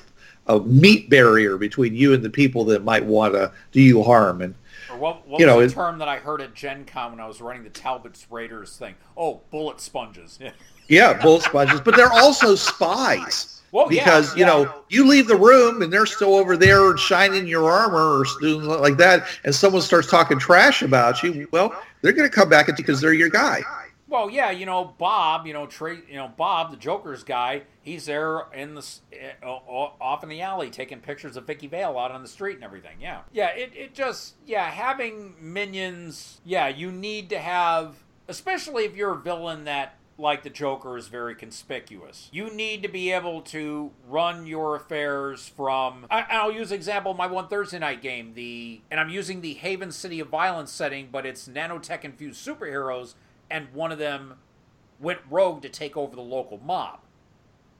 a 0.47 0.59
meat 0.59 1.09
barrier 1.09 1.57
between 1.57 1.95
you 1.95 2.13
and 2.13 2.23
the 2.23 2.29
people 2.29 2.65
that 2.65 2.83
might 2.83 3.05
want 3.05 3.33
to 3.33 3.51
do 3.71 3.81
you 3.81 4.03
harm 4.03 4.41
and 4.41 4.55
Or 4.91 4.97
what, 4.97 5.27
what 5.27 5.39
you 5.39 5.45
know, 5.45 5.59
it- 5.59 5.67
the 5.69 5.73
term 5.73 5.97
that 5.99 6.07
I 6.07 6.17
heard 6.17 6.41
at 6.41 6.53
Gen 6.53 6.85
Con 6.85 7.11
when 7.11 7.19
I 7.19 7.27
was 7.27 7.39
running 7.41 7.63
the 7.63 7.69
Talbot's 7.69 8.25
Raiders 8.29 8.75
thing? 8.77 8.95
Oh, 9.17 9.41
bullet 9.51 9.79
sponges. 9.81 10.39
Yeah, 10.89 11.13
bullet 11.13 11.43
sponges, 11.43 11.79
but 11.79 11.95
they're 11.95 12.11
also 12.11 12.55
spies. 12.55 13.61
Well, 13.71 13.91
yeah, 13.91 14.03
because 14.03 14.35
you 14.35 14.41
yeah. 14.41 14.47
know 14.47 14.73
you 14.89 15.07
leave 15.07 15.29
the 15.29 15.35
room 15.35 15.81
and 15.81 15.91
they're 15.91 16.05
still 16.05 16.35
over 16.35 16.57
there 16.57 16.95
shining 16.97 17.47
your 17.47 17.71
armor 17.71 18.19
or 18.19 18.25
doing 18.41 18.65
like 18.65 18.97
that, 18.97 19.25
and 19.45 19.55
someone 19.55 19.81
starts 19.81 20.09
talking 20.11 20.37
trash 20.37 20.81
about 20.81 21.23
you. 21.23 21.47
Well, 21.51 21.73
they're 22.01 22.11
going 22.11 22.29
to 22.29 22.35
come 22.35 22.49
back 22.49 22.67
at 22.67 22.77
you 22.77 22.83
because 22.83 22.99
they're 22.99 23.13
your 23.13 23.29
guy. 23.29 23.61
Well, 24.13 24.29
yeah, 24.29 24.51
you 24.51 24.67
know 24.67 24.93
Bob, 24.99 25.47
you 25.47 25.53
know 25.53 25.65
Trey, 25.65 25.97
you 26.07 26.17
know 26.17 26.27
Bob, 26.27 26.69
the 26.69 26.77
Joker's 26.77 27.23
guy. 27.23 27.63
He's 27.81 28.05
there 28.05 28.43
in 28.53 28.75
the 28.75 28.87
uh, 29.41 29.47
off 29.47 30.21
in 30.21 30.29
the 30.29 30.39
alley 30.39 30.69
taking 30.69 30.99
pictures 30.99 31.35
of 31.35 31.47
Vicki 31.47 31.65
Vale 31.65 31.97
out 31.97 32.11
on 32.11 32.21
the 32.21 32.27
street 32.27 32.53
and 32.53 32.63
everything. 32.63 32.97
Yeah, 33.01 33.21
yeah. 33.31 33.47
It 33.47 33.71
it 33.75 33.95
just 33.95 34.35
yeah 34.45 34.69
having 34.69 35.33
minions. 35.41 36.41
Yeah, 36.45 36.67
you 36.67 36.91
need 36.91 37.27
to 37.31 37.39
have, 37.39 38.03
especially 38.27 38.85
if 38.85 38.95
you're 38.95 39.13
a 39.13 39.19
villain 39.19 39.63
that 39.63 39.95
like 40.19 40.43
the 40.43 40.51
Joker 40.51 40.95
is 40.95 41.07
very 41.07 41.33
conspicuous. 41.33 42.29
You 42.31 42.53
need 42.53 42.83
to 42.83 42.89
be 42.89 43.11
able 43.11 43.41
to 43.41 43.89
run 44.07 44.45
your 44.45 44.75
affairs 44.75 45.47
from. 45.47 46.05
I, 46.11 46.27
I'll 46.29 46.51
use 46.51 46.71
example 46.71 47.15
my 47.15 47.25
one 47.25 47.47
Thursday 47.47 47.79
night 47.79 48.03
game. 48.03 48.35
The 48.35 48.81
and 48.91 48.99
I'm 48.99 49.09
using 49.09 49.41
the 49.41 49.55
Haven 49.55 49.91
City 49.91 50.19
of 50.19 50.27
Violence 50.27 50.71
setting, 50.71 51.09
but 51.11 51.25
it's 51.25 51.47
nanotech 51.47 52.03
infused 52.03 52.45
superheroes, 52.45 53.15
and 53.49 53.71
one 53.73 53.91
of 53.91 53.97
them 53.99 54.35
went 54.99 55.19
rogue 55.29 55.61
to 55.61 55.69
take 55.69 55.97
over 55.97 56.15
the 56.15 56.21
local 56.21 56.59
mob 56.59 56.99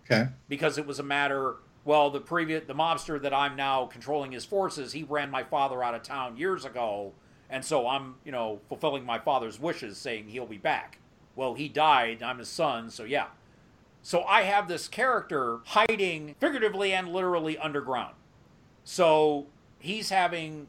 Okay. 0.06 0.28
because 0.49 0.78
it 0.78 0.86
was 0.86 0.99
a 0.99 1.04
matter. 1.04 1.56
Well, 1.86 2.10
the 2.10 2.19
previous 2.19 2.63
the 2.65 2.76
mobster 2.76 3.21
that 3.21 3.34
I'm 3.34 3.56
now 3.56 3.86
controlling 3.86 4.32
his 4.32 4.45
forces, 4.45 4.93
he 4.93 5.04
ran 5.04 5.30
my 5.30 5.43
father 5.43 5.84
out 5.84 5.93
of 5.95 6.04
town 6.04 6.38
years 6.38 6.65
ago, 6.65 7.13
and 7.49 7.63
so 7.63 7.88
I'm 7.88 8.15
you 8.26 8.32
know 8.32 8.60
fulfilling 8.69 9.06
my 9.06 9.19
father's 9.19 9.60
wishes, 9.60 9.97
saying 9.97 10.28
he'll 10.30 10.45
be 10.45 10.58
back. 10.58 10.99
Well, 11.36 11.56
he 11.56 11.67
died. 11.67 12.21
I'm 12.23 12.39
his 12.39 12.49
son, 12.49 12.89
so 12.89 13.04
yeah. 13.04 13.28
So 14.02 14.23
I 14.23 14.41
have 14.43 14.67
this 14.67 14.88
character 14.88 15.60
hiding 15.65 16.36
figuratively 16.39 16.93
and 16.93 17.10
literally 17.10 17.58
underground. 17.58 18.15
So 18.84 19.47
he's 19.80 20.10
having, 20.10 20.67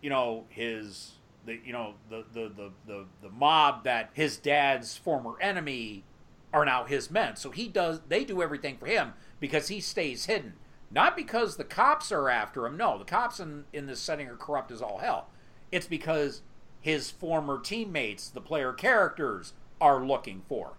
you 0.00 0.10
know, 0.10 0.44
his 0.48 1.12
the 1.46 1.60
you 1.64 1.72
know 1.72 1.94
the 2.10 2.24
the 2.32 2.48
the 2.56 2.70
the, 2.86 3.04
the 3.22 3.28
mob 3.30 3.84
that 3.84 4.10
his 4.12 4.36
dad's 4.36 4.96
former 4.96 5.40
enemy 5.40 6.04
are 6.52 6.64
now 6.64 6.84
his 6.84 7.10
men. 7.10 7.36
So 7.36 7.50
he 7.50 7.68
does 7.68 8.00
they 8.08 8.24
do 8.24 8.42
everything 8.42 8.76
for 8.76 8.86
him 8.86 9.14
because 9.40 9.68
he 9.68 9.80
stays 9.80 10.26
hidden. 10.26 10.54
Not 10.90 11.16
because 11.16 11.56
the 11.56 11.64
cops 11.64 12.12
are 12.12 12.28
after 12.28 12.66
him. 12.66 12.76
No, 12.76 12.98
the 12.98 13.04
cops 13.06 13.40
in, 13.40 13.64
in 13.72 13.86
this 13.86 13.98
setting 13.98 14.28
are 14.28 14.36
corrupt 14.36 14.70
as 14.70 14.82
all 14.82 14.98
hell. 14.98 15.28
It's 15.70 15.86
because 15.86 16.42
his 16.82 17.10
former 17.10 17.58
teammates, 17.58 18.28
the 18.28 18.42
player 18.42 18.74
characters, 18.74 19.54
are 19.80 20.04
looking 20.04 20.42
for. 20.48 20.74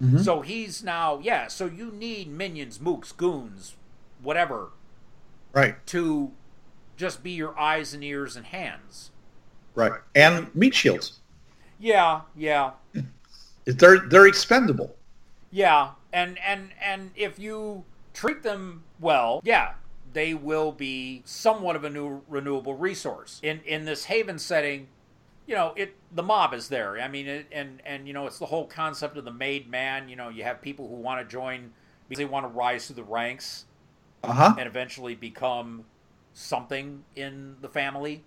Mm-hmm. 0.00 0.18
So 0.18 0.42
he's 0.42 0.84
now, 0.84 1.18
yeah, 1.20 1.48
so 1.48 1.66
you 1.66 1.90
need 1.90 2.28
minions, 2.28 2.78
mooks, 2.78 3.16
goons, 3.16 3.74
whatever, 4.22 4.68
Right. 5.52 5.84
to 5.86 6.30
just 6.96 7.22
be 7.24 7.32
your 7.32 7.58
eyes 7.58 7.94
and 7.94 8.04
ears 8.04 8.36
and 8.36 8.46
hands. 8.46 9.10
Right. 9.76 9.92
And 10.16 10.52
meat 10.54 10.74
shields. 10.74 11.20
Yeah, 11.78 12.22
yeah. 12.34 12.72
They're 13.66 13.98
they're 14.08 14.26
expendable. 14.26 14.96
Yeah, 15.50 15.90
and 16.12 16.38
and 16.38 16.70
and 16.82 17.10
if 17.14 17.38
you 17.38 17.84
treat 18.14 18.42
them 18.42 18.84
well, 19.00 19.40
yeah, 19.44 19.74
they 20.12 20.34
will 20.34 20.72
be 20.72 21.22
somewhat 21.24 21.76
of 21.76 21.84
a 21.84 21.90
new 21.90 22.22
renewable 22.28 22.74
resource. 22.74 23.38
In 23.42 23.60
in 23.66 23.84
this 23.84 24.04
Haven 24.06 24.38
setting, 24.38 24.88
you 25.46 25.54
know, 25.54 25.74
it 25.76 25.94
the 26.12 26.22
mob 26.22 26.54
is 26.54 26.68
there. 26.68 26.98
I 26.98 27.08
mean, 27.08 27.26
it, 27.26 27.46
and 27.52 27.82
and 27.84 28.06
you 28.06 28.14
know, 28.14 28.26
it's 28.26 28.38
the 28.38 28.46
whole 28.46 28.66
concept 28.66 29.16
of 29.18 29.24
the 29.24 29.32
made 29.32 29.68
man. 29.68 30.08
You 30.08 30.16
know, 30.16 30.30
you 30.30 30.44
have 30.44 30.62
people 30.62 30.88
who 30.88 30.94
want 30.94 31.20
to 31.20 31.30
join 31.30 31.72
because 32.08 32.18
they 32.18 32.24
want 32.24 32.44
to 32.44 32.48
rise 32.48 32.86
through 32.86 32.96
the 32.96 33.04
ranks 33.04 33.66
Uh 34.22 34.32
huh. 34.32 34.54
and 34.58 34.66
eventually 34.66 35.14
become 35.16 35.84
something 36.32 37.04
in 37.16 37.56
the 37.60 37.68
family. 37.68 38.24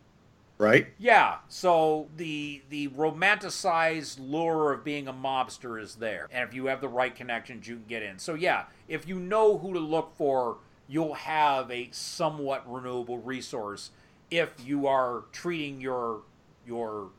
Right. 0.59 0.87
Yeah, 0.97 1.37
so 1.47 2.09
the 2.17 2.61
the 2.69 2.89
romanticized 2.89 4.17
lure 4.19 4.73
of 4.73 4.83
being 4.83 5.07
a 5.07 5.13
mobster 5.13 5.81
is 5.81 5.95
there. 5.95 6.27
And 6.31 6.47
if 6.47 6.53
you 6.53 6.65
have 6.65 6.81
the 6.81 6.89
right 6.89 7.15
connections, 7.15 7.65
you 7.65 7.75
can 7.77 7.85
get 7.87 8.03
in. 8.03 8.19
So 8.19 8.33
yeah, 8.33 8.65
if 8.89 9.07
you 9.07 9.19
know 9.19 9.57
who 9.57 9.73
to 9.73 9.79
look 9.79 10.15
for, 10.17 10.57
you'll 10.89 11.13
have 11.13 11.71
a 11.71 11.89
somewhat 11.91 12.69
renewable 12.69 13.19
resource 13.19 13.91
if 14.29 14.53
you 14.63 14.85
are 14.85 15.23
treating 15.31 15.79
your 15.79 16.23
your 16.67 17.11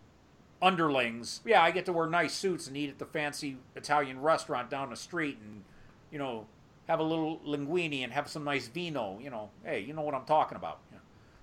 underlings. 0.61 1.41
Yeah, 1.47 1.63
I 1.63 1.71
get 1.71 1.87
to 1.87 1.95
wear 1.95 2.07
nice 2.07 2.35
suits 2.35 2.67
and 2.67 2.77
eat 2.77 2.91
at 2.91 2.99
the 2.99 3.07
fancy 3.07 3.57
Italian 3.75 4.21
restaurant 4.21 4.69
down 4.69 4.91
the 4.91 4.97
street 4.97 5.39
and 5.43 5.65
you 6.11 6.19
know, 6.19 6.47
have 6.89 7.01
a 7.01 7.05
little 7.05 7.39
linguine 7.47 8.03
and 8.05 8.13
have 8.13 8.29
some 8.29 8.45
nice 8.45 8.69
vino, 8.69 9.19
you 9.23 9.31
know. 9.31 9.49
Hey, 9.65 9.81
you 9.81 9.95
know 9.95 10.03
what 10.03 10.15
I'm 10.15 10.27
talking 10.27 10.57
about. 10.57 10.81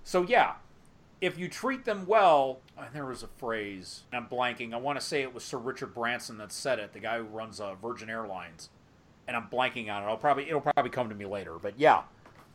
So 0.04 0.22
yeah, 0.22 0.54
if 1.20 1.38
you 1.38 1.48
treat 1.48 1.84
them 1.84 2.06
well, 2.06 2.60
and 2.76 2.86
there 2.92 3.06
was 3.06 3.22
a 3.22 3.26
phrase, 3.26 4.02
and 4.12 4.22
I'm 4.22 4.30
blanking. 4.30 4.72
I 4.72 4.76
want 4.76 5.00
to 5.00 5.04
say 5.04 5.22
it 5.22 5.34
was 5.34 5.44
Sir 5.44 5.58
Richard 5.58 5.94
Branson 5.94 6.38
that 6.38 6.52
said 6.52 6.78
it, 6.78 6.92
the 6.92 7.00
guy 7.00 7.18
who 7.18 7.24
runs 7.24 7.60
uh, 7.60 7.74
Virgin 7.74 8.08
Airlines, 8.08 8.70
and 9.26 9.36
I'm 9.36 9.48
blanking 9.48 9.90
on 9.92 10.02
it. 10.02 10.06
I'll 10.06 10.16
probably 10.16 10.48
it'll 10.48 10.60
probably 10.60 10.90
come 10.90 11.08
to 11.08 11.14
me 11.14 11.26
later, 11.26 11.54
but 11.60 11.78
yeah. 11.78 12.02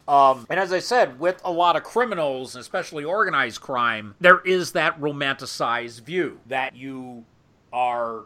Um, 0.07 0.45
and 0.49 0.59
as 0.59 0.73
I 0.73 0.79
said, 0.79 1.19
with 1.19 1.39
a 1.45 1.51
lot 1.51 1.77
of 1.77 1.83
criminals, 1.83 2.57
especially 2.57 3.05
organized 3.05 3.61
crime, 3.61 4.15
there 4.19 4.41
is 4.41 4.73
that 4.73 4.99
romanticized 4.99 6.01
view 6.01 6.39
that 6.47 6.75
you 6.75 7.23
are 7.71 8.23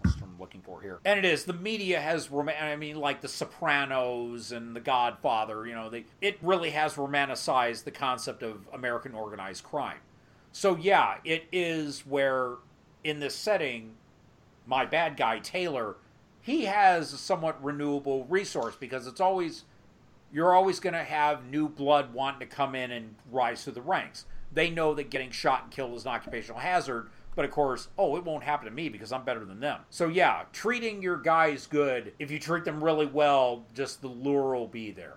what's 0.00 0.14
the 0.14 0.20
term 0.20 0.30
I'm 0.32 0.33
looking 0.44 0.60
for 0.60 0.82
here? 0.82 1.00
And 1.06 1.18
it 1.18 1.24
is 1.24 1.44
the 1.44 1.54
media 1.54 2.00
has 2.00 2.28
I 2.30 2.76
mean 2.76 2.96
like 2.96 3.22
the 3.22 3.28
Sopranos 3.28 4.52
and 4.52 4.76
the 4.76 4.80
Godfather, 4.80 5.66
you 5.66 5.74
know, 5.74 5.88
they 5.88 6.04
it 6.20 6.38
really 6.42 6.70
has 6.70 6.94
romanticized 6.94 7.84
the 7.84 7.90
concept 7.90 8.42
of 8.42 8.68
American 8.74 9.14
organized 9.14 9.64
crime. 9.64 9.98
So 10.52 10.76
yeah, 10.76 11.16
it 11.24 11.44
is 11.50 12.06
where 12.06 12.56
in 13.02 13.20
this 13.20 13.34
setting 13.34 13.94
my 14.66 14.84
bad 14.84 15.16
guy 15.16 15.38
Taylor, 15.38 15.96
he 16.42 16.66
has 16.66 17.14
a 17.14 17.18
somewhat 17.18 17.62
renewable 17.64 18.26
resource 18.26 18.76
because 18.78 19.06
it's 19.06 19.20
always 19.20 19.64
you're 20.30 20.52
always 20.52 20.78
going 20.78 20.94
to 20.94 21.04
have 21.04 21.46
new 21.46 21.68
blood 21.70 22.12
wanting 22.12 22.40
to 22.40 22.54
come 22.54 22.74
in 22.74 22.90
and 22.90 23.14
rise 23.30 23.64
through 23.64 23.72
the 23.72 23.82
ranks. 23.82 24.26
They 24.52 24.68
know 24.68 24.92
that 24.94 25.08
getting 25.08 25.30
shot 25.30 25.64
and 25.64 25.72
killed 25.72 25.94
is 25.94 26.04
an 26.04 26.10
occupational 26.10 26.60
hazard, 26.60 27.08
but 27.34 27.44
of 27.44 27.50
course, 27.50 27.88
oh, 27.98 28.16
it 28.16 28.24
won't 28.24 28.42
happen 28.42 28.66
to 28.66 28.72
me 28.72 28.88
because 28.88 29.12
I'm 29.12 29.24
better 29.24 29.44
than 29.44 29.60
them. 29.60 29.80
So 29.90 30.08
yeah, 30.08 30.42
treating 30.52 31.02
your 31.02 31.16
guys 31.16 31.66
good. 31.66 32.12
If 32.18 32.30
you 32.30 32.38
treat 32.38 32.64
them 32.64 32.82
really 32.82 33.06
well, 33.06 33.64
just 33.74 34.02
the 34.02 34.08
lure 34.08 34.54
will 34.54 34.68
be 34.68 34.90
there. 34.90 35.14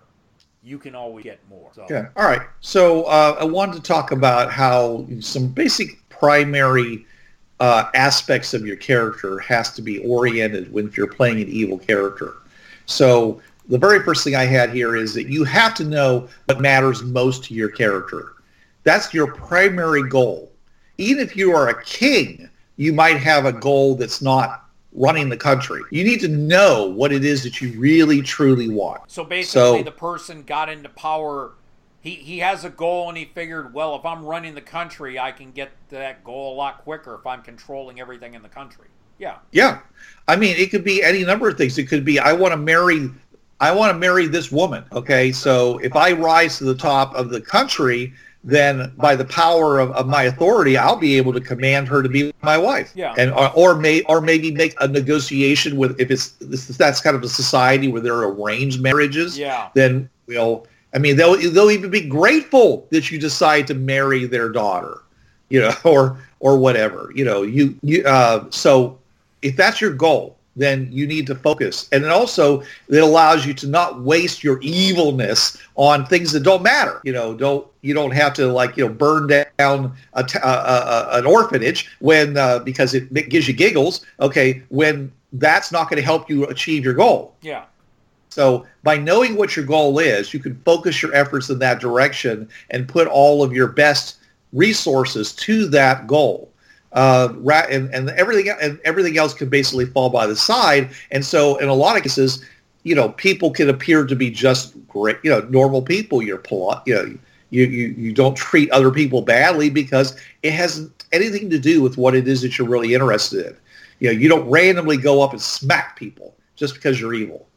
You 0.64 0.80
can 0.80 0.96
always 0.96 1.24
get 1.24 1.40
more. 1.50 1.72
So. 1.74 1.86
Yeah. 1.90 2.10
All 2.16 2.26
right. 2.26 2.42
So 2.62 3.04
uh, 3.04 3.38
I 3.40 3.46
wanted 3.46 3.76
to 3.76 3.82
talk 3.82 4.12
about 4.12 4.52
how 4.52 5.06
some 5.20 5.48
basic 5.48 6.08
primary 6.10 7.06
uh, 7.60 7.90
aspects 7.94 8.54
of 8.54 8.66
your 8.66 8.76
character 8.76 9.40
has 9.40 9.74
to 9.74 9.82
be 9.82 10.00
oriented 10.00 10.72
when 10.72 10.92
you're 10.96 11.08
playing 11.08 11.42
an 11.42 11.48
evil 11.48 11.78
character. 11.78 12.34
So 12.86 13.42
the 13.70 13.78
very 13.78 14.02
first 14.04 14.24
thing 14.24 14.36
I 14.36 14.46
had 14.46 14.72
here 14.72 14.96
is 14.96 15.14
that 15.14 15.28
you 15.28 15.44
have 15.44 15.74
to 15.76 15.84
know 15.84 16.28
what 16.46 16.62
matters 16.62 17.04
most 17.04 17.44
to 17.46 17.54
your 17.54 17.70
character. 17.70 18.34
That's 18.84 19.14
your 19.14 19.34
primary 19.34 20.08
goal. 20.08 20.47
Even 20.98 21.24
if 21.24 21.36
you 21.36 21.52
are 21.52 21.70
a 21.70 21.84
king, 21.84 22.50
you 22.78 22.94
might 22.94 23.18
have 23.18 23.46
a 23.46 23.52
goal 23.52 23.96
that's 23.96 24.22
not 24.22 24.66
running 24.94 25.30
the 25.30 25.38
country. 25.38 25.82
You 25.92 26.04
need 26.04 26.20
to 26.22 26.28
know 26.28 26.88
what 26.88 27.12
it 27.12 27.24
is 27.24 27.44
that 27.44 27.62
you 27.62 27.80
really 27.80 28.22
truly 28.22 28.70
want. 28.70 29.02
So 29.08 29.24
basically, 29.24 29.80
So- 29.80 29.84
the 29.84 29.92
person 29.92 30.44
got 30.44 30.70
into 30.70 30.90
power. 30.90 31.52
He, 32.02 32.12
he 32.16 32.40
has 32.40 32.64
a 32.64 32.70
goal 32.70 33.10
and 33.10 33.18
he 33.18 33.26
figured, 33.26 33.74
well, 33.74 33.96
if 33.96 34.06
I'm 34.06 34.24
running 34.24 34.56
the 34.56 34.62
country, 34.62 35.20
I 35.20 35.32
can 35.32 35.52
get 35.52 35.72
to 35.90 35.96
that 35.96 36.24
goal 36.24 36.54
a 36.54 36.56
lot 36.56 36.84
quicker 36.84 37.16
if 37.16 37.28
I'm 37.28 37.42
controlling 37.42 38.00
everything 38.00 38.34
in 38.34 38.42
the 38.42 38.50
country. 38.50 38.88
Yeah. 39.20 39.38
Yeah. 39.52 39.80
I 40.28 40.36
mean, 40.36 40.56
it 40.58 40.72
could 40.72 40.84
be 40.84 41.04
any 41.04 41.24
number 41.24 41.50
of 41.50 41.58
things. 41.58 41.78
It 41.78 41.86
could 41.86 42.06
be 42.06 42.20
I 42.20 42.34
want 42.34 42.54
to 42.54 42.58
marry 42.58 43.10
I 43.60 43.72
want 43.72 43.92
to 43.92 43.98
marry 43.98 44.28
this 44.28 44.52
woman. 44.52 44.84
Okay. 44.92 45.32
So 45.32 45.80
if 45.80 45.96
I 45.96 46.12
rise 46.12 46.60
to 46.60 46.66
the 46.66 46.76
top 46.76 47.16
of 47.16 47.30
the 47.30 47.42
country, 47.42 48.14
then 48.48 48.94
by 48.96 49.14
the 49.14 49.26
power 49.26 49.78
of, 49.78 49.92
of 49.92 50.08
my 50.08 50.24
authority, 50.24 50.78
I'll 50.78 50.96
be 50.96 51.18
able 51.18 51.34
to 51.34 51.42
command 51.42 51.90
her 51.90 52.02
to 52.02 52.08
be 52.08 52.34
my 52.42 52.58
wife. 52.58 52.94
Yeah. 52.96 53.14
And 53.18 53.32
or, 53.32 53.52
or 53.54 53.76
may 53.76 54.04
or 54.04 54.22
maybe 54.22 54.52
make 54.52 54.74
a 54.80 54.88
negotiation 54.88 55.76
with 55.76 56.00
if 56.00 56.10
it's 56.10 56.30
this, 56.40 56.66
that's 56.68 57.02
kind 57.02 57.18
of 57.18 57.24
a 57.24 57.28
society 57.28 57.90
where 57.90 58.02
there 58.02 58.16
are 58.16 58.34
arranged 58.34 58.82
marriages. 58.82 59.38
Yeah. 59.38 59.68
Then 59.74 60.10
we'll 60.28 60.66
I 60.94 60.98
mean 60.98 61.18
they'll 61.18 61.36
they'll 61.52 61.72
even 61.72 61.92
be 61.92 62.08
grateful 62.08 62.88
that 62.92 63.12
you 63.12 63.20
decide 63.20 63.68
to 63.68 63.74
marry 63.74 64.26
their 64.26 64.48
daughter, 64.48 65.00
you 65.50 65.60
know, 65.60 65.74
or 65.84 66.18
or 66.40 66.58
whatever. 66.58 67.12
You 67.14 67.26
know, 67.26 67.42
you 67.42 67.78
you 67.84 68.06
uh 68.06 68.46
so 68.50 68.98
if 69.42 69.58
that's 69.58 69.82
your 69.82 69.92
goal, 69.92 70.38
then 70.58 70.88
you 70.92 71.06
need 71.06 71.28
to 71.28 71.36
focus. 71.36 71.88
And 71.92 72.04
it 72.04 72.12
also 72.12 72.62
it 72.90 72.98
allows 72.98 73.46
you 73.46 73.54
to 73.56 73.68
not 73.68 74.02
waste 74.02 74.44
your 74.44 74.60
evilness 74.62 75.58
on 75.76 76.06
things 76.06 76.32
that 76.32 76.42
don't 76.42 76.64
matter. 76.64 77.00
You 77.04 77.14
know, 77.14 77.34
don't 77.36 77.68
you 77.88 77.94
don't 77.94 78.12
have 78.12 78.34
to 78.34 78.48
like 78.52 78.76
you 78.76 78.86
know 78.86 78.94
burn 78.94 79.28
down 79.28 79.96
a 80.14 80.26
a, 80.44 80.48
a, 80.48 81.08
an 81.20 81.26
orphanage 81.26 81.90
when 82.00 82.38
uh, 82.38 82.60
because 82.60 82.94
it 82.94 83.30
gives 83.30 83.48
you 83.48 83.54
giggles. 83.54 84.06
Okay, 84.20 84.62
when 84.70 85.12
that's 85.34 85.72
not 85.72 85.90
going 85.90 85.98
to 85.98 86.06
help 86.06 86.30
you 86.30 86.46
achieve 86.46 86.84
your 86.84 86.94
goal. 86.94 87.36
Yeah. 87.42 87.66
So 88.30 88.66
by 88.84 88.98
knowing 88.98 89.36
what 89.36 89.56
your 89.56 89.66
goal 89.66 90.00
is, 90.00 90.34
you 90.34 90.40
can 90.40 90.56
focus 90.64 91.02
your 91.02 91.14
efforts 91.16 91.50
in 91.50 91.60
that 91.60 91.80
direction 91.80 92.48
and 92.70 92.88
put 92.88 93.08
all 93.08 93.42
of 93.44 93.54
your 93.54 93.68
best 93.68 94.18
resources 94.54 95.34
to 95.34 95.68
that 95.70 96.08
goal. 96.08 96.52
Uh, 96.94 97.34
and, 97.70 97.94
and 97.94 98.10
everything 98.12 98.54
and 98.62 98.80
everything 98.86 99.18
else 99.18 99.34
can 99.34 99.50
basically 99.50 99.86
fall 99.86 100.10
by 100.10 100.26
the 100.26 100.36
side. 100.36 100.90
And 101.12 101.26
so 101.26 101.58
in 101.58 101.68
a 101.68 101.74
lot 101.74 101.98
of 101.98 102.04
cases, 102.04 102.44
you 102.84 102.96
know, 102.96 103.10
people 103.10 103.52
can 103.52 103.70
appear 103.70 104.06
to 104.06 104.16
be 104.16 104.32
just 104.32 104.76
great, 104.88 105.18
you 105.24 105.30
know, 105.30 105.42
normal 105.50 105.82
people. 105.82 106.22
You're 106.22 106.38
polite, 106.38 106.82
you 106.86 106.96
know, 106.96 107.18
you, 107.50 107.66
you, 107.66 107.88
you 107.90 108.14
don't 108.14 108.36
treat 108.36 108.70
other 108.72 108.92
people 108.92 109.22
badly 109.22 109.70
because 109.70 110.20
it 110.44 110.54
hasn't 110.54 111.06
anything 111.12 111.50
to 111.50 111.60
do 111.60 111.82
with 111.82 111.98
what 111.98 112.16
it 112.16 112.28
is 112.28 112.42
that 112.42 112.58
you're 112.58 112.68
really 112.68 112.94
interested 112.94 113.46
in. 113.48 113.58
You 114.00 114.08
know, 114.14 114.20
you 114.20 114.30
don't 114.30 114.50
randomly 114.50 114.98
go 114.98 115.22
up 115.22 115.32
and 115.32 115.42
smack 115.42 115.98
people 115.98 116.36
just 116.56 116.76
because 116.76 117.00
you're 117.00 117.14
evil. 117.14 117.48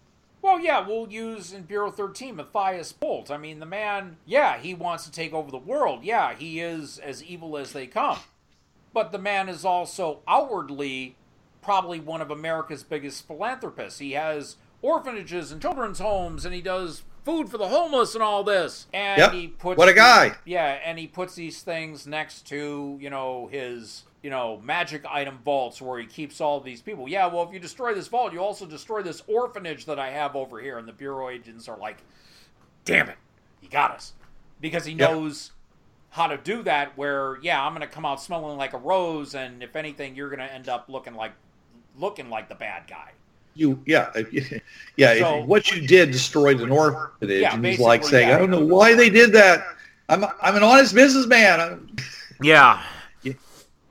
Well, 0.42 0.58
yeah, 0.58 0.86
we'll 0.86 1.10
use 1.10 1.52
in 1.52 1.62
Bureau 1.62 1.90
13 1.90 2.36
Matthias 2.36 2.92
Bolt. 2.92 3.30
I 3.30 3.36
mean, 3.36 3.60
the 3.60 3.66
man, 3.66 4.16
yeah, 4.24 4.58
he 4.58 4.72
wants 4.72 5.04
to 5.04 5.12
take 5.12 5.34
over 5.34 5.50
the 5.50 5.58
world. 5.58 6.02
Yeah, 6.02 6.34
he 6.34 6.60
is 6.60 6.98
as 6.98 7.22
evil 7.22 7.58
as 7.58 7.72
they 7.72 7.86
come. 7.86 8.18
But 8.94 9.12
the 9.12 9.18
man 9.18 9.48
is 9.48 9.64
also 9.64 10.20
outwardly 10.26 11.16
probably 11.62 12.00
one 12.00 12.22
of 12.22 12.30
America's 12.30 12.82
biggest 12.82 13.26
philanthropists. 13.26 13.98
He 13.98 14.12
has 14.12 14.56
orphanages 14.80 15.52
and 15.52 15.60
children's 15.60 15.98
homes, 15.98 16.46
and 16.46 16.54
he 16.54 16.62
does 16.62 17.02
food 17.30 17.48
for 17.48 17.58
the 17.58 17.68
homeless 17.68 18.14
and 18.14 18.22
all 18.22 18.42
this. 18.44 18.86
And 18.92 19.18
yep. 19.18 19.32
he 19.32 19.48
puts 19.48 19.78
what 19.78 19.88
a 19.88 19.94
guy. 19.94 20.34
yeah, 20.44 20.78
and 20.84 20.98
he 20.98 21.06
puts 21.06 21.34
these 21.34 21.62
things 21.62 22.06
next 22.06 22.46
to 22.48 22.98
you 23.00 23.10
know 23.10 23.48
his 23.50 24.04
you 24.22 24.30
know 24.30 24.60
magic 24.62 25.04
item 25.06 25.38
vaults 25.44 25.80
where 25.80 25.98
he 25.98 26.06
keeps 26.06 26.40
all 26.40 26.60
these 26.60 26.82
people. 26.82 27.08
Yeah, 27.08 27.26
well, 27.26 27.42
if 27.44 27.52
you 27.52 27.60
destroy 27.60 27.94
this 27.94 28.08
vault, 28.08 28.32
you 28.32 28.40
also 28.40 28.66
destroy 28.66 29.02
this 29.02 29.22
orphanage 29.26 29.86
that 29.86 29.98
I 29.98 30.10
have 30.10 30.36
over 30.36 30.60
here. 30.60 30.78
And 30.78 30.86
the 30.86 30.92
bureau 30.92 31.28
agents 31.28 31.68
are 31.68 31.78
like, 31.78 31.98
"Damn 32.84 33.08
it, 33.08 33.18
he 33.60 33.68
got 33.68 33.92
us," 33.92 34.12
because 34.60 34.84
he 34.84 34.94
knows 34.94 35.52
how 36.10 36.26
to 36.26 36.36
do 36.36 36.62
that. 36.64 36.96
Where 36.96 37.38
yeah, 37.42 37.64
I'm 37.64 37.72
gonna 37.72 37.86
come 37.86 38.04
out 38.04 38.20
smelling 38.20 38.56
like 38.56 38.72
a 38.72 38.78
rose, 38.78 39.34
and 39.34 39.62
if 39.62 39.76
anything, 39.76 40.16
you're 40.16 40.30
gonna 40.30 40.44
end 40.44 40.68
up 40.68 40.86
looking 40.88 41.14
like 41.14 41.32
looking 41.96 42.30
like 42.30 42.48
the 42.48 42.54
bad 42.54 42.84
guy. 42.88 43.12
You 43.60 43.78
yeah 43.84 44.10
yeah. 44.96 45.14
So- 45.18 45.44
what 45.44 45.70
you 45.70 45.86
did 45.86 46.10
destroyed 46.10 46.60
an 46.62 46.70
orphanage, 46.70 47.42
Yeah, 47.42 47.54
and 47.54 47.64
he's 47.64 47.78
like 47.78 48.02
saying, 48.04 48.28
yeah. 48.30 48.36
I 48.36 48.38
don't 48.38 48.50
know 48.50 48.64
why 48.64 48.94
they 48.94 49.10
did 49.10 49.32
that. 49.34 49.64
I'm 50.08 50.24
I'm 50.42 50.56
an 50.56 50.62
honest 50.62 50.94
businessman. 50.94 51.96
Yeah. 52.42 52.82
Yeah. 53.22 53.34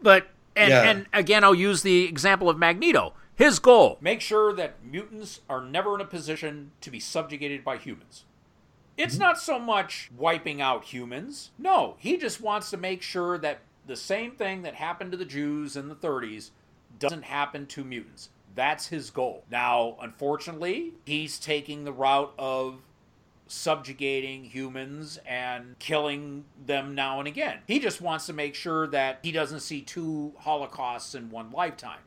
But 0.02 0.26
and 0.56 0.70
Yeah. 0.72 0.90
and 0.90 1.06
again 1.14 1.44
I'll 1.44 1.54
use 1.54 1.84
the 1.84 2.06
example 2.06 2.50
of 2.50 2.58
Magneto. 2.58 3.14
His 3.36 3.60
goal, 3.60 4.00
make 4.02 4.20
sure 4.22 4.52
that 4.54 4.84
mutants 4.84 5.42
are 5.48 5.62
never 5.62 5.94
in 5.94 6.02
a 6.02 6.06
position 6.06 6.72
to 6.82 6.90
be 6.90 7.00
subjugated 7.00 7.64
by 7.64 7.78
humans. 7.78 8.24
It's 8.98 9.14
Mm-hmm. 9.14 9.22
not 9.24 9.40
so 9.40 9.60
much 9.60 10.10
wiping 10.18 10.62
out 10.62 10.84
humans. 10.86 11.52
No, 11.60 11.96
he 12.00 12.18
just 12.18 12.42
wants 12.42 12.72
to 12.72 12.78
make 12.78 13.04
sure 13.04 13.38
that 13.38 13.60
the 13.86 13.96
same 13.96 14.32
thing 14.32 14.64
that 14.64 14.74
happened 14.74 15.12
to 15.12 15.18
the 15.18 15.26
Jews 15.26 15.78
in 15.78 15.88
the 15.90 15.96
30s 15.96 16.50
doesn't 16.98 17.24
happen 17.26 17.66
to 17.68 17.84
mutants. 17.84 18.30
That's 18.60 18.88
his 18.88 19.10
goal. 19.10 19.46
Now, 19.50 19.96
unfortunately, 20.02 20.92
he's 21.06 21.40
taking 21.40 21.86
the 21.86 21.94
route 21.94 22.34
of 22.38 22.82
subjugating 23.48 24.44
humans 24.44 25.18
and 25.26 25.80
killing 25.80 26.44
them 26.66 26.94
now 26.94 27.20
and 27.20 27.28
again. 27.30 27.60
He 27.68 27.80
just 27.80 28.02
wants 28.02 28.26
to 28.26 28.34
make 28.34 28.56
sure 28.56 28.86
that 28.88 29.20
he 29.24 29.32
doesn't 29.32 29.62
see 29.62 29.80
two 29.80 30.34
holocausts 30.40 31.16
in 31.16 31.30
one 31.30 31.52
lifetime. 31.52 32.02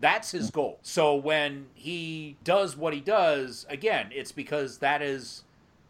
That's 0.00 0.30
his 0.30 0.50
goal. 0.50 0.78
So 0.80 1.14
when 1.14 1.66
he 1.74 2.38
does 2.42 2.74
what 2.74 2.94
he 2.94 3.00
does, 3.00 3.66
again, 3.68 4.08
it's 4.14 4.32
because 4.32 4.78
that 4.78 5.02
is 5.02 5.42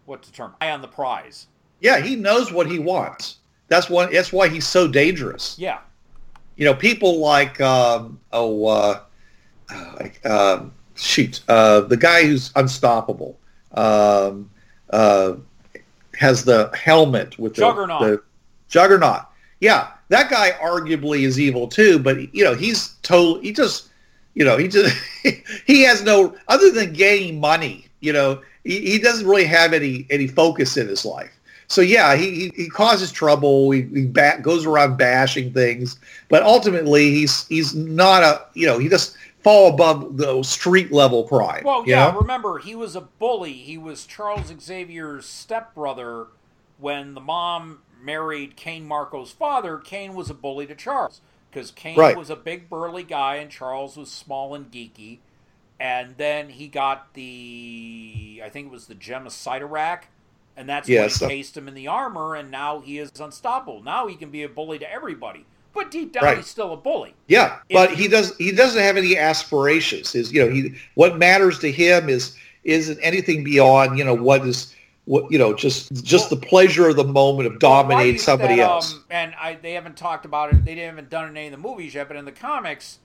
what's 0.06 0.26
the 0.26 0.34
term? 0.34 0.56
Eye 0.60 0.72
on 0.72 0.82
the 0.82 0.88
prize. 0.88 1.46
yeah, 1.80 2.00
he 2.00 2.16
knows 2.16 2.52
what 2.52 2.68
he 2.68 2.80
wants. 2.80 3.36
That's 3.68 3.88
one. 3.88 4.12
That's 4.12 4.32
why 4.32 4.48
he's 4.48 4.66
so 4.66 4.88
dangerous. 4.88 5.56
Yeah. 5.60 5.78
You 6.56 6.64
know, 6.64 6.74
people 6.74 7.20
like 7.20 7.60
um, 7.60 8.18
oh, 8.32 8.66
uh, 8.66 9.00
uh, 9.74 9.92
like 9.98 10.24
um, 10.26 10.72
shoot, 10.94 11.40
uh, 11.48 11.80
the 11.80 11.96
guy 11.96 12.24
who's 12.24 12.50
unstoppable 12.56 13.38
um, 13.72 14.50
uh, 14.90 15.34
has 16.18 16.44
the 16.44 16.70
helmet 16.74 17.38
with 17.38 17.54
the, 17.54 17.62
Juggernaut. 17.62 18.00
the 18.00 18.22
juggernaut. 18.68 19.26
Yeah, 19.60 19.88
that 20.08 20.28
guy 20.28 20.50
arguably 20.60 21.22
is 21.22 21.38
evil 21.38 21.68
too, 21.68 21.98
but 21.98 22.34
you 22.34 22.44
know 22.44 22.54
he's 22.54 22.96
totally 23.02 23.46
He 23.46 23.52
just, 23.52 23.88
you 24.34 24.44
know, 24.44 24.56
he 24.56 24.68
just 24.68 24.94
he 25.66 25.82
has 25.82 26.02
no 26.02 26.34
other 26.48 26.70
than 26.70 26.92
gaining 26.92 27.40
money. 27.40 27.86
You 28.00 28.12
know, 28.12 28.42
he, 28.64 28.80
he 28.80 28.98
doesn't 28.98 29.26
really 29.26 29.44
have 29.44 29.72
any 29.72 30.06
any 30.10 30.26
focus 30.26 30.76
in 30.76 30.88
his 30.88 31.04
life. 31.04 31.32
So 31.68 31.80
yeah, 31.80 32.16
he 32.16 32.30
he, 32.30 32.52
he 32.56 32.68
causes 32.68 33.10
trouble. 33.12 33.70
He, 33.70 33.82
he 33.82 34.06
ba- 34.06 34.40
goes 34.42 34.66
around 34.66 34.98
bashing 34.98 35.52
things, 35.52 35.98
but 36.28 36.42
ultimately 36.42 37.10
he's 37.10 37.46
he's 37.46 37.74
not 37.74 38.22
a 38.22 38.42
you 38.54 38.66
know 38.66 38.78
he 38.78 38.88
just 38.88 39.16
fall 39.42 39.72
above 39.74 40.16
the 40.16 40.42
street 40.42 40.92
level 40.92 41.26
crime. 41.28 41.64
Well, 41.64 41.86
you 41.86 41.92
yeah, 41.92 42.10
know? 42.12 42.12
remember, 42.12 42.58
he 42.58 42.74
was 42.74 42.96
a 42.96 43.00
bully. 43.02 43.52
He 43.54 43.78
was 43.78 44.06
Charles 44.06 44.52
Xavier's 44.60 45.26
stepbrother 45.26 46.28
when 46.78 47.14
the 47.14 47.20
mom 47.20 47.82
married 48.00 48.56
Cain 48.56 48.88
Marko's 48.88 49.30
father. 49.32 49.78
Cain 49.78 50.14
was 50.14 50.30
a 50.30 50.34
bully 50.34 50.66
to 50.66 50.74
Charles 50.74 51.20
because 51.50 51.70
Cain 51.70 51.96
Right. 51.96 52.16
was 52.16 52.30
a 52.30 52.36
big 52.36 52.68
burly 52.68 53.04
guy 53.04 53.36
and 53.36 53.50
Charles 53.50 53.96
was 53.96 54.10
small 54.10 54.54
and 54.54 54.70
geeky. 54.70 55.20
And 55.80 56.16
then 56.16 56.50
he 56.50 56.68
got 56.68 57.14
the, 57.14 58.42
I 58.44 58.48
think 58.50 58.68
it 58.68 58.72
was 58.72 58.86
the 58.86 58.94
gem 58.94 59.26
of 59.26 59.32
Cyttorak, 59.32 60.04
and 60.56 60.68
that's 60.68 60.88
Yes. 60.88 61.20
what 61.20 61.32
encased 61.32 61.56
uh 61.56 61.60
him 61.60 61.68
in 61.68 61.74
the 61.74 61.88
armor, 61.88 62.36
and 62.36 62.50
now 62.50 62.80
he 62.80 62.98
is 62.98 63.10
unstoppable. 63.20 63.82
Now 63.82 64.06
he 64.06 64.14
can 64.16 64.30
be 64.30 64.44
a 64.44 64.48
bully 64.48 64.78
to 64.78 64.90
everybody. 64.90 65.46
But 65.74 65.90
deep 65.90 66.12
down, 66.12 66.24
Right. 66.24 66.36
he's 66.38 66.46
still 66.46 66.72
a 66.72 66.76
bully. 66.76 67.14
Yeah, 67.28 67.56
If 67.68 67.74
but 67.74 67.90
you- 67.90 67.96
he 67.96 68.08
does 68.08 68.36
he 68.36 68.52
doesn't 68.52 68.80
have 68.82 68.96
any 68.96 69.16
aspirations. 69.16 70.12
His 70.12 70.32
you 70.32 70.44
know 70.44 70.50
he 70.50 70.74
what 70.94 71.16
matters 71.18 71.58
to 71.60 71.70
him 71.72 72.08
is 72.08 72.36
isn't 72.64 72.98
anything 73.00 73.42
beyond 73.42 73.98
you 73.98 74.04
know 74.04 74.14
what 74.14 74.46
is 74.46 74.74
what 75.06 75.30
you 75.32 75.38
know 75.38 75.52
just 75.54 75.92
just 76.04 76.30
the 76.30 76.36
pleasure 76.36 76.88
of 76.90 76.96
the 76.96 77.04
moment 77.04 77.46
of 77.46 77.52
Well, 77.54 77.58
dominating 77.82 78.16
is 78.16 78.22
somebody 78.22 78.56
that, 78.56 78.62
else. 78.70 78.94
Um, 78.94 79.04
and 79.10 79.34
I, 79.40 79.54
they 79.54 79.72
haven't 79.72 79.96
talked 79.96 80.24
about 80.26 80.52
it. 80.52 80.64
They 80.64 80.74
haven't 80.76 81.10
done 81.10 81.24
it 81.26 81.30
in 81.30 81.36
any 81.38 81.46
of 81.46 81.52
the 81.52 81.58
movies 81.58 81.94
yet. 81.94 82.06
But 82.06 82.16
in 82.18 82.24
the 82.24 82.32
comics, 82.32 82.98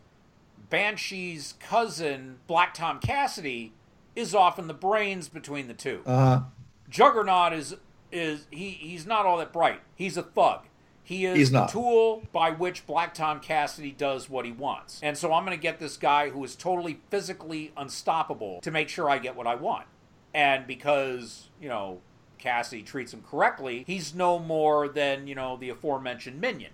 Banshee's 0.70 1.54
cousin, 1.60 2.38
Black 2.48 2.74
Tom 2.74 3.00
Cassidy, 3.00 3.74
is 4.16 4.36
often 4.36 4.68
the 4.68 4.74
brains 4.74 5.30
between 5.30 5.68
the 5.68 5.74
two. 5.74 6.02
Uh, 6.06 6.42
Juggernaut 6.90 7.54
is 7.54 7.76
is 8.12 8.46
he? 8.52 8.70
He's 8.72 9.06
not 9.06 9.26
all 9.26 9.38
that 9.38 9.52
bright. 9.54 9.80
He's 9.96 10.18
a 10.18 10.24
thug. 10.24 10.62
He 11.08 11.26
is 11.26 11.38
He's 11.38 11.52
the 11.52 11.66
tool 11.68 12.24
by 12.34 12.52
which 12.52 12.86
Black 12.86 13.14
Tom 13.14 13.40
Cassidy 13.40 13.92
does 13.92 14.30
what 14.30 14.44
he 14.44 14.52
wants. 14.52 15.00
And 15.02 15.18
so 15.18 15.32
I'm 15.32 15.46
going 15.46 15.58
to 15.58 15.62
get 15.62 15.80
this 15.80 15.96
guy 15.96 16.32
who 16.32 16.44
is 16.44 16.54
totally 16.54 17.00
physically 17.10 17.72
unstoppable 17.78 18.60
to 18.60 18.72
make 18.72 18.90
sure 18.90 19.10
I 19.10 19.18
get 19.18 19.34
what 19.34 19.48
I 19.48 19.56
want. 19.56 19.86
And 20.34 20.68
because, 20.68 21.48
you 21.62 21.70
know, 21.70 22.02
Cassidy 22.40 22.84
treats 22.84 23.14
him 23.14 23.24
correctly, 23.26 23.86
he's 23.88 24.14
no 24.14 24.38
more 24.38 24.90
than, 24.90 25.28
you 25.28 25.34
know, 25.36 25.56
the 25.56 25.70
aforementioned 25.70 26.42
minion. 26.42 26.72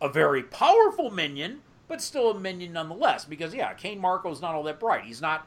A 0.00 0.08
very 0.08 0.42
powerful 0.42 1.10
minion, 1.10 1.60
but 1.88 2.00
still 2.00 2.30
a 2.30 2.40
minion 2.40 2.72
nonetheless. 2.72 3.26
Because, 3.26 3.52
yeah, 3.52 3.74
Cain 3.74 4.00
Marko's 4.00 4.40
not 4.40 4.54
all 4.54 4.62
that 4.62 4.80
bright. 4.80 5.04
He's 5.04 5.20
not. 5.20 5.46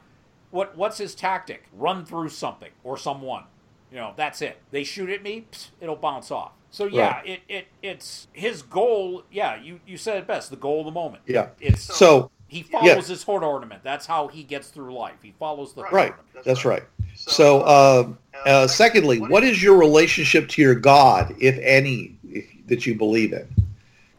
What 0.52 0.76
What's 0.76 0.98
his 0.98 1.16
tactic? 1.16 1.64
Run 1.72 2.04
through 2.04 2.28
something 2.28 2.70
or 2.84 2.96
someone. 2.96 3.46
You 3.90 3.96
know, 3.96 4.14
that's 4.16 4.40
it. 4.42 4.58
They 4.70 4.84
shoot 4.84 5.10
at 5.10 5.24
me, 5.24 5.46
it'll 5.80 5.96
bounce 5.96 6.30
off. 6.30 6.52
So 6.72 6.86
yeah, 6.86 7.16
Right. 7.16 7.26
it, 7.28 7.40
it 7.48 7.66
it's 7.82 8.26
his 8.32 8.62
goal. 8.62 9.22
Yeah, 9.30 9.60
you, 9.60 9.78
you 9.86 9.96
said 9.96 10.16
it 10.16 10.26
best. 10.26 10.50
The 10.50 10.56
goal 10.56 10.80
of 10.80 10.86
the 10.86 10.90
moment. 10.90 11.22
yeah. 11.26 11.48
It's 11.60 11.82
So 11.82 12.30
he 12.48 12.62
follows 12.62 13.06
his 13.08 13.22
heart 13.22 13.42
ornament. 13.42 13.82
That's 13.84 14.06
how 14.06 14.26
he 14.28 14.42
gets 14.42 14.68
through 14.68 14.92
life. 14.94 15.16
He 15.22 15.34
follows 15.38 15.74
the 15.74 15.82
heart 15.82 15.92
right, 15.92 16.10
ornament. 16.10 16.44
that's 16.44 16.64
right. 16.64 16.82
So 17.14 17.66
um, 17.66 18.18
uh, 18.46 18.66
secondly, 18.66 19.20
what 19.20 19.44
is 19.44 19.62
your 19.62 19.76
relationship 19.78 20.48
to 20.48 20.62
your 20.62 20.74
God, 20.74 21.34
if 21.38 21.58
any, 21.62 22.16
if, 22.28 22.46
that 22.66 22.86
you 22.86 22.94
believe 22.94 23.32
in? 23.34 23.46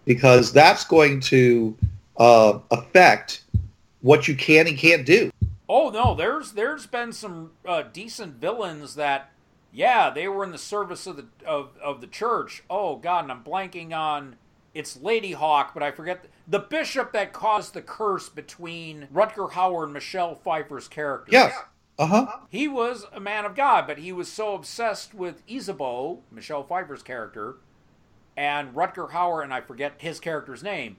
Because 0.06 0.54
that's 0.54 0.84
going 0.86 1.20
to 1.22 1.76
uh, 2.18 2.60
affect 2.72 3.44
what 4.02 4.28
you 4.28 4.36
can 4.36 4.68
and 4.68 4.78
can't 4.78 5.06
do. 5.08 5.32
Oh 5.68 5.90
no, 5.90 6.14
there's 6.14 6.52
there's 6.52 6.86
been 6.86 7.12
some 7.14 7.52
uh, 7.66 7.82
decent 7.92 8.36
villains 8.36 8.94
that, 8.96 9.32
yeah, 9.74 10.10
they 10.10 10.28
were 10.28 10.44
in 10.44 10.52
the 10.52 10.58
service 10.58 11.08
of 11.08 11.18
the 11.18 11.26
of, 11.46 11.78
of 11.84 12.00
the 12.00 12.08
church. 12.08 12.64
Oh 12.70 12.96
God, 12.96 13.26
and 13.26 13.32
I'm 13.32 13.44
blanking 13.44 13.92
on 13.92 14.36
it's 14.74 14.98
Ladyhawke, 14.98 15.74
but 15.74 15.84
I 15.84 15.92
forget 15.92 16.24
the, 16.24 16.30
the 16.48 16.60
bishop 16.60 17.12
that 17.14 17.34
caused 17.34 17.74
the 17.74 17.82
curse 17.82 18.30
between 18.30 19.08
Rutger 19.14 19.52
Hauer 19.52 19.84
and 19.84 19.94
Michelle 19.94 20.36
Pfeiffer's 20.36 20.88
character. 20.88 21.32
Yes. 21.32 21.54
Uh 21.98 22.08
huh. 22.08 22.28
He 22.50 22.68
was 22.68 23.06
a 23.14 23.20
man 23.20 23.46
of 23.46 23.56
God, 23.56 23.86
but 23.86 24.00
he 24.00 24.12
was 24.12 24.32
so 24.32 24.56
obsessed 24.56 25.14
with 25.14 25.44
Isabeau, 25.48 26.22
Michelle 26.32 26.64
Pfeiffer's 26.64 27.04
character, 27.04 27.58
and 28.36 28.74
Rutger 28.74 29.12
Hauer, 29.12 29.44
and 29.44 29.54
I 29.54 29.62
forget 29.62 29.94
his 29.98 30.20
character's 30.20 30.64
name, 30.64 30.98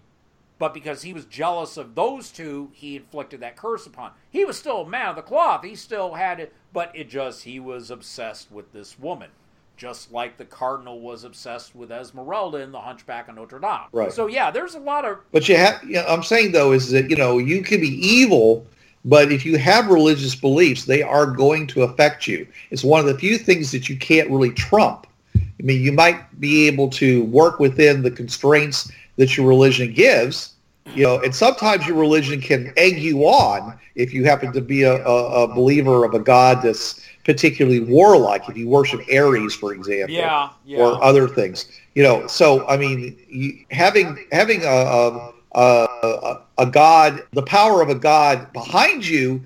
but 0.59 0.73
because 0.73 1.03
he 1.03 1.13
was 1.13 1.25
jealous 1.25 1.77
of 1.77 1.97
those 1.97 2.31
two, 2.31 2.71
he 2.75 2.95
inflicted 2.95 3.41
that 3.41 3.57
curse 3.57 3.87
upon. 3.87 4.13
He 4.31 4.45
was 4.45 4.57
still 4.57 4.83
a 4.83 4.89
man 4.89 5.09
of 5.09 5.17
the 5.17 5.23
cloth. 5.23 5.65
He 5.65 5.75
still 5.75 6.15
had 6.15 6.51
but 6.75 6.91
it 6.95 7.09
just 7.09 7.45
he 7.45 7.61
was 7.61 7.91
obsessed 7.91 8.53
with 8.53 8.71
this 8.73 8.99
woman, 8.99 9.31
just 9.79 10.13
like 10.13 10.37
the 10.37 10.45
cardinal 10.45 11.01
was 11.01 11.25
obsessed 11.25 11.75
with 11.75 11.91
Esmeralda 11.91 12.59
in 12.59 12.73
The 12.73 12.81
Hunchback 12.81 13.29
of 13.29 13.37
Notre 13.37 13.61
Dame. 13.61 13.87
Right. 13.93 14.13
So 14.13 14.27
yeah, 14.27 14.51
there's 14.51 14.75
a 14.75 14.81
lot 14.81 15.07
of 15.07 15.21
But 15.33 15.49
you 15.49 15.57
have, 15.57 15.83
you 15.85 15.95
know, 15.95 16.05
I'm 16.07 16.23
saying 16.23 16.53
though, 16.53 16.73
is 16.73 16.91
that, 16.91 17.09
you 17.09 17.17
know, 17.17 17.39
you 17.39 17.63
can 17.63 17.81
be 17.81 17.97
evil, 18.07 18.67
but 19.05 19.33
if 19.33 19.47
you 19.47 19.57
have 19.57 19.87
religious 19.87 20.35
beliefs, 20.35 20.85
they 20.85 21.03
are 21.03 21.27
going 21.27 21.67
to 21.69 21.85
affect 21.85 22.27
you. 22.27 22.47
It's 22.71 22.85
one 22.85 23.01
of 23.01 23.07
the 23.07 23.17
few 23.17 23.39
things 23.39 23.71
that 23.71 23.89
you 23.89 23.97
can't 23.97 24.29
really 24.29 24.51
trump. 24.51 25.07
I 25.37 25.63
mean, 25.63 25.81
you 25.81 25.93
might 25.93 26.41
be 26.41 26.67
able 26.67 26.89
to 26.91 27.25
work 27.27 27.61
within 27.61 28.03
the 28.03 28.11
constraints 28.11 28.91
that 29.17 29.37
your 29.37 29.47
religion 29.47 29.93
gives, 29.93 30.54
you 30.93 31.03
know, 31.03 31.21
and 31.21 31.35
sometimes 31.35 31.87
your 31.87 31.97
religion 31.97 32.41
can 32.41 32.73
egg 32.77 32.99
you 32.99 33.25
on 33.25 33.79
if 33.95 34.13
you 34.13 34.25
happen 34.25 34.53
to 34.53 34.61
be 34.61 34.83
a, 34.83 35.05
a, 35.07 35.45
a 35.45 35.55
believer 35.55 36.05
of 36.05 36.15
a 36.15 36.19
god 36.19 36.63
that's 36.63 37.01
particularly 37.25 37.81
warlike. 37.81 38.49
If 38.49 38.57
you 38.57 38.69
worship 38.69 39.01
Ares, 39.13 39.55
for 39.55 39.73
example, 39.73 40.15
yeah, 40.15 40.51
yeah. 40.65 40.79
or 40.79 41.03
other 41.03 41.27
things. 41.27 41.67
You 41.95 42.03
know, 42.03 42.27
so 42.27 42.67
I 42.69 42.77
mean, 42.77 43.17
you, 43.29 43.65
having 43.71 44.27
having 44.31 44.63
a, 44.63 44.67
a 44.67 45.33
a 45.55 46.41
a 46.59 46.67
god, 46.67 47.23
the 47.33 47.43
power 47.43 47.81
of 47.81 47.89
a 47.89 47.95
god 47.95 48.53
behind 48.53 49.07
you, 49.07 49.43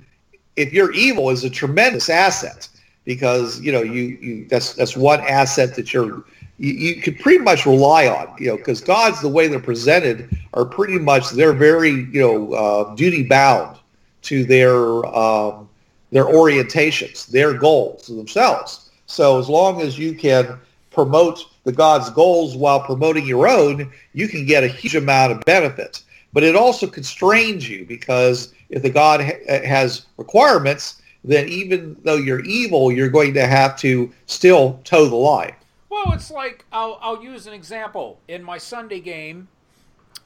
if 0.57 0.73
you're 0.73 0.93
evil, 0.93 1.31
is 1.31 1.45
a 1.45 1.51
tremendous 1.51 2.09
asset 2.09 2.69
because 3.05 3.61
you 3.61 3.71
know 3.71 3.83
you, 3.83 4.03
you 4.21 4.47
that's 4.49 4.75
that's 4.75 4.97
one 4.97 5.21
asset 5.21 5.75
that 5.77 5.93
you're 5.93 6.25
you, 6.59 6.73
you 6.73 7.03
can 7.03 7.15
pretty 7.15 7.39
much 7.39 7.67
rely 7.67 8.07
on. 8.09 8.35
You 8.39 8.49
know, 8.49 8.57
because 8.57 8.81
gods, 8.81 9.21
the 9.21 9.29
way 9.29 9.49
they're 9.49 9.61
presented, 9.61 10.37
are 10.55 10.65
pretty 10.65 10.99
much 10.99 11.31
they're 11.31 11.53
very 11.53 11.91
you 11.91 12.21
know 12.21 12.53
uh, 12.53 12.95
duty 12.95 13.23
bound 13.23 13.79
to 14.23 14.45
their 14.45 15.05
um, 15.07 15.69
their 16.11 16.25
orientations, 16.25 17.27
their 17.27 17.55
goals 17.55 18.07
themselves. 18.07 18.91
So 19.07 19.39
as 19.39 19.49
long 19.49 19.81
as 19.81 19.99
you 19.99 20.15
can 20.15 20.59
promote 20.91 21.45
the 21.65 21.73
god's 21.73 22.11
goals 22.11 22.57
while 22.57 22.81
promoting 22.81 23.27
your 23.27 23.49
own, 23.49 23.91
you 24.13 24.29
can 24.29 24.47
get 24.47 24.65
a 24.65 24.69
huge 24.69 24.97
amount 24.97 25.33
of 25.33 25.41
benefit. 25.45 26.03
But 26.33 26.43
it 26.43 26.57
also 26.57 26.87
constrains 26.87 27.69
you 27.69 27.87
because 27.87 28.53
if 28.69 28.83
the 28.83 28.91
god 28.91 29.21
ha- 29.21 29.67
has 29.67 30.07
requirements, 30.17 31.01
then 31.25 31.49
even 31.49 31.97
though 32.05 32.17
you're 32.17 32.45
evil, 32.45 32.93
you're 32.93 33.09
going 33.09 33.35
to 33.35 33.47
have 33.47 33.79
to 33.79 34.13
still 34.27 34.81
toe 34.85 35.07
the 35.09 35.17
line. 35.17 35.55
Well, 35.91 36.13
it's 36.13 36.31
like 36.31 36.65
I'll, 36.71 36.99
I'll 37.01 37.23
use 37.23 37.47
an 37.47 37.55
example 37.55 38.21
in 38.29 38.43
my 38.43 38.59
Sunday 38.59 39.01
game, 39.01 39.49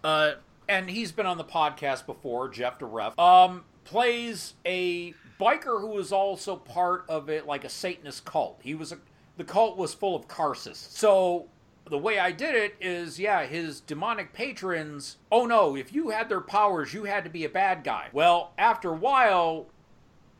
uh, 0.03 0.33
and 0.69 0.91
he's 0.91 1.13
been 1.13 1.27
on 1.27 1.39
the 1.39 1.45
podcast 1.45 2.07
before. 2.07 2.49
Jeff 2.49 2.79
DeRef 2.79 3.19
um, 3.19 3.65
plays 3.85 4.55
a 4.67 5.15
biker 5.41 5.81
who 5.81 5.89
was 5.89 6.13
also 6.13 6.57
part 6.57 7.05
of 7.09 7.29
it, 7.29 7.47
like 7.47 7.65
a 7.65 7.69
Satanist 7.69 8.25
cult. 8.25 8.61
He 8.63 8.75
was 8.75 8.93
a 8.93 8.99
the 9.37 9.45
cult 9.45 9.77
was 9.77 9.95
full 9.95 10.15
of 10.15 10.29
Karsus. 10.29 10.77
So 10.77 11.47
the 11.89 11.99
way 11.99 12.19
I 12.19 12.33
did 12.33 12.55
it 12.55 12.77
is, 12.81 13.19
yeah, 13.19 13.45
his 13.47 13.81
demonic 13.81 14.33
patrons. 14.33 15.17
Oh 15.31 15.47
no, 15.47 15.77
if 15.77 15.93
you 15.93 16.11
had 16.11 16.29
their 16.29 16.41
powers, 16.41 16.93
you 16.93 17.05
had 17.05 17.25
to 17.25 17.31
be 17.31 17.45
a 17.45 17.49
bad 17.49 17.85
guy. 17.85 18.09
Well, 18.13 18.53
after 18.59 18.91
a 18.91 18.97
while, 18.97 19.69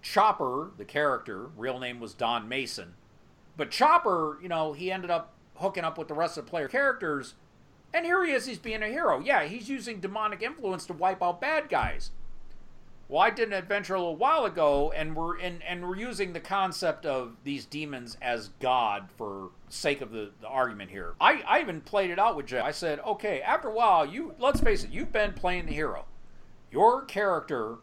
Chopper, 0.03 0.71
the 0.77 0.85
character, 0.85 1.47
real 1.57 1.79
name 1.79 2.01
was 2.01 2.15
Don 2.15 2.49
Mason, 2.49 2.95
but 3.57 3.71
Chopper, 3.71 4.39
you 4.43 4.49
know, 4.49 4.73
he 4.73 4.91
ended 4.91 5.11
up 5.11 5.35
hooking 5.57 5.85
up 5.85 5.99
with 5.99 6.09
the 6.09 6.15
rest 6.15 6.39
of 6.39 6.45
the 6.45 6.51
player 6.51 6.69
characters, 6.69 7.35
and 7.95 8.07
here 8.07 8.25
he 8.25 8.33
is, 8.33 8.47
he's 8.47 8.59
being 8.59 8.83
a 8.83 8.89
hero. 8.89 9.21
Yeah, 9.21 9.45
he's 9.45 9.69
using 9.69 10.01
demonic 10.01 10.43
influence 10.43 10.87
to 10.87 10.93
wipe 10.93 11.23
out 11.23 11.41
bad 11.41 11.69
guys. 11.69 12.11
Well, 13.09 13.21
I 13.21 13.29
did 13.29 13.49
an 13.49 13.55
adventure 13.55 13.95
a 13.95 13.99
little 13.99 14.17
while 14.17 14.47
ago, 14.47 14.91
and 14.97 15.15
we're 15.15 15.37
in, 15.37 15.61
and 15.69 15.87
we're 15.87 15.99
using 15.99 16.33
the 16.33 16.41
concept 16.41 17.05
of 17.05 17.37
these 17.45 17.67
demons 17.67 18.17
as 18.23 18.49
God 18.59 19.11
for 19.19 19.51
sake 19.69 20.01
of 20.01 20.13
the, 20.13 20.31
the 20.41 20.49
argument 20.49 20.91
here. 20.91 21.13
I, 21.21 21.43
I 21.47 21.61
even 21.61 21.83
played 21.83 22.09
it 22.09 22.19
out 22.19 22.37
with 22.37 22.47
Jeff. 22.47 22.65
I 22.65 22.71
said, 22.71 23.01
okay, 23.01 23.43
after 23.43 23.69
a 23.69 23.75
while, 23.75 24.07
you 24.07 24.35
let's 24.39 24.63
face 24.63 24.85
it, 24.85 24.91
you've 24.91 25.13
been 25.13 25.35
playing 25.35 25.67
the 25.67 25.75
hero. 25.75 26.07
Your 26.71 27.05
character 27.05 27.77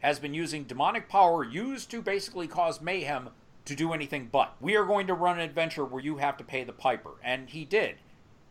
has 0.00 0.18
been 0.18 0.34
using 0.34 0.64
demonic 0.64 1.08
power 1.08 1.44
used 1.44 1.88
to 1.92 2.02
basically 2.02 2.48
cause 2.48 2.80
mayhem 2.80 3.28
to 3.66 3.74
do 3.74 3.92
anything 3.92 4.28
but. 4.32 4.56
We 4.60 4.76
are 4.76 4.84
going 4.84 5.06
to 5.08 5.14
run 5.14 5.38
an 5.38 5.48
adventure 5.48 5.84
where 5.84 6.02
you 6.02 6.16
have 6.16 6.36
to 6.38 6.44
pay 6.44 6.64
the 6.64 6.72
piper. 6.72 7.12
And 7.22 7.50
he 7.50 7.64
did. 7.64 7.96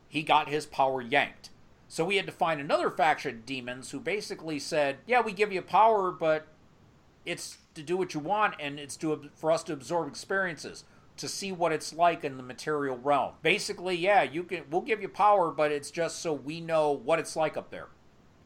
He 0.08 0.24
got 0.24 0.50
his 0.50 0.66
power 0.66 1.02
yanked. 1.02 1.50
So 1.88 2.06
we 2.06 2.18
had 2.18 2.26
to 2.26 2.32
find 2.32 2.60
another 2.60 2.90
faction 2.90 3.36
of 3.36 3.46
demons 3.46 3.92
who 3.92 4.00
basically 4.00 4.60
said, 4.60 4.98
"Yeah, 5.06 5.22
we 5.22 5.34
give 5.34 5.52
you 5.52 5.62
power, 5.62 6.12
but 6.12 6.48
it's 7.26 7.58
to 7.76 7.84
do 7.84 7.98
what 7.98 8.14
you 8.14 8.20
want, 8.20 8.56
and 8.60 8.80
it's 8.80 8.96
to 8.98 9.30
for 9.36 9.52
us 9.52 9.64
to 9.64 9.74
absorb 9.74 10.08
experiences, 10.08 10.84
to 11.18 11.28
see 11.28 11.52
what 11.52 11.72
it's 11.72 11.94
like 11.94 12.24
in 12.24 12.38
the 12.38 12.44
material 12.44 12.98
realm. 12.98 13.34
Basically, 13.42 13.96
yeah, 13.96 14.24
you 14.24 14.44
can. 14.44 14.64
We'll 14.70 14.82
give 14.82 15.02
you 15.02 15.10
power, 15.10 15.52
but 15.52 15.72
it's 15.72 15.92
just 15.92 16.22
so 16.22 16.34
we 16.34 16.60
know 16.60 16.92
what 16.92 17.20
it's 17.20 17.36
like 17.36 17.56
up 17.56 17.70
there. 17.72 17.88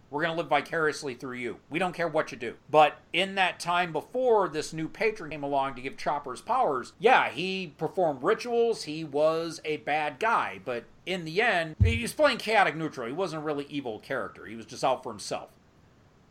We're 0.10 0.24
going 0.24 0.36
to 0.36 0.42
live 0.42 0.50
vicariously 0.50 1.14
through 1.14 1.38
you. 1.38 1.58
We 1.70 1.78
don't 1.78 1.94
care 1.94 2.08
what 2.08 2.32
you 2.32 2.38
do. 2.38 2.56
But 2.70 2.98
in 3.14 3.36
that 3.36 3.60
time 3.60 3.94
before 3.94 4.50
this 4.50 4.74
new 4.74 4.88
patron 4.88 5.30
came 5.30 5.44
along 5.44 5.76
to 5.76 5.82
give 5.82 5.98
Chopper's 5.98 6.42
powers, 6.42 6.94
yeah, 6.98 7.30
he 7.30 7.74
performed 7.78 8.24
rituals. 8.24 8.84
He 8.84 9.04
was 9.04 9.62
a 9.64 9.78
bad 9.78 10.20
guy. 10.20 10.62
But 10.66 10.86
in 11.06 11.26
the 11.26 11.42
end, 11.42 11.76
he 11.84 12.02
was 12.02 12.14
playing 12.14 12.40
chaotic 12.40 12.76
neutral. 12.76 13.08
He 13.08 13.14
wasn't 13.14 13.44
a 13.44 13.46
really 13.46 13.68
evil 13.70 14.00
character. 14.00 14.46
He 14.46 14.56
was 14.56 14.66
just 14.66 14.84
out 14.84 15.04
for 15.04 15.12
himself. 15.12 15.50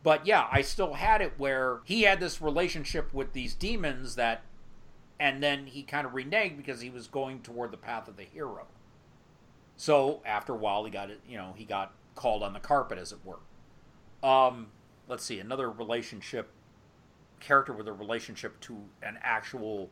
But 0.03 0.27
yeah, 0.27 0.49
I 0.51 0.63
still 0.63 0.95
had 0.95 1.21
it 1.21 1.35
where 1.37 1.81
he 1.85 2.03
had 2.03 2.19
this 2.19 2.41
relationship 2.41 3.13
with 3.13 3.33
these 3.33 3.55
demons 3.55 4.17
that, 4.17 4.43
and 5.21 5.43
then 5.43 5.67
he 5.67 5.83
kind 5.83 6.07
of 6.07 6.13
reneged 6.13 6.57
because 6.57 6.81
he 6.81 6.91
was 6.91 7.07
going 7.07 7.43
toward 7.43 7.71
the 7.71 7.77
path 7.77 8.09
of 8.09 8.17
the 8.17 8.25
hero. 8.25 8.67
So 9.77 10.21
after 10.25 10.53
a 10.53 10.57
while, 10.57 10.85
he 10.85 10.91
got 10.91 11.11
it, 11.11 11.21
you 11.29 11.37
know, 11.37 11.55
he 11.57 11.65
got 11.65 11.93
called 12.15 12.43
on 12.43 12.53
the 12.53 12.61
carpet, 12.61 12.99
as 12.99 13.13
it 13.13 13.19
were. 13.25 13.39
Um, 14.23 14.69
let's 15.09 15.25
see, 15.25 15.41
another 15.41 15.71
relationship 15.71 16.51
character 17.41 17.73
with 17.73 17.89
a 17.89 17.93
relationship 17.93 18.59
to 18.61 18.77
an 19.03 19.19
actual 19.23 19.89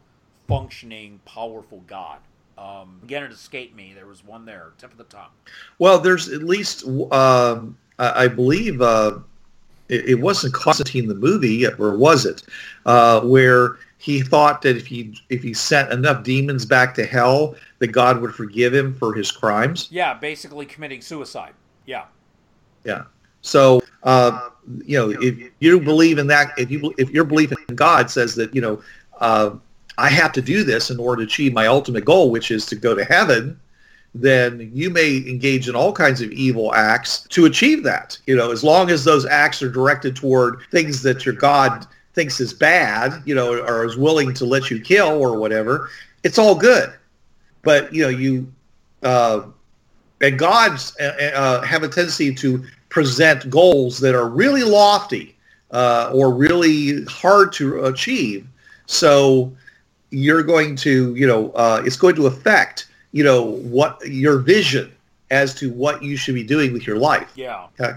functioning, 0.48 1.20
powerful 1.24 1.82
god. 1.86 2.18
Um, 2.58 3.00
again, 3.02 3.22
it 3.22 3.32
escaped 3.32 3.76
me. 3.76 3.92
There 3.94 4.06
was 4.06 4.24
one 4.24 4.44
there, 4.44 4.72
tip 4.78 4.90
of 4.90 4.98
the 4.98 5.04
tongue. 5.04 5.30
Well, 5.78 5.98
there's 5.98 6.28
at 6.28 6.42
least, 6.42 6.86
um, 7.12 7.76
I, 7.98 8.24
I 8.24 8.28
believe, 8.28 8.80
uh, 8.80 9.18
it, 9.88 10.08
it 10.08 10.14
wasn't 10.20 10.54
Constantine 10.54 11.06
the 11.06 11.14
movie, 11.14 11.66
or 11.66 11.96
was 11.96 12.24
it? 12.24 12.42
Uh, 12.86 13.20
where 13.20 13.76
he 13.98 14.22
thought 14.22 14.62
that 14.62 14.76
if 14.76 14.86
he 14.86 15.16
if 15.28 15.42
he 15.42 15.54
sent 15.54 15.92
enough 15.92 16.22
demons 16.22 16.64
back 16.64 16.94
to 16.94 17.06
hell, 17.06 17.54
that 17.78 17.88
God 17.88 18.20
would 18.20 18.34
forgive 18.34 18.74
him 18.74 18.94
for 18.94 19.14
his 19.14 19.30
crimes. 19.30 19.88
Yeah, 19.90 20.14
basically 20.14 20.66
committing 20.66 21.00
suicide. 21.00 21.54
Yeah. 21.86 22.04
Yeah. 22.84 23.04
So, 23.46 23.80
uh, 24.02 24.50
you 24.84 24.98
know, 24.98 25.10
if 25.20 25.52
you 25.60 25.80
believe 25.80 26.18
in 26.18 26.26
that, 26.26 26.52
if 26.58 26.70
you 26.70 26.92
if 26.98 27.10
your 27.10 27.24
belief 27.24 27.52
in 27.68 27.76
God 27.76 28.10
says 28.10 28.34
that 28.34 28.54
you 28.54 28.60
know, 28.60 28.82
uh, 29.20 29.50
I 29.98 30.08
have 30.08 30.32
to 30.32 30.42
do 30.42 30.64
this 30.64 30.90
in 30.90 30.98
order 30.98 31.22
to 31.22 31.26
achieve 31.26 31.52
my 31.52 31.68
ultimate 31.68 32.04
goal, 32.04 32.30
which 32.30 32.50
is 32.50 32.66
to 32.66 32.76
go 32.76 32.94
to 32.94 33.04
heaven, 33.04 33.58
then 34.14 34.70
you 34.74 34.90
may 34.90 35.18
engage 35.18 35.68
in 35.68 35.76
all 35.76 35.92
kinds 35.92 36.20
of 36.20 36.32
evil 36.32 36.74
acts 36.74 37.20
to 37.28 37.44
achieve 37.44 37.84
that. 37.84 38.18
You 38.26 38.34
know, 38.34 38.50
as 38.50 38.64
long 38.64 38.90
as 38.90 39.04
those 39.04 39.24
acts 39.24 39.62
are 39.62 39.70
directed 39.70 40.16
toward 40.16 40.60
things 40.72 41.02
that 41.02 41.24
your 41.24 41.36
God 41.36 41.86
thinks 42.14 42.40
is 42.40 42.52
bad, 42.52 43.22
you 43.26 43.34
know, 43.34 43.62
or 43.62 43.84
is 43.84 43.96
willing 43.96 44.34
to 44.34 44.44
let 44.44 44.70
you 44.72 44.80
kill 44.80 45.22
or 45.22 45.38
whatever, 45.38 45.88
it's 46.24 46.38
all 46.38 46.56
good. 46.56 46.92
But 47.62 47.94
you 47.94 48.02
know, 48.02 48.08
you 48.08 48.52
uh, 49.04 49.42
and 50.20 50.38
gods 50.38 50.96
uh, 51.00 51.32
uh, 51.34 51.60
have 51.62 51.82
a 51.82 51.88
tendency 51.88 52.34
to 52.34 52.64
present 52.88 53.50
goals 53.50 53.98
that 54.00 54.14
are 54.14 54.28
really 54.28 54.62
lofty 54.62 55.36
uh, 55.70 56.10
or 56.14 56.32
really 56.32 57.04
hard 57.04 57.52
to 57.54 57.84
achieve. 57.84 58.46
So 58.86 59.52
you're 60.10 60.42
going 60.42 60.76
to, 60.76 61.14
you 61.14 61.26
know, 61.26 61.50
uh, 61.52 61.82
it's 61.84 61.96
going 61.96 62.14
to 62.16 62.26
affect, 62.26 62.88
you 63.12 63.24
know, 63.24 63.42
what 63.42 64.00
your 64.06 64.38
vision 64.38 64.92
as 65.30 65.54
to 65.54 65.70
what 65.72 66.02
you 66.02 66.16
should 66.16 66.34
be 66.34 66.44
doing 66.44 66.72
with 66.72 66.86
your 66.86 66.98
life. 66.98 67.32
Yeah. 67.34 67.66
Okay. 67.80 67.96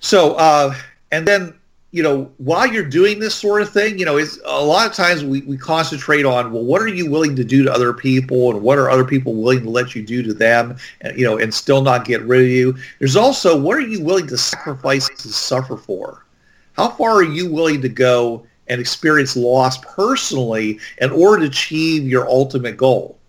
So, 0.00 0.34
uh, 0.34 0.74
and 1.12 1.26
then 1.26 1.54
you 1.92 2.04
know, 2.04 2.30
while 2.38 2.66
you're 2.66 2.84
doing 2.84 3.18
this 3.18 3.34
sort 3.34 3.62
of 3.62 3.70
thing, 3.70 3.98
you 3.98 4.04
know, 4.04 4.16
it's 4.16 4.38
a 4.44 4.64
lot 4.64 4.86
of 4.86 4.92
times 4.92 5.24
we, 5.24 5.40
we 5.42 5.56
concentrate 5.56 6.24
on, 6.24 6.52
well, 6.52 6.64
what 6.64 6.80
are 6.80 6.88
you 6.88 7.10
willing 7.10 7.34
to 7.34 7.44
do 7.44 7.64
to 7.64 7.72
other 7.72 7.92
people 7.92 8.50
and 8.50 8.62
what 8.62 8.78
are 8.78 8.88
other 8.88 9.04
people 9.04 9.34
willing 9.34 9.62
to 9.62 9.70
let 9.70 9.94
you 9.94 10.06
do 10.06 10.22
to 10.22 10.32
them, 10.32 10.76
and, 11.00 11.18
you 11.18 11.24
know, 11.24 11.38
and 11.38 11.52
still 11.52 11.82
not 11.82 12.04
get 12.04 12.22
rid 12.22 12.42
of 12.42 12.48
you. 12.48 12.76
There's 13.00 13.16
also, 13.16 13.60
what 13.60 13.76
are 13.76 13.80
you 13.80 14.02
willing 14.04 14.28
to 14.28 14.38
sacrifice 14.38 15.08
to 15.08 15.28
suffer 15.28 15.76
for? 15.76 16.26
How 16.74 16.90
far 16.90 17.16
are 17.16 17.22
you 17.24 17.52
willing 17.52 17.82
to 17.82 17.88
go 17.88 18.46
and 18.68 18.80
experience 18.80 19.36
loss 19.36 19.78
personally 19.78 20.78
in 20.98 21.10
order 21.10 21.40
to 21.42 21.48
achieve 21.48 22.06
your 22.06 22.28
ultimate 22.28 22.76
goal? 22.76 23.19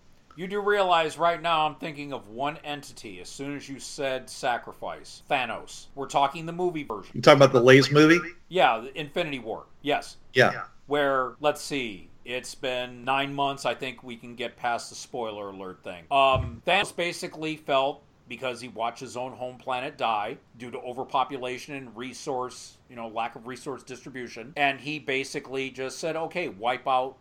You 0.42 0.48
do 0.48 0.60
realize 0.60 1.20
right 1.20 1.40
now 1.40 1.68
I'm 1.68 1.76
thinking 1.76 2.12
of 2.14 2.30
one 2.30 2.58
entity 2.64 3.22
as 3.22 3.30
soon 3.30 3.56
as 3.56 3.70
you 3.70 3.78
said 3.78 4.28
sacrifice. 4.28 5.22
Thanos. 5.30 5.86
We're 5.94 6.08
talking 6.08 6.48
the 6.48 6.52
movie 6.52 6.84
version. 6.84 7.12
You 7.14 7.22
talking 7.22 7.38
about 7.38 7.54
the 7.54 7.62
latest 7.62 7.92
movie? 7.92 8.18
Yeah, 8.50 8.80
the 8.80 9.00
Infinity 9.00 9.38
War. 9.38 9.68
Yes. 9.84 10.18
Yeah. 10.34 10.64
Where, 10.88 11.34
let's 11.42 11.62
see, 11.62 12.10
it's 12.26 12.56
been 12.56 13.06
nine 13.06 13.36
months. 13.36 13.68
I 13.68 13.76
think 13.76 14.02
we 14.02 14.16
can 14.16 14.34
get 14.34 14.58
past 14.58 14.90
the 14.90 14.96
spoiler 14.96 15.50
alert 15.50 15.84
thing. 15.84 16.06
Um, 16.10 16.64
Thanos 16.66 16.96
basically 16.96 17.56
felt 17.56 18.02
because 18.28 18.60
he 18.62 18.70
watched 18.70 19.02
his 19.02 19.16
own 19.16 19.34
home 19.34 19.58
planet 19.58 19.96
die 19.96 20.38
due 20.58 20.72
to 20.72 20.80
overpopulation 20.80 21.76
and 21.76 21.96
resource, 21.96 22.78
you 22.90 22.96
know, 22.96 23.10
lack 23.10 23.36
of 23.36 23.46
resource 23.46 23.84
distribution. 23.84 24.54
And 24.56 24.80
he 24.80 24.98
basically 24.98 25.70
just 25.70 26.00
said, 26.00 26.16
okay, 26.16 26.48
wipe 26.48 26.88
out 26.88 27.18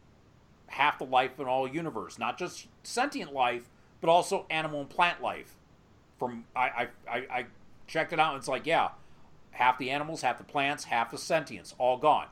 half 0.70 0.98
the 0.98 1.04
life 1.04 1.38
in 1.38 1.46
all 1.46 1.68
universe, 1.68 2.18
not 2.18 2.38
just 2.38 2.66
sentient 2.82 3.32
life, 3.32 3.68
but 4.00 4.08
also 4.08 4.46
animal 4.50 4.80
and 4.80 4.88
plant 4.88 5.20
life. 5.20 5.56
From 6.18 6.44
I 6.54 6.88
I, 7.08 7.16
I 7.16 7.46
checked 7.86 8.12
it 8.12 8.20
out, 8.20 8.34
and 8.34 8.40
it's 8.40 8.48
like 8.48 8.66
yeah, 8.66 8.90
half 9.50 9.78
the 9.78 9.90
animals, 9.90 10.22
half 10.22 10.38
the 10.38 10.44
plants, 10.44 10.84
half 10.84 11.10
the 11.10 11.18
sentience, 11.18 11.74
all 11.78 11.96
gone, 11.96 12.26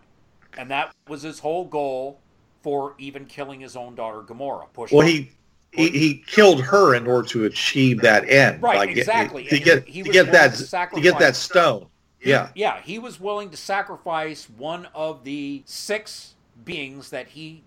and 0.56 0.70
that 0.70 0.94
was 1.08 1.22
his 1.22 1.40
whole 1.40 1.64
goal 1.64 2.20
for 2.62 2.94
even 2.98 3.26
killing 3.26 3.60
his 3.60 3.76
own 3.76 3.94
daughter 3.94 4.20
Gamora. 4.20 4.66
Push 4.72 4.92
well, 4.92 5.06
he, 5.06 5.30
he 5.72 5.88
he 5.88 6.24
killed 6.26 6.62
her 6.62 6.94
in 6.94 7.06
order 7.06 7.26
to 7.28 7.44
achieve 7.44 8.00
that 8.02 8.28
end. 8.28 8.62
Right, 8.62 8.88
exactly. 8.88 9.44
to 9.46 9.58
get 9.58 9.86
to 9.86 10.02
get 10.02 10.32
that 10.32 10.54
to, 10.54 10.94
to 10.94 11.00
get 11.00 11.18
that 11.18 11.34
stone. 11.36 11.88
Yeah. 12.20 12.50
Yeah, 12.54 12.80
he 12.82 12.98
was 12.98 13.20
willing 13.20 13.50
to 13.50 13.56
sacrifice 13.56 14.48
one 14.50 14.88
of 14.94 15.24
the 15.24 15.62
six 15.66 16.34
beings 16.64 17.10
that 17.10 17.28
he 17.28 17.62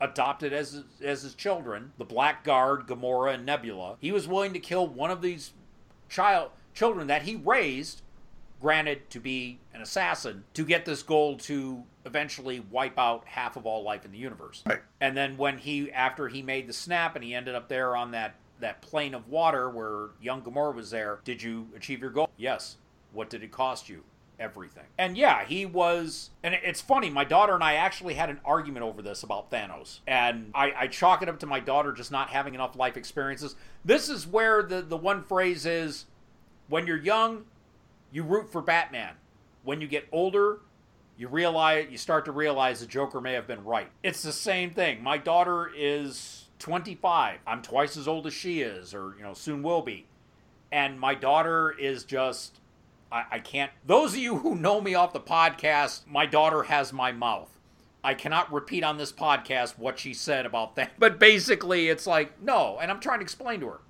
adopted 0.00 0.52
as 0.52 0.82
as 1.02 1.22
his 1.22 1.34
children, 1.34 1.92
the 1.98 2.04
Black 2.04 2.44
Guard, 2.44 2.86
Gamora, 2.86 3.34
and 3.34 3.46
Nebula. 3.46 3.96
He 4.00 4.12
was 4.12 4.26
willing 4.26 4.52
to 4.52 4.58
kill 4.58 4.86
one 4.86 5.10
of 5.10 5.22
these 5.22 5.52
child 6.08 6.50
children 6.74 7.06
that 7.08 7.22
he 7.22 7.36
raised, 7.36 8.02
granted 8.60 9.10
to 9.10 9.20
be 9.20 9.58
an 9.74 9.82
assassin, 9.82 10.44
to 10.54 10.64
get 10.64 10.84
this 10.84 11.02
goal 11.02 11.36
to 11.38 11.84
eventually 12.04 12.60
wipe 12.60 12.98
out 12.98 13.24
half 13.26 13.56
of 13.56 13.66
all 13.66 13.82
life 13.82 14.04
in 14.04 14.12
the 14.12 14.18
universe. 14.18 14.62
Right. 14.66 14.80
And 15.00 15.16
then 15.16 15.36
when 15.36 15.58
he 15.58 15.92
after 15.92 16.28
he 16.28 16.42
made 16.42 16.66
the 16.66 16.72
snap 16.72 17.14
and 17.14 17.24
he 17.24 17.34
ended 17.34 17.54
up 17.54 17.68
there 17.68 17.96
on 17.96 18.12
that 18.12 18.34
that 18.60 18.82
plane 18.82 19.14
of 19.14 19.28
water 19.28 19.70
where 19.70 20.10
young 20.20 20.42
Gamora 20.42 20.74
was 20.74 20.90
there, 20.90 21.20
did 21.24 21.42
you 21.42 21.68
achieve 21.76 22.00
your 22.00 22.10
goal? 22.10 22.28
Yes. 22.36 22.76
What 23.12 23.30
did 23.30 23.42
it 23.42 23.50
cost 23.50 23.88
you? 23.88 24.04
Everything. 24.40 24.84
And 24.98 25.16
yeah, 25.16 25.44
he 25.44 25.66
was. 25.66 26.30
And 26.42 26.54
it's 26.54 26.80
funny, 26.80 27.10
my 27.10 27.24
daughter 27.24 27.54
and 27.54 27.62
I 27.62 27.74
actually 27.74 28.14
had 28.14 28.30
an 28.30 28.40
argument 28.44 28.84
over 28.84 29.02
this 29.02 29.22
about 29.22 29.50
Thanos. 29.50 30.00
And 30.06 30.50
I, 30.54 30.72
I 30.76 30.86
chalk 30.88 31.22
it 31.22 31.28
up 31.28 31.38
to 31.40 31.46
my 31.46 31.60
daughter 31.60 31.92
just 31.92 32.10
not 32.10 32.30
having 32.30 32.54
enough 32.54 32.74
life 32.74 32.96
experiences. 32.96 33.54
This 33.84 34.08
is 34.08 34.26
where 34.26 34.62
the, 34.62 34.82
the 34.82 34.96
one 34.96 35.22
phrase 35.22 35.66
is 35.66 36.06
when 36.68 36.86
you're 36.86 36.96
young, 36.96 37.44
you 38.10 38.22
root 38.22 38.50
for 38.50 38.62
Batman. 38.62 39.14
When 39.62 39.80
you 39.80 39.86
get 39.86 40.08
older, 40.10 40.60
you 41.18 41.28
realize 41.28 41.88
you 41.90 41.98
start 41.98 42.24
to 42.24 42.32
realize 42.32 42.80
the 42.80 42.86
Joker 42.86 43.20
may 43.20 43.34
have 43.34 43.46
been 43.46 43.62
right. 43.62 43.90
It's 44.02 44.22
the 44.22 44.32
same 44.32 44.70
thing. 44.70 45.02
My 45.02 45.18
daughter 45.18 45.70
is 45.76 46.46
25. 46.60 47.40
I'm 47.46 47.60
twice 47.60 47.96
as 47.98 48.08
old 48.08 48.26
as 48.26 48.32
she 48.32 48.62
is, 48.62 48.94
or 48.94 49.14
you 49.18 49.22
know, 49.22 49.34
soon 49.34 49.62
will 49.62 49.82
be. 49.82 50.06
And 50.72 50.98
my 50.98 51.14
daughter 51.14 51.72
is 51.72 52.04
just 52.04 52.59
I, 53.10 53.24
I 53.32 53.38
can't. 53.38 53.70
Those 53.86 54.12
of 54.12 54.18
you 54.18 54.38
who 54.38 54.54
know 54.54 54.80
me 54.80 54.94
off 54.94 55.12
the 55.12 55.20
podcast, 55.20 56.06
my 56.06 56.26
daughter 56.26 56.64
has 56.64 56.92
my 56.92 57.12
mouth. 57.12 57.48
I 58.02 58.14
cannot 58.14 58.52
repeat 58.52 58.82
on 58.82 58.96
this 58.96 59.12
podcast 59.12 59.78
what 59.78 59.98
she 59.98 60.14
said 60.14 60.46
about 60.46 60.76
that. 60.76 60.92
But 60.98 61.18
basically, 61.18 61.88
it's 61.88 62.06
like, 62.06 62.40
no. 62.42 62.78
And 62.80 62.90
I'm 62.90 63.00
trying 63.00 63.18
to 63.18 63.24
explain 63.24 63.60
to 63.60 63.66
her. 63.66 63.80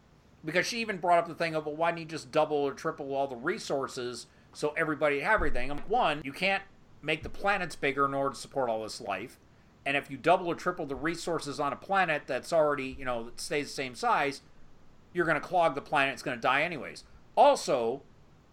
Because 0.45 0.67
she 0.67 0.81
even 0.81 0.97
brought 0.97 1.19
up 1.19 1.29
the 1.29 1.35
thing 1.35 1.55
of, 1.55 1.67
well, 1.67 1.77
why 1.77 1.91
don't 1.91 2.01
you 2.01 2.07
just 2.07 2.33
double 2.33 2.57
or 2.57 2.73
triple 2.73 3.15
all 3.15 3.29
the 3.29 3.37
resources 3.37 4.27
so 4.53 4.73
everybody 4.77 5.21
have 5.21 5.35
everything? 5.35 5.71
Um, 5.71 5.83
one, 5.87 6.23
you 6.25 6.33
can't 6.33 6.63
make 7.03 7.23
the 7.23 7.29
planets 7.29 7.77
bigger 7.77 8.07
in 8.07 8.15
order 8.15 8.35
to 8.35 8.41
support 8.41 8.71
all 8.71 8.83
this 8.83 9.01
life. 9.01 9.39
And 9.85 9.97
if 9.97 10.11
you 10.11 10.17
double 10.17 10.47
or 10.47 10.55
triple 10.55 10.87
the 10.87 10.95
resources 10.95 11.61
on 11.61 11.73
a 11.73 11.77
planet 11.77 12.23
that's 12.27 12.53
already, 12.53 12.97
you 12.99 13.05
know, 13.05 13.25
that 13.25 13.41
stays 13.41 13.67
the 13.67 13.73
same 13.73 13.95
size, 13.95 14.41
you're 15.13 15.27
going 15.27 15.41
to 15.41 15.47
clog 15.47 15.75
the 15.75 15.81
planet. 15.81 16.15
It's 16.15 16.23
going 16.23 16.37
to 16.37 16.43
die 16.43 16.63
anyways. 16.63 17.05
Also, 17.37 18.03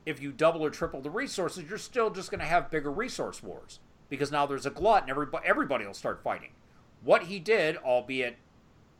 if 0.08 0.22
you 0.22 0.32
double 0.32 0.64
or 0.64 0.70
triple 0.70 1.01
the 1.01 1.10
resources, 1.10 1.66
you're 1.68 1.78
still 1.78 2.10
just 2.10 2.32
going 2.32 2.39
to 2.39 2.45
have 2.45 2.72
bigger 2.72 2.89
resource 2.89 3.43
wars 3.43 3.80
because 4.10 4.32
now 4.32 4.45
there's 4.45 4.66
a 4.66 4.70
glut 4.70 5.01
and 5.01 5.12
everybody, 5.12 5.45
everybody 5.45 5.86
will 5.86 5.93
start 5.93 6.24
fighting. 6.24 6.51
What 7.03 7.24
he 7.24 7.39
did, 7.39 7.76
albeit 7.78 8.38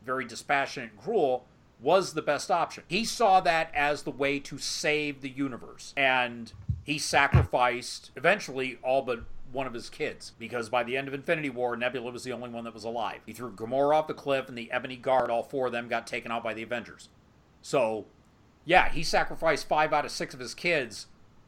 very 0.04 0.26
dispassionate 0.26 0.90
and 0.90 1.00
cruel, 1.00 1.46
was 1.80 2.12
the 2.12 2.20
best 2.20 2.50
option. 2.50 2.84
He 2.88 3.06
saw 3.06 3.40
that 3.40 3.70
as 3.74 4.02
the 4.02 4.10
way 4.10 4.38
to 4.40 4.58
save 4.58 5.22
the 5.22 5.30
universe. 5.30 5.94
And 5.96 6.52
he 6.84 6.98
sacrificed 6.98 8.10
eventually 8.14 8.78
all 8.82 9.00
but 9.00 9.20
one 9.50 9.66
of 9.66 9.72
his 9.72 9.88
kids 9.88 10.32
because 10.38 10.68
by 10.68 10.84
the 10.84 10.98
end 10.98 11.08
of 11.08 11.14
Infinity 11.14 11.48
War, 11.48 11.74
Nebula 11.74 12.10
was 12.10 12.22
the 12.22 12.32
only 12.32 12.50
one 12.50 12.64
that 12.64 12.74
was 12.74 12.84
alive. 12.84 13.20
He 13.24 13.32
threw 13.32 13.50
Gamora 13.50 13.94
off 13.94 14.08
the 14.08 14.14
cliff, 14.14 14.46
and 14.46 14.58
the 14.58 14.70
Ebony 14.70 14.96
Guard, 14.96 15.30
all 15.30 15.42
four 15.42 15.66
of 15.66 15.72
them, 15.72 15.88
got 15.88 16.06
taken 16.06 16.30
out 16.30 16.44
by 16.44 16.52
the 16.52 16.62
Avengers. 16.62 17.08
So 17.62 18.04
yeah, 18.68 18.90
he 18.90 19.02
sacrificed 19.02 19.66
five 19.66 19.94
out 19.94 20.04
of 20.04 20.10
six 20.10 20.34
of 20.34 20.40
his 20.40 20.52
kids 20.52 21.06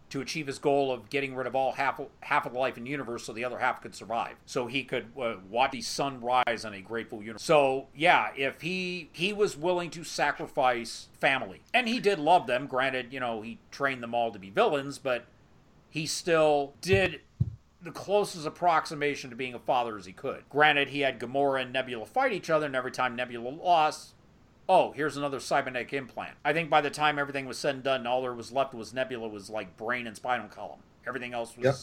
to 0.09 0.23
achieve 0.23 0.47
his 0.47 0.59
goal 0.59 0.91
of 0.91 1.11
getting 1.11 1.35
rid 1.35 1.47
of 1.47 1.55
all 1.55 1.73
half 1.73 2.01
half 2.21 2.47
of 2.47 2.55
the 2.55 2.59
life 2.59 2.79
in 2.79 2.85
the 2.85 2.91
universe 2.91 3.25
so 3.25 3.35
the 3.35 3.45
other 3.45 3.59
half 3.59 3.83
could 3.83 3.95
survive. 3.95 4.37
So 4.47 4.67
he 4.69 4.85
could 4.85 5.09
uh, 5.21 5.35
watch 5.51 5.73
the 5.73 5.83
sun 5.83 6.23
rise 6.23 6.65
on 6.65 6.73
a 6.73 6.81
grateful 6.81 7.21
universe. 7.21 7.43
So 7.43 7.89
yeah 7.95 8.31
if 8.35 8.63
he 8.63 9.11
he 9.13 9.35
was 9.35 9.55
willing 9.55 9.91
to 9.91 10.03
sacrifice 10.03 11.09
family 11.21 11.61
and 11.75 11.87
he 11.87 12.01
did 12.01 12.19
love 12.19 12.47
them. 12.47 12.67
Granted 12.67 13.13
you 13.13 13.21
know 13.21 13.43
he 13.43 13.59
trained 13.71 14.03
them 14.03 14.15
all 14.15 14.33
to 14.33 14.39
be 14.39 14.49
villains 14.49 14.99
but 14.99 15.27
he 15.91 16.07
still 16.07 16.73
did 16.81 17.21
the 17.83 17.91
closest 17.91 18.47
approximation 18.47 19.29
to 19.29 19.37
being 19.37 19.53
a 19.53 19.59
father 19.59 19.99
as 19.99 20.07
he 20.07 20.13
could. 20.13 20.49
Granted 20.49 20.89
he 20.89 21.01
had 21.01 21.21
gamora 21.21 21.61
and 21.61 21.73
nebula 21.75 22.07
fight 22.07 22.33
each 22.33 22.49
other 22.49 22.65
and 22.65 22.75
every 22.75 22.91
time 22.91 23.15
nebula 23.15 23.51
lost 23.51 24.15
oh, 24.71 24.93
here's 24.93 25.17
another 25.17 25.41
cybernetic 25.41 25.93
implant. 25.93 26.37
I 26.45 26.53
think 26.53 26.71
by 26.71 26.81
the 26.81 26.91
time 26.91 27.19
everything 27.19 27.45
was 27.45 27.59
said 27.59 27.75
and 27.75 27.85
done, 27.85 28.07
all 28.07 28.23
there 28.23 28.33
was 28.33 28.53
left 28.53 28.73
was 28.73 28.95
Nebula 28.95 29.29
was 29.29 29.51
like 29.51 29.77
brain 29.77 30.07
and 30.07 30.15
spinal 30.15 30.47
column. 30.47 30.79
Everything 31.09 31.35
else 31.35 31.57
was 31.57 31.65
yep. 31.65 31.75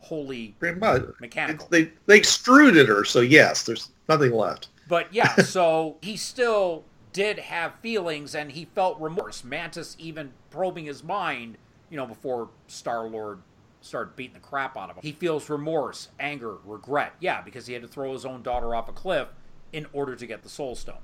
wholly 0.00 0.56
Pretty 0.58 0.80
much. 0.80 1.04
mechanical. 1.20 1.68
they 1.70 1.92
they 2.06 2.18
extruded 2.18 2.88
her, 2.88 3.04
so 3.04 3.20
yes, 3.20 3.62
there's 3.62 3.90
nothing 4.08 4.32
left. 4.32 4.68
But 4.88 5.14
yeah, 5.14 5.36
so 5.44 5.96
he 6.02 6.16
still 6.16 6.84
did 7.12 7.38
have 7.38 7.76
feelings 7.76 8.34
and 8.34 8.50
he 8.50 8.64
felt 8.64 9.00
remorse. 9.00 9.44
Mantis 9.44 9.94
even 10.00 10.32
probing 10.50 10.86
his 10.86 11.04
mind, 11.04 11.56
you 11.88 11.96
know, 11.96 12.06
before 12.06 12.48
Star 12.66 13.06
Lord 13.06 13.38
started 13.80 14.16
beating 14.16 14.34
the 14.34 14.40
crap 14.40 14.76
out 14.76 14.90
of 14.90 14.96
him. 14.96 15.02
He 15.02 15.12
feels 15.12 15.48
remorse, 15.48 16.08
anger, 16.18 16.56
regret. 16.64 17.12
Yeah, 17.20 17.42
because 17.42 17.68
he 17.68 17.74
had 17.74 17.82
to 17.82 17.88
throw 17.88 18.12
his 18.12 18.24
own 18.24 18.42
daughter 18.42 18.74
off 18.74 18.88
a 18.88 18.92
cliff 18.92 19.28
in 19.72 19.86
order 19.92 20.16
to 20.16 20.26
get 20.26 20.42
the 20.42 20.48
Soul 20.48 20.74
Stone. 20.74 20.98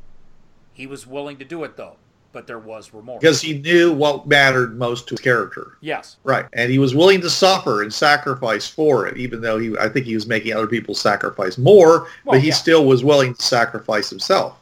He 0.73 0.87
was 0.87 1.07
willing 1.07 1.37
to 1.39 1.45
do 1.45 1.65
it 1.65 1.77
though, 1.77 1.97
but 2.33 2.47
there 2.47 2.59
was 2.59 2.95
remorse. 2.95 3.21
Because 3.21 3.41
he 3.41 3.59
knew 3.59 3.93
what 3.93 4.27
mattered 4.27 4.79
most 4.79 5.09
to 5.09 5.15
his 5.15 5.21
character. 5.21 5.77
Yes. 5.81 6.17
Right. 6.25 6.47
And 6.53 6.71
he 6.71 6.79
was 6.79 6.95
willing 6.95 7.21
to 7.23 7.31
suffer 7.31 7.83
and 7.83 7.93
sacrifice 7.93 8.69
for 8.69 9.07
it, 9.07 9.17
even 9.17 9.41
though 9.41 9.59
he 9.59 9.77
I 9.79 9.89
think 9.89 10.07
he 10.07 10.15
was 10.15 10.27
making 10.27 10.55
other 10.55 10.67
people 10.67 10.95
sacrifice 10.95 11.59
more, 11.59 12.01
well, 12.01 12.09
but 12.25 12.41
he 12.41 12.49
yeah. 12.49 12.55
still 12.55 12.87
was 12.87 13.05
willing 13.05 13.35
to 13.35 13.43
sacrifice 13.43 14.09
himself. 14.09 14.59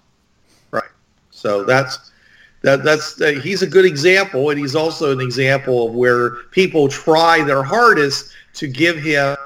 Right. 0.70 0.90
So 1.30 1.64
that's 1.64 2.10
that 2.62 2.82
that's 2.82 3.20
uh, 3.20 3.40
he's 3.42 3.62
a 3.62 3.66
good 3.66 3.84
example 3.84 4.50
and 4.50 4.58
he's 4.58 4.74
also 4.74 5.12
an 5.12 5.20
example 5.20 5.88
of 5.88 5.94
where 5.94 6.30
people 6.50 6.88
try 6.88 7.42
their 7.44 7.62
hardest 7.62 8.32
to 8.54 8.66
give 8.66 8.96
him 8.98 9.36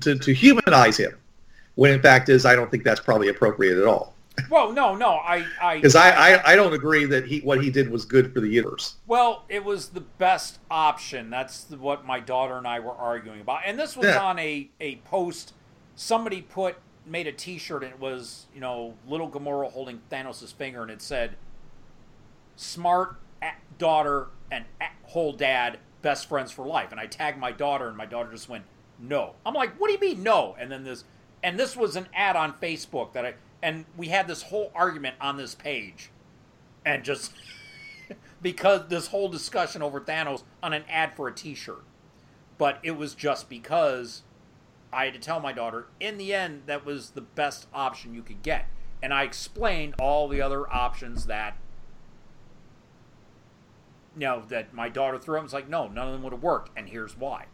to, 0.00 0.18
to 0.18 0.32
humanize 0.32 0.96
him 0.96 1.14
when 1.74 1.92
in 1.92 2.00
fact 2.00 2.28
is 2.28 2.46
I 2.46 2.54
don't 2.54 2.70
think 2.70 2.84
that's 2.84 3.00
probably 3.00 3.28
appropriate 3.28 3.78
at 3.78 3.86
all. 3.86 4.14
Well, 4.50 4.72
no, 4.72 4.94
no, 4.94 5.14
I, 5.14 5.44
I, 5.60 5.76
because 5.76 5.94
I, 5.94 6.10
I, 6.10 6.52
I, 6.52 6.56
don't 6.56 6.72
agree 6.72 7.04
that 7.06 7.26
he 7.26 7.40
what 7.40 7.62
he 7.62 7.70
did 7.70 7.90
was 7.90 8.04
good 8.04 8.32
for 8.32 8.40
the 8.40 8.48
universe. 8.48 8.96
Well, 9.06 9.44
it 9.48 9.64
was 9.64 9.88
the 9.88 10.00
best 10.00 10.58
option. 10.70 11.30
That's 11.30 11.70
what 11.70 12.06
my 12.06 12.20
daughter 12.20 12.56
and 12.56 12.66
I 12.66 12.80
were 12.80 12.92
arguing 12.92 13.40
about, 13.40 13.62
and 13.66 13.78
this 13.78 13.96
was 13.96 14.06
yeah. 14.06 14.22
on 14.22 14.38
a 14.38 14.68
a 14.80 14.96
post. 14.96 15.54
Somebody 15.96 16.42
put 16.42 16.76
made 17.06 17.26
a 17.26 17.32
T-shirt, 17.32 17.82
and 17.82 17.92
it 17.92 18.00
was 18.00 18.46
you 18.54 18.60
know 18.60 18.94
little 19.06 19.30
Gamora 19.30 19.70
holding 19.70 20.00
Thanos' 20.10 20.52
finger, 20.54 20.82
and 20.82 20.90
it 20.90 21.02
said, 21.02 21.36
"Smart 22.56 23.16
daughter 23.78 24.28
and 24.50 24.64
whole 25.02 25.32
dad, 25.32 25.78
best 26.02 26.28
friends 26.28 26.50
for 26.50 26.66
life." 26.66 26.90
And 26.90 27.00
I 27.00 27.06
tagged 27.06 27.38
my 27.38 27.52
daughter, 27.52 27.88
and 27.88 27.96
my 27.96 28.06
daughter 28.06 28.30
just 28.30 28.48
went, 28.48 28.64
no. 28.98 29.34
I'm 29.46 29.54
like, 29.54 29.78
what 29.78 29.88
do 29.88 29.92
you 29.94 30.00
mean 30.00 30.22
no? 30.22 30.56
And 30.58 30.70
then 30.70 30.84
this, 30.84 31.04
and 31.42 31.58
this 31.58 31.76
was 31.76 31.96
an 31.96 32.08
ad 32.14 32.36
on 32.36 32.52
Facebook 32.54 33.12
that 33.12 33.24
I, 33.24 33.34
and 33.62 33.84
we 33.96 34.08
had 34.08 34.28
this 34.28 34.42
whole 34.42 34.70
argument 34.74 35.16
on 35.20 35.36
this 35.36 35.54
page, 35.54 36.10
and 36.84 37.04
just 37.04 37.32
because 38.42 38.88
this 38.88 39.08
whole 39.08 39.28
discussion 39.28 39.82
over 39.82 40.00
Thanos 40.00 40.42
on 40.62 40.72
an 40.72 40.84
ad 40.88 41.14
for 41.14 41.28
a 41.28 41.34
T-shirt, 41.34 41.82
but 42.56 42.78
it 42.82 42.92
was 42.92 43.14
just 43.14 43.48
because 43.48 44.22
I 44.92 45.06
had 45.06 45.14
to 45.14 45.20
tell 45.20 45.40
my 45.40 45.52
daughter. 45.52 45.86
In 46.00 46.18
the 46.18 46.34
end, 46.34 46.62
that 46.66 46.84
was 46.84 47.10
the 47.10 47.20
best 47.20 47.66
option 47.72 48.14
you 48.14 48.22
could 48.22 48.42
get, 48.42 48.66
and 49.02 49.12
I 49.12 49.24
explained 49.24 49.94
all 49.98 50.28
the 50.28 50.40
other 50.40 50.70
options 50.72 51.26
that 51.26 51.56
you 54.18 54.26
know, 54.26 54.42
that 54.48 54.74
my 54.74 54.88
daughter 54.88 55.16
threw 55.16 55.38
up. 55.38 55.44
It's 55.44 55.52
like, 55.52 55.68
no, 55.68 55.86
none 55.86 56.08
of 56.08 56.12
them 56.12 56.22
would 56.24 56.32
have 56.32 56.42
worked, 56.42 56.70
and 56.76 56.88
here's 56.88 57.16
why. 57.16 57.46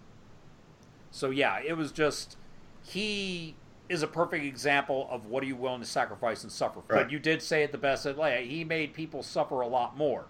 So 1.10 1.30
yeah, 1.30 1.60
it 1.64 1.74
was 1.76 1.92
just 1.92 2.36
he 2.82 3.54
is 3.88 4.02
a 4.02 4.06
perfect 4.06 4.44
example 4.44 5.06
of 5.10 5.26
what 5.26 5.42
are 5.42 5.46
you 5.46 5.56
willing 5.56 5.80
to 5.80 5.86
sacrifice 5.86 6.42
and 6.42 6.50
suffer 6.50 6.80
for. 6.86 6.94
Right. 6.94 7.02
But 7.04 7.12
you 7.12 7.18
did 7.18 7.42
say 7.42 7.62
it 7.62 7.72
the 7.72 7.78
best. 7.78 8.04
That 8.04 8.16
like, 8.16 8.44
he 8.44 8.64
made 8.64 8.94
people 8.94 9.22
suffer 9.22 9.60
a 9.60 9.66
lot 9.66 9.96
more. 9.96 10.24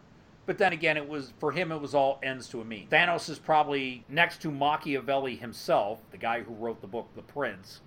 But 0.47 0.59
then 0.59 0.73
again, 0.73 0.97
it 0.97 1.09
was 1.09 1.33
for 1.39 1.53
him. 1.53 1.73
It 1.73 1.81
was 1.81 1.95
all 1.95 2.19
ends 2.23 2.49
to 2.49 2.61
a 2.61 2.65
mean. 2.65 2.89
Thanos 2.91 3.31
is 3.31 3.39
probably 3.39 4.05
next 4.09 4.43
to 4.43 4.51
Machiavelli 4.51 5.37
himself, 5.37 6.01
the 6.11 6.19
guy 6.19 6.43
who 6.43 6.53
wrote 6.55 6.81
the 6.81 6.87
book 6.87 7.09
The 7.17 7.23
Prince, 7.23 7.81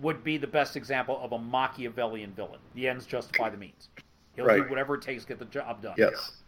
would 0.00 0.24
be 0.24 0.36
the 0.36 0.48
best 0.48 0.76
example 0.76 1.18
of 1.22 1.32
a 1.32 1.38
Machiavellian 1.38 2.32
villain. 2.32 2.58
The 2.74 2.88
ends 2.88 3.06
justify 3.06 3.50
the 3.50 3.56
means. 3.56 3.88
He'll 4.34 4.46
Right. 4.46 4.62
do 4.62 4.68
whatever 4.68 4.96
it 4.96 5.02
takes 5.02 5.22
to 5.22 5.28
get 5.28 5.38
the 5.38 5.44
job 5.44 5.80
done. 5.82 5.94
Yes. 5.96 6.42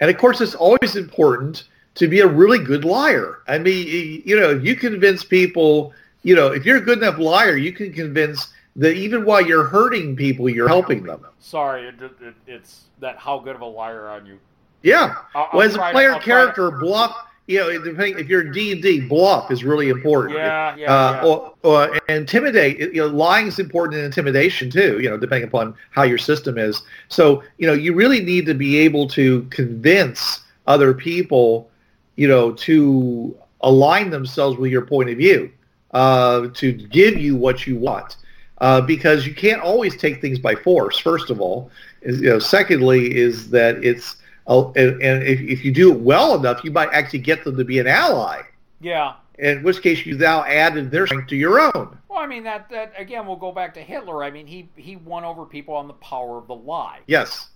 And 0.00 0.10
of 0.10 0.18
course, 0.18 0.40
it's 0.40 0.54
always 0.54 0.96
important 0.96 1.64
to 1.96 2.06
be 2.06 2.20
a 2.20 2.26
really 2.26 2.58
good 2.58 2.84
liar. 2.84 3.38
I 3.48 3.58
mean, 3.58 4.22
you 4.24 4.38
know, 4.38 4.50
you 4.50 4.76
convince 4.76 5.24
people, 5.24 5.92
you 6.22 6.34
know, 6.34 6.48
if 6.52 6.64
you're 6.64 6.78
a 6.78 6.80
good 6.80 6.98
enough 6.98 7.18
liar, 7.18 7.56
you 7.56 7.72
can 7.72 7.92
convince 7.92 8.48
that 8.76 8.94
even 8.94 9.24
while 9.24 9.40
you're 9.44 9.64
hurting 9.64 10.16
people, 10.16 10.48
you're 10.48 10.68
helping 10.68 11.02
them. 11.04 11.24
Sorry, 11.38 11.86
it, 11.88 11.94
it, 12.20 12.34
it's 12.46 12.82
that 13.00 13.16
how 13.18 13.38
good 13.38 13.54
of 13.54 13.62
a 13.62 13.66
liar 13.66 14.06
are 14.06 14.20
you? 14.20 14.38
Yeah. 14.82 15.16
I'll- 15.34 15.48
I'll 15.52 15.58
well, 15.58 15.66
as 15.66 15.74
a 15.74 15.78
to- 15.78 15.90
player 15.92 16.14
to- 16.14 16.20
character, 16.20 16.70
bluff, 16.70 17.16
you 17.46 17.58
know, 17.60 17.70
depending 17.80 18.18
if 18.18 18.28
you're 18.28 18.42
D 18.42 18.72
and 18.72 18.82
D, 18.82 19.00
bluff 19.00 19.50
is 19.52 19.62
really 19.62 19.88
important. 19.88 20.36
Yeah, 20.36 20.74
yeah, 20.76 20.92
Uh, 20.92 21.12
yeah. 21.12 21.24
Or, 21.24 21.54
or 21.62 22.00
intimidate. 22.08 22.78
You 22.80 23.02
know, 23.02 23.06
lying 23.06 23.46
is 23.46 23.58
important 23.60 24.00
in 24.00 24.04
intimidation 24.04 24.68
too. 24.68 24.98
You 25.00 25.08
know, 25.10 25.16
depending 25.16 25.46
upon 25.48 25.74
how 25.90 26.02
your 26.02 26.18
system 26.18 26.58
is. 26.58 26.82
So, 27.08 27.44
you 27.58 27.66
know, 27.68 27.72
you 27.72 27.94
really 27.94 28.20
need 28.20 28.46
to 28.46 28.54
be 28.54 28.78
able 28.78 29.06
to 29.10 29.42
convince 29.50 30.40
other 30.66 30.92
people, 30.92 31.70
you 32.16 32.26
know, 32.26 32.50
to 32.52 33.36
align 33.60 34.10
themselves 34.10 34.58
with 34.58 34.72
your 34.72 34.82
point 34.84 35.08
of 35.10 35.16
view, 35.16 35.48
uh, 35.92 36.48
to 36.54 36.72
give 36.72 37.18
you 37.18 37.36
what 37.36 37.66
you 37.66 37.76
want, 37.76 38.16
uh, 38.58 38.80
because 38.80 39.26
you 39.26 39.34
can't 39.34 39.62
always 39.62 39.96
take 39.96 40.20
things 40.20 40.38
by 40.38 40.54
force. 40.54 40.98
First 40.98 41.30
of 41.30 41.40
all, 41.40 41.70
is, 42.02 42.20
you 42.20 42.28
know, 42.28 42.38
secondly 42.38 43.16
is 43.16 43.50
that 43.50 43.82
it's 43.84 44.16
uh, 44.48 44.70
and, 44.72 45.00
and 45.02 45.22
if, 45.24 45.40
if 45.40 45.64
you 45.64 45.72
do 45.72 45.92
it 45.92 45.98
well 46.00 46.34
enough, 46.38 46.62
you 46.62 46.70
might 46.70 46.88
actually 46.92 47.18
get 47.18 47.42
them 47.44 47.56
to 47.56 47.64
be 47.64 47.78
an 47.80 47.86
ally 47.88 48.42
Yeah. 48.80 49.14
in 49.38 49.62
which 49.64 49.82
case 49.82 50.06
you 50.06 50.16
now 50.16 50.44
added 50.44 50.90
their 50.92 51.06
strength 51.06 51.28
to 51.28 51.36
your 51.36 51.58
own. 51.58 51.98
Well, 52.08 52.18
I 52.20 52.26
mean 52.26 52.44
that 52.44 52.68
that 52.70 52.92
again, 52.96 53.26
we'll 53.26 53.36
go 53.36 53.52
back 53.52 53.74
to 53.74 53.80
Hitler. 53.80 54.22
I 54.24 54.30
mean, 54.30 54.46
he 54.46 54.68
he 54.76 54.96
won 54.96 55.24
over 55.24 55.44
people 55.44 55.74
on 55.74 55.86
the 55.88 55.94
power 55.94 56.38
of 56.38 56.46
the 56.46 56.54
lie. 56.54 57.00
Yes. 57.06 57.48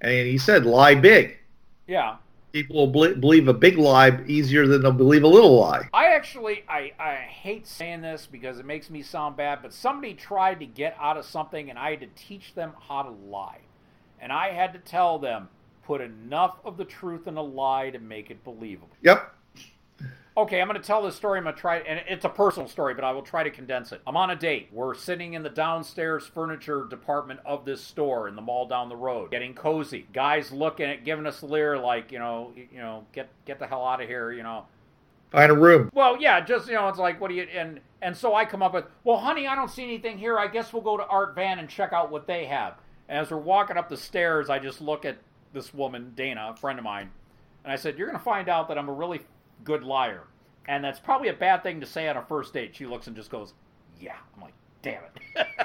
And 0.00 0.26
he 0.26 0.38
said, 0.38 0.64
lie 0.66 0.94
big. 0.94 1.36
Yeah. 1.86 2.16
People 2.56 2.76
will 2.76 3.08
bel- 3.08 3.14
believe 3.16 3.48
a 3.48 3.52
big 3.52 3.76
lie 3.76 4.18
easier 4.26 4.66
than 4.66 4.80
they'll 4.80 4.90
believe 4.90 5.24
a 5.24 5.28
little 5.28 5.60
lie. 5.60 5.90
I 5.92 6.06
actually 6.14 6.64
I, 6.66 6.92
I 6.98 7.16
hate 7.16 7.66
saying 7.66 8.00
this 8.00 8.26
because 8.26 8.58
it 8.58 8.64
makes 8.64 8.88
me 8.88 9.02
sound 9.02 9.36
bad, 9.36 9.58
but 9.60 9.74
somebody 9.74 10.14
tried 10.14 10.60
to 10.60 10.66
get 10.66 10.96
out 10.98 11.18
of 11.18 11.26
something 11.26 11.68
and 11.68 11.78
I 11.78 11.90
had 11.90 12.00
to 12.00 12.08
teach 12.16 12.54
them 12.54 12.72
how 12.88 13.02
to 13.02 13.10
lie. 13.10 13.58
And 14.18 14.32
I 14.32 14.52
had 14.52 14.72
to 14.72 14.78
tell 14.78 15.18
them, 15.18 15.50
put 15.84 16.00
enough 16.00 16.56
of 16.64 16.78
the 16.78 16.86
truth 16.86 17.26
in 17.26 17.36
a 17.36 17.42
lie 17.42 17.90
to 17.90 17.98
make 17.98 18.30
it 18.30 18.42
believable. 18.42 18.88
Yep. 19.02 19.35
Okay, 20.38 20.60
I'm 20.60 20.68
going 20.68 20.78
to 20.78 20.86
tell 20.86 21.02
this 21.02 21.14
story. 21.14 21.38
I'm 21.38 21.44
going 21.44 21.54
to 21.54 21.60
try, 21.60 21.78
and 21.78 22.02
it's 22.08 22.26
a 22.26 22.28
personal 22.28 22.68
story, 22.68 22.92
but 22.92 23.04
I 23.04 23.12
will 23.12 23.22
try 23.22 23.42
to 23.42 23.50
condense 23.50 23.92
it. 23.92 24.02
I'm 24.06 24.18
on 24.18 24.28
a 24.28 24.36
date. 24.36 24.68
We're 24.70 24.94
sitting 24.94 25.32
in 25.32 25.42
the 25.42 25.48
downstairs 25.48 26.26
furniture 26.26 26.84
department 26.84 27.40
of 27.46 27.64
this 27.64 27.80
store 27.82 28.28
in 28.28 28.36
the 28.36 28.42
mall 28.42 28.68
down 28.68 28.90
the 28.90 28.96
road, 28.96 29.30
getting 29.30 29.54
cozy. 29.54 30.06
Guys 30.12 30.52
looking 30.52 30.90
at, 30.90 31.06
giving 31.06 31.26
us 31.26 31.40
a 31.40 31.46
leer, 31.46 31.78
like 31.78 32.12
you 32.12 32.18
know, 32.18 32.52
you 32.54 32.78
know, 32.78 33.06
get 33.12 33.30
get 33.46 33.58
the 33.58 33.66
hell 33.66 33.82
out 33.82 34.02
of 34.02 34.08
here, 34.08 34.30
you 34.30 34.42
know. 34.42 34.66
Find 35.30 35.50
a 35.50 35.54
room. 35.54 35.90
Well, 35.94 36.20
yeah, 36.20 36.40
just 36.40 36.68
you 36.68 36.74
know, 36.74 36.88
it's 36.88 36.98
like, 36.98 37.18
what 37.18 37.28
do 37.28 37.34
you? 37.34 37.44
And 37.44 37.80
and 38.02 38.14
so 38.14 38.34
I 38.34 38.44
come 38.44 38.62
up 38.62 38.74
with, 38.74 38.84
well, 39.04 39.16
honey, 39.16 39.46
I 39.46 39.54
don't 39.54 39.70
see 39.70 39.84
anything 39.84 40.18
here. 40.18 40.38
I 40.38 40.48
guess 40.48 40.70
we'll 40.70 40.82
go 40.82 40.98
to 40.98 41.06
Art 41.06 41.34
Van 41.34 41.58
and 41.58 41.68
check 41.68 41.94
out 41.94 42.10
what 42.10 42.26
they 42.26 42.44
have. 42.44 42.74
And 43.08 43.18
as 43.18 43.30
we're 43.30 43.38
walking 43.38 43.78
up 43.78 43.88
the 43.88 43.96
stairs, 43.96 44.50
I 44.50 44.58
just 44.58 44.82
look 44.82 45.06
at 45.06 45.16
this 45.54 45.72
woman, 45.72 46.12
Dana, 46.14 46.52
a 46.54 46.56
friend 46.56 46.78
of 46.78 46.84
mine, 46.84 47.10
and 47.64 47.72
I 47.72 47.76
said, 47.76 47.96
you're 47.96 48.06
going 48.06 48.18
to 48.18 48.24
find 48.24 48.48
out 48.48 48.68
that 48.68 48.76
I'm 48.76 48.88
a 48.88 48.92
really 48.92 49.20
good 49.64 49.82
liar, 49.82 50.22
and 50.68 50.82
that's 50.84 50.98
probably 51.00 51.28
a 51.28 51.32
bad 51.34 51.62
thing 51.62 51.80
to 51.80 51.86
say 51.86 52.08
on 52.08 52.16
a 52.16 52.22
first 52.24 52.52
date. 52.52 52.74
She 52.74 52.86
looks 52.86 53.06
and 53.06 53.16
just 53.16 53.30
goes, 53.30 53.54
yeah. 54.00 54.16
I'm 54.34 54.42
like, 54.42 54.54
damn 54.82 55.02
it. 55.36 55.46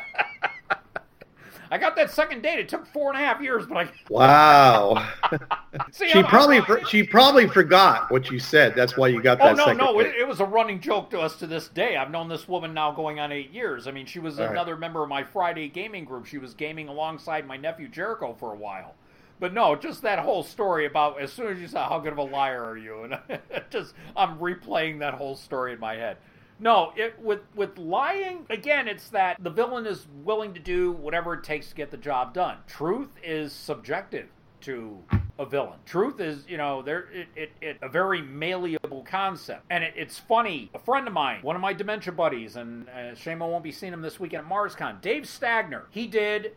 I 1.73 1.77
got 1.77 1.95
that 1.95 2.11
second 2.11 2.41
date. 2.43 2.59
It 2.59 2.67
took 2.67 2.85
four 2.85 3.13
and 3.13 3.17
a 3.17 3.25
half 3.25 3.39
years, 3.41 3.65
but 3.65 3.77
I 3.77 3.89
Wow. 4.09 5.07
see. 5.93 6.09
she 6.09 6.15
I'm- 6.19 6.25
probably 6.27 6.57
I'm- 6.59 6.85
she 6.89 7.01
probably 7.01 7.47
forgot 7.47 8.11
what 8.11 8.29
you 8.29 8.39
said. 8.39 8.75
That's 8.75 8.97
why 8.97 9.07
you 9.07 9.21
got 9.21 9.37
that. 9.37 9.45
Oh 9.45 9.47
that 9.51 9.57
no, 9.57 9.65
second. 9.67 9.77
no! 9.77 10.01
date. 10.03 10.07
It, 10.15 10.15
it 10.21 10.27
was 10.27 10.41
a 10.41 10.45
running 10.45 10.81
joke 10.81 11.09
to 11.11 11.19
us 11.21 11.37
to 11.37 11.47
this 11.47 11.69
day. 11.69 11.95
I've 11.95 12.11
known 12.11 12.27
this 12.27 12.45
woman 12.49 12.73
now 12.73 12.91
going 12.91 13.21
on 13.21 13.31
eight 13.31 13.51
years. 13.51 13.87
I 13.87 13.91
mean, 13.91 14.05
she 14.05 14.19
was 14.19 14.37
All 14.37 14.47
right. 14.47 14.51
another 14.51 14.75
member 14.75 15.01
of 15.01 15.07
my 15.07 15.23
Friday 15.23 15.69
gaming 15.69 16.03
group. 16.03 16.25
She 16.25 16.39
was 16.39 16.53
gaming 16.53 16.89
alongside 16.89 17.47
my 17.47 17.55
nephew 17.55 17.87
Jericho 17.87 18.35
for 18.37 18.51
a 18.51 18.57
while. 18.57 18.93
But 19.41 19.55
no, 19.55 19.75
just 19.75 20.03
that 20.03 20.19
whole 20.19 20.43
story 20.43 20.85
about 20.85 21.19
as 21.19 21.33
soon 21.33 21.47
as 21.47 21.59
you 21.59 21.67
said 21.67 21.81
how 21.85 21.97
good 21.97 22.13
of 22.13 22.19
a 22.19 22.23
liar 22.23 22.63
are 22.63 22.77
you, 22.77 23.05
and 23.05 23.19
just 23.71 23.95
I'm 24.15 24.37
replaying 24.37 24.99
that 24.99 25.15
whole 25.15 25.35
story 25.35 25.73
in 25.73 25.79
my 25.79 25.95
head. 25.95 26.17
No, 26.59 26.93
it 26.95 27.19
with 27.19 27.39
with 27.55 27.75
lying 27.79 28.45
again, 28.51 28.87
it's 28.87 29.09
that 29.09 29.37
the 29.41 29.49
villain 29.49 29.87
is 29.87 30.05
willing 30.23 30.53
to 30.53 30.59
do 30.59 30.91
whatever 30.91 31.33
it 31.33 31.43
takes 31.43 31.69
to 31.69 31.75
get 31.75 31.89
the 31.89 31.97
job 31.97 32.35
done. 32.35 32.57
Truth 32.67 33.09
is 33.23 33.51
subjective 33.51 34.27
to 34.61 35.03
a 35.39 35.45
villain. 35.47 35.79
Truth 35.87 36.19
is, 36.19 36.45
you 36.47 36.57
know, 36.57 36.83
there 36.83 37.09
it, 37.11 37.27
it, 37.35 37.51
it 37.61 37.77
a 37.81 37.89
very 37.89 38.21
malleable 38.21 39.03
concept, 39.09 39.65
and 39.71 39.83
it, 39.83 39.95
it's 39.97 40.19
funny. 40.19 40.69
A 40.75 40.79
friend 40.79 41.07
of 41.07 41.13
mine, 41.15 41.39
one 41.41 41.55
of 41.55 41.63
my 41.63 41.73
dementia 41.73 42.13
buddies, 42.13 42.57
and 42.57 42.87
uh, 42.89 43.15
shame 43.15 43.41
I 43.41 43.47
won't 43.47 43.63
be 43.63 43.71
seeing 43.71 43.91
him 43.91 44.03
this 44.03 44.19
weekend 44.19 44.45
at 44.45 44.51
MarsCon. 44.51 45.01
Dave 45.01 45.23
Stagner. 45.23 45.85
He 45.89 46.05
did 46.05 46.53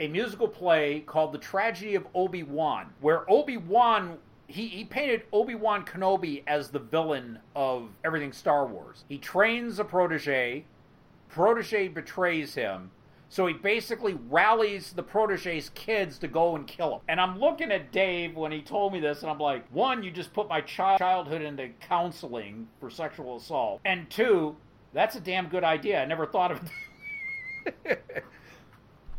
a 0.00 0.08
musical 0.08 0.48
play 0.48 1.00
called 1.00 1.32
The 1.32 1.38
Tragedy 1.38 1.94
of 1.94 2.06
Obi 2.14 2.42
Wan, 2.42 2.92
where 3.00 3.30
Obi 3.30 3.56
Wan 3.56 4.18
he, 4.48 4.68
he 4.68 4.84
painted 4.84 5.22
Obi 5.32 5.54
Wan 5.54 5.84
Kenobi 5.84 6.42
as 6.46 6.68
the 6.68 6.78
villain 6.78 7.38
of 7.54 7.88
everything 8.04 8.32
Star 8.32 8.66
Wars. 8.66 9.04
He 9.08 9.18
trains 9.18 9.78
a 9.78 9.84
protege, 9.84 10.64
protege 11.28 11.88
betrays 11.88 12.54
him, 12.54 12.90
so 13.28 13.46
he 13.46 13.54
basically 13.54 14.16
rallies 14.28 14.92
the 14.92 15.02
protege's 15.02 15.70
kids 15.70 16.18
to 16.18 16.28
go 16.28 16.54
and 16.54 16.66
kill 16.66 16.94
him. 16.94 17.00
And 17.08 17.20
I'm 17.20 17.40
looking 17.40 17.72
at 17.72 17.90
Dave 17.90 18.36
when 18.36 18.52
he 18.52 18.62
told 18.62 18.92
me 18.92 19.00
this, 19.00 19.22
and 19.22 19.30
I'm 19.30 19.38
like, 19.38 19.66
one, 19.72 20.02
you 20.02 20.12
just 20.12 20.32
put 20.32 20.48
my 20.48 20.60
chi- 20.60 20.96
childhood 20.96 21.42
into 21.42 21.68
counseling 21.80 22.68
for 22.78 22.88
sexual 22.88 23.36
assault, 23.36 23.80
and 23.84 24.08
two, 24.08 24.56
that's 24.92 25.16
a 25.16 25.20
damn 25.20 25.48
good 25.48 25.64
idea. 25.64 26.00
I 26.00 26.04
never 26.04 26.26
thought 26.26 26.52
of 26.52 26.60
it. 27.84 28.04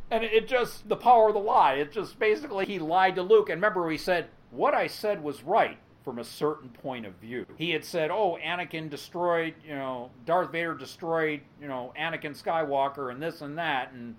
And 0.09 0.23
it 0.23 0.47
just, 0.47 0.87
the 0.87 0.95
power 0.95 1.27
of 1.27 1.33
the 1.33 1.39
lie. 1.39 1.73
It 1.75 1.91
just 1.91 2.17
basically, 2.17 2.65
he 2.65 2.79
lied 2.79 3.15
to 3.15 3.21
Luke. 3.21 3.49
And 3.49 3.61
remember, 3.61 3.89
he 3.89 3.97
said, 3.97 4.27
What 4.51 4.73
I 4.73 4.87
said 4.87 5.21
was 5.21 5.43
right 5.43 5.77
from 6.03 6.19
a 6.19 6.23
certain 6.23 6.69
point 6.69 7.05
of 7.05 7.13
view. 7.15 7.45
He 7.57 7.71
had 7.71 7.83
said, 7.83 8.09
Oh, 8.11 8.37
Anakin 8.41 8.89
destroyed, 8.89 9.55
you 9.67 9.75
know, 9.75 10.11
Darth 10.25 10.51
Vader 10.51 10.73
destroyed, 10.73 11.41
you 11.61 11.67
know, 11.67 11.93
Anakin 11.99 12.41
Skywalker 12.41 13.11
and 13.11 13.21
this 13.21 13.41
and 13.41 13.57
that. 13.57 13.91
And 13.91 14.15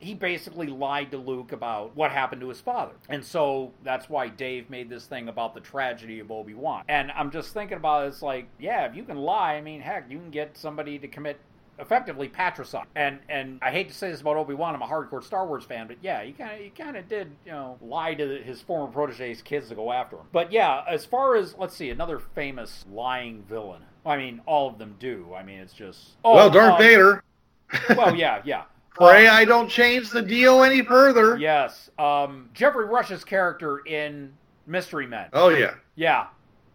he 0.00 0.14
basically 0.14 0.66
lied 0.66 1.10
to 1.12 1.18
Luke 1.18 1.52
about 1.52 1.94
what 1.94 2.10
happened 2.10 2.40
to 2.40 2.48
his 2.48 2.60
father. 2.60 2.94
And 3.08 3.24
so 3.24 3.72
that's 3.84 4.08
why 4.08 4.28
Dave 4.28 4.70
made 4.70 4.88
this 4.88 5.04
thing 5.06 5.28
about 5.28 5.54
the 5.54 5.60
tragedy 5.60 6.18
of 6.20 6.32
Obi 6.32 6.54
Wan. 6.54 6.82
And 6.88 7.12
I'm 7.12 7.30
just 7.30 7.52
thinking 7.52 7.76
about 7.76 8.06
it, 8.06 8.08
it's 8.08 8.22
like, 8.22 8.48
yeah, 8.58 8.86
if 8.86 8.96
you 8.96 9.04
can 9.04 9.18
lie, 9.18 9.54
I 9.54 9.60
mean, 9.60 9.80
heck, 9.82 10.10
you 10.10 10.18
can 10.18 10.30
get 10.30 10.56
somebody 10.56 10.98
to 10.98 11.06
commit 11.06 11.38
effectively 11.80 12.28
patricide. 12.28 12.86
And 12.94 13.18
and 13.28 13.58
I 13.62 13.70
hate 13.70 13.88
to 13.88 13.94
say 13.94 14.10
this 14.10 14.20
about 14.20 14.36
Obi 14.36 14.54
Wan. 14.54 14.74
I'm 14.74 14.82
a 14.82 14.86
hardcore 14.86 15.22
Star 15.22 15.46
Wars 15.46 15.64
fan, 15.64 15.86
but 15.86 15.96
yeah, 16.02 16.22
he 16.22 16.32
kind 16.32 16.52
of 16.52 16.58
he 16.58 16.70
kind 16.70 16.96
of 16.96 17.08
did 17.08 17.30
you 17.44 17.52
know 17.52 17.78
lie 17.80 18.14
to 18.14 18.42
his 18.42 18.60
former 18.60 18.90
protege's 18.92 19.42
kids 19.42 19.68
to 19.68 19.74
go 19.74 19.92
after 19.92 20.16
him. 20.16 20.26
But 20.32 20.52
yeah, 20.52 20.84
as 20.88 21.04
far 21.04 21.36
as 21.36 21.56
let's 21.56 21.74
see, 21.74 21.90
another 21.90 22.18
famous 22.34 22.84
lying 22.92 23.42
villain. 23.48 23.82
I 24.04 24.16
mean, 24.16 24.40
all 24.46 24.68
of 24.68 24.78
them 24.78 24.96
do. 24.98 25.34
I 25.36 25.42
mean, 25.42 25.58
it's 25.58 25.74
just 25.74 26.12
oh, 26.24 26.34
well, 26.34 26.50
Darth 26.50 26.72
um, 26.72 26.78
Vader. 26.78 27.24
Well, 27.96 28.16
yeah, 28.16 28.42
yeah. 28.44 28.64
Pray 28.94 29.28
I 29.28 29.44
don't 29.44 29.68
change 29.68 30.10
the 30.10 30.22
deal 30.22 30.64
any 30.64 30.82
further. 30.82 31.36
Yes. 31.36 31.88
Um, 31.98 32.50
Geoffrey 32.52 32.86
Rush's 32.86 33.22
character 33.22 33.78
in 33.86 34.32
Mystery 34.66 35.06
Men. 35.06 35.28
Oh 35.32 35.50
yeah. 35.50 35.74
Yeah. 35.94 36.26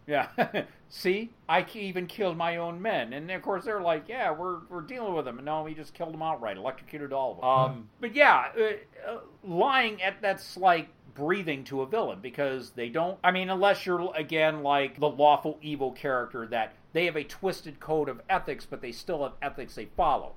Yeah. 0.07 0.27
see, 0.89 1.31
I 1.47 1.65
even 1.73 2.07
killed 2.07 2.38
my 2.38 2.57
own 2.57 2.81
men. 2.81 3.13
And 3.13 3.29
of 3.31 3.41
course, 3.41 3.65
they're 3.65 3.81
like, 3.81 4.07
yeah, 4.07 4.31
we're, 4.31 4.59
we're 4.69 4.81
dealing 4.81 5.13
with 5.13 5.25
them. 5.25 5.38
And 5.38 5.45
no, 5.45 5.65
he 5.65 5.73
just 5.73 5.93
killed 5.93 6.13
them 6.13 6.21
outright, 6.21 6.57
electrocuted 6.57 7.13
all 7.13 7.31
of 7.31 7.38
them. 7.38 7.77
Um, 7.77 7.89
but 7.99 8.15
yeah, 8.15 8.45
uh, 8.57 9.11
uh, 9.11 9.19
lying 9.43 10.01
at 10.01 10.21
that's 10.21 10.57
like 10.57 10.89
breathing 11.15 11.63
to 11.63 11.81
a 11.81 11.86
villain 11.86 12.19
because 12.21 12.71
they 12.71 12.89
don't. 12.89 13.17
I 13.23 13.31
mean, 13.31 13.49
unless 13.49 13.86
you're 13.86 14.13
again 14.15 14.61
like 14.61 14.99
the 14.99 15.09
lawful 15.09 15.57
evil 15.61 15.91
character 15.91 16.45
that 16.47 16.73
they 16.93 17.05
have 17.05 17.15
a 17.15 17.23
twisted 17.23 17.79
code 17.79 18.09
of 18.09 18.21
ethics, 18.29 18.65
but 18.69 18.81
they 18.81 18.91
still 18.91 19.23
have 19.23 19.33
ethics 19.41 19.75
they 19.75 19.86
follow. 19.97 20.33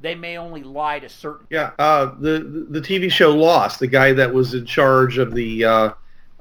They 0.00 0.14
may 0.16 0.36
only 0.36 0.64
lie 0.64 0.98
to 0.98 1.08
certain. 1.08 1.46
Yeah, 1.50 1.72
uh, 1.78 2.14
the 2.18 2.66
the 2.68 2.80
TV 2.80 3.10
show 3.10 3.30
Lost, 3.34 3.78
the 3.78 3.86
guy 3.86 4.12
that 4.12 4.32
was 4.32 4.54
in 4.54 4.66
charge 4.66 5.18
of 5.18 5.34
the 5.34 5.64
uh, 5.64 5.90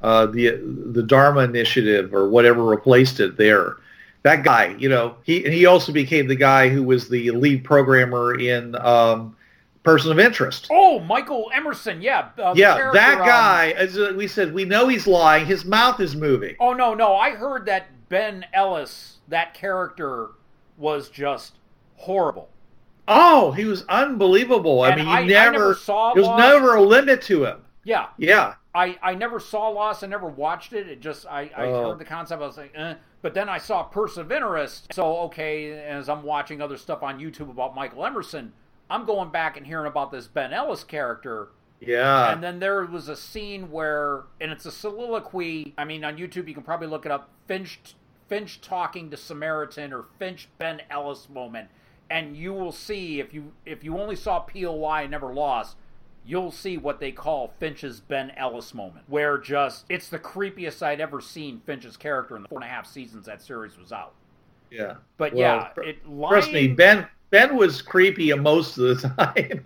uh, 0.02 0.26
the 0.28 0.60
the 0.92 1.04
Dharma 1.04 1.42
Initiative 1.42 2.14
or 2.14 2.30
whatever 2.30 2.64
replaced 2.66 3.20
it 3.20 3.38
there. 3.38 3.78
That 4.24 4.44
guy, 4.44 4.76
you 4.78 4.90
know, 4.90 5.16
he 5.24 5.42
he 5.42 5.66
also 5.66 5.92
became 5.92 6.28
the 6.28 6.36
guy 6.36 6.70
who 6.70 6.84
was 6.84 7.10
the 7.10 7.32
lead 7.32 7.64
programmer 7.64 8.40
in 8.40 8.76
um, 8.76 9.36
Person 9.84 10.12
of 10.12 10.20
Interest. 10.20 10.68
Oh, 10.72 11.00
Michael 11.00 11.50
Emerson, 11.54 12.02
yeah, 12.02 12.30
uh, 12.38 12.54
yeah, 12.56 12.92
that 12.94 13.20
um, 13.20 13.26
guy. 13.26 13.72
As 13.72 13.98
we 13.98 14.28
said, 14.28 14.54
we 14.54 14.64
know 14.66 14.88
he's 14.88 15.08
lying. 15.08 15.46
His 15.46 15.66
mouth 15.66 16.00
is 16.00 16.16
moving. 16.16 16.56
Oh 16.60 16.74
no, 16.74 16.94
no, 16.94 17.16
I 17.16 17.32
heard 17.32 17.66
that 17.66 17.88
Ben 18.10 18.46
Ellis, 18.54 19.18
that 19.28 19.54
character, 19.56 20.30
was 20.78 21.10
just 21.10 21.54
horrible. 21.96 22.50
Oh, 23.08 23.52
he 23.52 23.66
was 23.66 23.84
unbelievable. 23.90 24.82
I 24.82 24.96
mean, 24.96 25.06
you 25.06 25.12
I- 25.12 25.20
I 25.22 25.26
never, 25.26 25.52
never 25.52 25.76
saw 25.76 26.14
there 26.14 26.24
was 26.24 26.38
never 26.40 26.76
a 26.76 26.82
limit 26.82 27.22
to 27.24 27.46
him. 27.46 27.62
Yeah, 27.84 28.08
Yeah, 28.18 28.54
I, 28.74 28.98
I 29.04 29.16
never 29.16 29.40
saw 29.40 29.68
Lost. 29.70 30.04
I 30.04 30.08
never 30.08 30.28
watched 30.28 30.72
it. 30.74 30.88
It 30.88 31.02
just 31.02 31.26
I, 31.26 31.52
I 31.56 31.66
Oh. 31.66 31.90
heard 31.90 32.00
the 32.00 32.06
concept. 32.06 32.42
I 32.42 32.46
was 32.46 32.58
like, 32.58 32.72
eh. 32.76 32.96
But 33.22 33.34
then 33.34 33.50
I 33.50 33.58
saw 33.58 33.84
Perseverance. 33.84 34.84
So 34.92 35.18
okay, 35.24 35.72
as 35.74 36.08
I'm 36.10 36.24
watching 36.24 36.62
other 36.62 36.78
stuff 36.78 37.04
on 37.04 37.20
YouTube 37.20 37.50
about 37.50 37.76
Michael 37.76 38.06
Emerson, 38.06 38.54
I'm 38.90 39.06
going 39.06 39.30
back 39.30 39.58
and 39.58 39.66
hearing 39.68 39.88
about 39.88 40.12
this 40.12 40.28
Ben 40.28 40.54
Ellis 40.54 40.84
character. 40.84 41.50
yeah. 41.80 42.32
And 42.32 42.42
then 42.44 42.60
there 42.60 42.86
was 42.86 43.10
a 43.10 43.16
scene 43.16 43.72
where, 43.72 44.24
and 44.40 44.52
it's 44.52 44.66
a 44.66 44.72
soliloquy. 44.72 45.74
I 45.78 45.84
mean, 45.86 46.04
on 46.06 46.18
YouTube 46.18 46.48
you 46.48 46.54
can 46.54 46.64
probably 46.64 46.88
look 46.88 47.06
it 47.06 47.12
up. 47.12 47.30
Finch, 47.48 47.80
Finch 48.30 48.62
talking 48.62 49.10
to 49.12 49.18
Samaritan 49.18 49.92
or 49.92 50.06
Finch 50.18 50.48
Ben 50.58 50.82
Ellis 50.90 51.28
moment, 51.30 51.70
and 52.10 52.36
you 52.38 52.54
will 52.54 52.72
see 52.72 53.20
if 53.20 53.34
you 53.34 53.52
if 53.66 53.84
you 53.84 53.98
only 53.98 54.16
saw 54.16 54.40
POI 54.40 55.02
and 55.04 55.12
never 55.12 55.34
lost, 55.34 55.76
you'll 56.26 56.52
see 56.52 56.78
what 56.78 57.00
they 57.00 57.12
call 57.12 57.54
Finch's 57.60 58.00
Ben 58.00 58.32
Ellis 58.38 58.74
moment, 58.74 59.06
where 59.08 59.38
just 59.38 59.86
it's 59.90 60.10
the 60.10 60.20
creepiest 60.20 60.82
I'd 60.84 61.02
ever 61.02 61.20
seen 61.22 61.62
Finch's 61.66 61.98
character 61.98 62.36
in 62.36 62.44
the 62.44 62.48
four 62.50 62.60
and 62.60 62.66
a 62.66 62.72
half 62.72 62.86
seasons 62.88 63.26
that 63.26 63.42
series 63.42 63.78
was 63.78 63.92
out. 63.92 64.14
yeah. 64.70 64.96
But 65.18 65.34
Well, 65.34 65.72
yeah, 65.78 65.84
it 65.84 65.98
Trust 66.06 66.52
me, 66.52 66.68
Ben 66.68 67.08
Ben 67.30 67.56
was 67.56 67.82
creepy 67.82 68.34
most 68.34 68.78
of 68.78 69.02
the 69.02 69.10
time. 69.18 69.66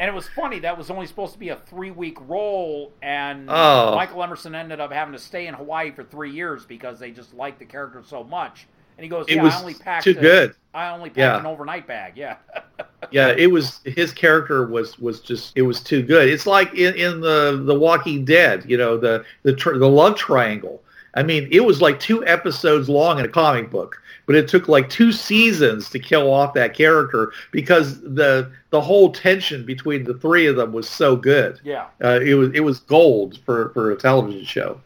And 0.00 0.08
it 0.10 0.14
was 0.14 0.28
funny 0.28 0.58
that 0.60 0.76
was 0.76 0.90
only 0.90 1.06
supposed 1.06 1.34
to 1.34 1.38
be 1.38 1.50
a 1.50 1.56
three 1.56 1.90
week 1.92 2.18
role, 2.26 2.92
and 3.02 3.48
Oh. 3.48 3.94
Michael 3.94 4.22
Emerson 4.22 4.54
ended 4.54 4.80
up 4.80 4.92
having 4.92 5.12
to 5.12 5.18
stay 5.20 5.46
in 5.46 5.54
Hawaii 5.54 5.92
for 5.92 6.02
three 6.02 6.32
years 6.32 6.64
because 6.66 6.98
they 6.98 7.10
just 7.12 7.32
liked 7.34 7.58
the 7.60 7.64
character 7.64 8.02
so 8.04 8.24
much. 8.24 8.66
And 8.96 9.04
he 9.04 9.08
goes, 9.08 9.26
It 9.28 9.36
"Yeah, 9.36 9.42
was 9.42 9.54
I 9.54 9.60
only 9.60 9.74
packed 9.74 10.04
too 10.04 10.10
a- 10.10 10.14
good. 10.20 10.54
I 10.72 10.90
only 10.90 11.08
packed 11.10 11.18
Yeah. 11.18 11.38
an 11.38 11.46
overnight 11.46 11.86
bag. 11.86 12.14
Yeah, 12.16 12.36
yeah, 13.12 13.28
it 13.36 13.50
was 13.50 13.80
his 13.84 14.12
character 14.12 14.66
was 14.66 14.98
was 14.98 15.20
just 15.20 15.52
it 15.56 15.62
was 15.62 15.80
too 15.80 16.02
good. 16.02 16.28
It's 16.28 16.46
like 16.46 16.74
in, 16.74 16.94
in 16.94 17.20
the 17.20 17.62
the 17.64 17.74
Walking 17.74 18.24
Dead, 18.24 18.64
you 18.68 18.76
know, 18.76 18.96
the 18.96 19.24
the 19.42 19.54
tr- 19.54 19.76
the 19.78 19.88
love 19.88 20.16
triangle. 20.16 20.82
I 21.16 21.22
mean, 21.22 21.48
it 21.52 21.60
was 21.64 21.80
like 21.80 22.00
two 22.00 22.26
episodes 22.26 22.88
long 22.88 23.20
in 23.20 23.24
a 23.24 23.28
comic 23.28 23.70
book, 23.70 24.02
but 24.26 24.34
it 24.34 24.48
took 24.48 24.66
like 24.66 24.90
two 24.90 25.12
seasons 25.12 25.88
to 25.90 26.00
kill 26.00 26.28
off 26.32 26.54
that 26.54 26.74
character 26.74 27.32
because 27.52 28.00
the 28.00 28.50
the 28.70 28.80
whole 28.80 29.12
tension 29.12 29.64
between 29.64 30.02
the 30.02 30.14
three 30.14 30.46
of 30.48 30.56
them 30.56 30.72
was 30.72 30.88
so 30.88 31.14
good. 31.14 31.60
yeah. 31.62 31.86
Uh, 32.02 32.18
it 32.20 32.34
was 32.34 32.50
it 32.52 32.60
was 32.60 32.80
gold 32.80 33.38
for 33.46 33.68
for 33.70 33.92
a 33.92 33.96
television 33.96 34.44
show. 34.44 34.80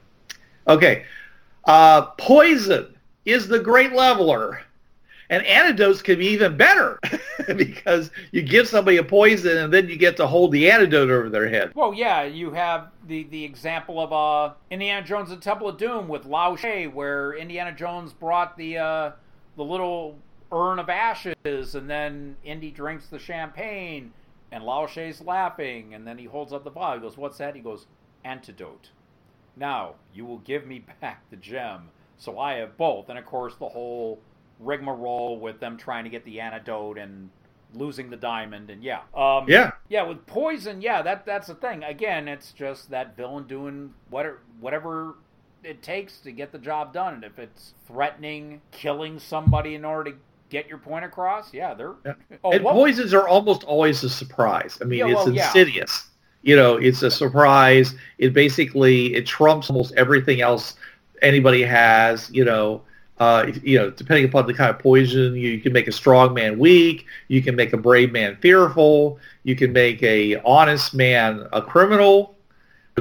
Okay, 0.67 1.05
uh, 1.65 2.03
poison 2.19 2.95
is 3.29 3.47
the 3.47 3.59
great 3.59 3.93
leveler, 3.93 4.62
and 5.29 5.45
antidotes 5.45 6.01
can 6.01 6.18
be 6.18 6.29
even 6.29 6.57
better 6.57 6.99
because 7.57 8.11
you 8.33 8.41
give 8.41 8.66
somebody 8.66 8.97
a 8.97 9.05
poison 9.05 9.59
and 9.59 9.72
then 9.72 9.87
you 9.87 9.97
get 9.97 10.16
to 10.16 10.26
hold 10.26 10.51
the 10.51 10.70
antidote 10.70 11.11
over 11.11 11.29
their 11.29 11.49
head. 11.49 11.72
Well, 11.74 11.93
yeah, 11.93 12.24
you 12.24 12.51
have 12.53 12.89
the 13.07 13.24
the 13.24 13.45
example 13.45 14.01
of 14.01 14.12
uh, 14.12 14.55
Indiana 14.70 15.07
Jones 15.07 15.31
and 15.31 15.43
Temple 15.43 15.68
of 15.68 15.76
Doom 15.76 16.09
with 16.09 16.24
Lao 16.24 16.57
Che, 16.57 16.87
where 16.87 17.35
Indiana 17.35 17.72
Jones 17.72 18.14
brought 18.14 18.57
the 18.57 18.79
uh, 18.79 19.12
the 19.57 19.64
little 19.64 20.16
urn 20.51 20.79
of 20.79 20.89
ashes, 20.89 21.74
and 21.74 21.89
then 21.89 22.35
Indy 22.45 22.70
drinks 22.70 23.09
the 23.09 23.18
champagne, 23.18 24.12
and 24.51 24.64
Lao 24.64 24.87
Che's 24.87 25.20
laughing, 25.20 25.93
and 25.93 26.07
then 26.07 26.16
he 26.16 26.24
holds 26.24 26.55
up 26.55 26.64
the 26.64 26.70
bottle. 26.70 27.01
He 27.01 27.07
goes, 27.07 27.18
"What's 27.18 27.37
that?" 27.39 27.55
He 27.55 27.61
goes, 27.61 27.87
"Antidote." 28.24 28.89
Now 29.55 29.97
you 30.14 30.24
will 30.24 30.39
give 30.39 30.66
me 30.66 30.79
back 31.03 31.29
the 31.29 31.37
gem, 31.37 31.91
so 32.19 32.39
I 32.39 32.55
have 32.55 32.77
both. 32.77 33.09
And 33.09 33.19
of 33.19 33.25
course, 33.25 33.55
the 33.57 33.69
whole 33.69 34.21
rigmarole 34.61 35.39
with 35.39 35.61
them 35.61 35.77
trying 35.77 36.05
to 36.05 36.11
get 36.11 36.25
the 36.25 36.41
antidote 36.41 36.99
and 36.99 37.31
losing 37.75 38.11
the 38.11 38.16
diamond, 38.16 38.71
and 38.71 38.83
yeah, 38.83 39.01
um, 39.14 39.45
Yeah, 39.49 39.73
yeah, 39.89 40.03
with 40.03 40.27
poison, 40.27 40.81
yeah, 40.81 41.03
that 41.03 41.27
that's 41.27 41.49
the 41.49 41.55
thing. 41.55 41.85
Again, 41.85 42.29
it's 42.29 42.53
just 42.53 42.91
that 42.91 43.16
villain 43.16 43.47
doing 43.47 43.93
whatever 44.11 44.41
whatever 44.61 45.14
it 45.64 45.83
takes 45.83 46.19
to 46.21 46.33
get 46.33 46.53
the 46.53 46.59
job 46.59 46.93
done. 46.93 47.14
And 47.14 47.25
if 47.25 47.39
it's 47.39 47.75
threatening 47.87 48.61
killing 48.71 49.19
somebody 49.19 49.75
in 49.75 49.85
order 49.85 50.12
to 50.12 50.16
get 50.49 50.69
your 50.69 50.79
point 50.79 51.05
across, 51.05 51.53
yeah, 51.53 51.75
they're 51.75 51.95
Yeah. 52.05 52.14
oh, 52.45 52.53
and 52.53 52.64
poisons 52.64 53.12
are 53.12 53.29
almost 53.29 53.64
always 53.64 54.03
a 54.05 54.11
surprise. 54.11 54.79
I 54.81 54.85
mean, 54.85 55.01
Yeah, 55.01 55.07
it's 55.09 55.14
well, 55.14 55.33
yeah. 55.33 55.47
insidious. 55.47 56.07
You 56.43 56.57
know, 56.57 56.77
it's 56.77 57.03
a 57.03 57.11
surprise. 57.11 57.95
It 58.19 58.33
basically 58.33 59.14
it 59.14 59.27
trumps 59.27 59.69
almost 59.69 59.93
everything 59.95 60.41
else 60.41 60.75
anybody 61.23 61.62
has. 61.62 62.31
You 62.33 62.45
know, 62.45 62.83
uh, 63.19 63.51
you 63.62 63.79
know, 63.79 63.91
depending 63.91 64.25
upon 64.25 64.47
the 64.47 64.55
kind 64.55 64.71
of 64.71 64.79
poison, 64.79 65.35
you, 65.35 65.51
you 65.51 65.61
can 65.61 65.73
make 65.73 65.89
a 65.89 65.93
strong 65.93 66.35
man 66.35 66.59
weak. 66.59 67.07
You 67.29 67.43
can 67.43 67.57
make 67.57 67.73
a 67.73 67.77
brave 67.77 68.12
man 68.12 68.37
fearful. 68.37 69.19
You 69.45 69.57
can 69.57 69.73
make 69.73 70.03
a 70.03 70.37
honest 70.43 70.95
man 70.95 71.47
a 71.53 71.62
criminal 71.62 72.35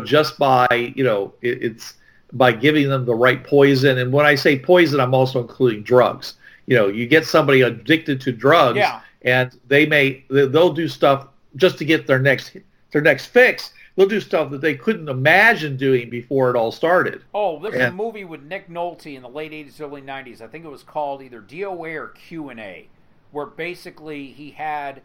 just 0.04 0.38
by 0.38 0.68
you 0.96 1.04
know 1.04 1.34
it, 1.42 1.64
it's 1.64 1.96
by 2.34 2.52
giving 2.52 2.90
them 2.90 3.06
the 3.06 3.16
right 3.16 3.44
poison. 3.44 3.98
And 3.98 4.12
when 4.12 4.26
I 4.26 4.36
say 4.36 4.60
poison, 4.60 5.00
I'm 5.00 5.14
also 5.14 5.40
including 5.42 5.84
drugs. 5.84 6.34
You 6.66 6.76
know, 6.76 6.88
you 6.88 7.08
get 7.08 7.26
somebody 7.26 7.62
addicted 7.62 8.20
to 8.22 8.32
drugs, 8.34 8.78
Yeah. 8.78 9.00
and 9.22 9.58
they 9.68 9.86
may 9.86 10.24
they'll 10.30 10.74
do 10.74 10.88
stuff 10.88 11.28
just 11.56 11.78
to 11.78 11.86
get 11.86 12.08
their 12.08 12.20
next 12.20 12.58
their 12.92 13.02
next 13.02 13.28
fix. 13.28 13.72
They'll 13.98 14.08
do 14.08 14.22
stuff 14.22 14.52
that 14.52 14.62
they 14.62 14.76
couldn't 14.76 15.10
imagine 15.10 15.76
doing 15.76 16.12
before 16.12 16.52
it 16.52 16.56
all 16.56 16.72
started. 16.72 17.24
Oh, 17.34 17.60
there's 17.60 17.74
a 17.76 17.92
movie 17.92 18.26
with 18.26 18.44
Nick 18.44 18.70
Nolte 18.70 19.16
in 19.16 19.24
the 19.24 19.30
late 19.30 19.52
'80s, 19.52 19.82
early 19.82 20.04
'90s. 20.04 20.40
I 20.40 20.48
think 20.48 20.66
it 20.66 20.70
was 20.70 20.84
called 20.84 21.24
either 21.24 21.42
DOA 21.42 21.96
or 21.96 22.10
Q 22.10 22.50
and 22.50 22.60
A, 22.60 22.88
where 23.32 23.48
basically 23.48 24.28
he 24.28 24.52
had 24.52 25.02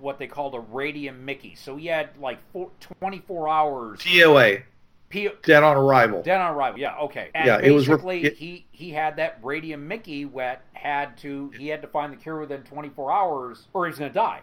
what 0.00 0.18
they 0.18 0.26
called 0.26 0.56
a 0.56 0.60
radium 0.60 1.24
Mickey. 1.24 1.54
So 1.54 1.76
he 1.76 1.86
had 1.86 2.10
like 2.18 2.40
four, 2.52 2.70
24 2.98 3.48
hours. 3.48 4.00
DOA, 4.00 4.64
P- 5.08 5.28
Dead 5.44 5.62
on 5.62 5.76
Arrival. 5.76 6.22
Dead 6.22 6.40
on 6.40 6.52
arrival. 6.56 6.80
Yeah, 6.80 6.96
okay. 7.02 7.30
And 7.36 7.46
Yeah, 7.46 7.60
it 7.62 7.70
was 7.70 7.88
re- 7.88 8.34
he 8.34 8.66
he 8.72 8.90
had 8.90 9.14
that 9.16 9.38
radium 9.40 9.86
Mickey 9.86 10.24
that 10.24 10.62
had 10.72 11.16
to 11.18 11.52
he 11.56 11.68
had 11.68 11.80
to 11.82 11.88
find 11.88 12.12
the 12.12 12.16
cure 12.16 12.40
within 12.40 12.62
24 12.62 13.12
hours 13.12 13.68
or 13.72 13.86
he's 13.86 13.98
going 13.98 14.10
to 14.10 14.14
die. 14.18 14.40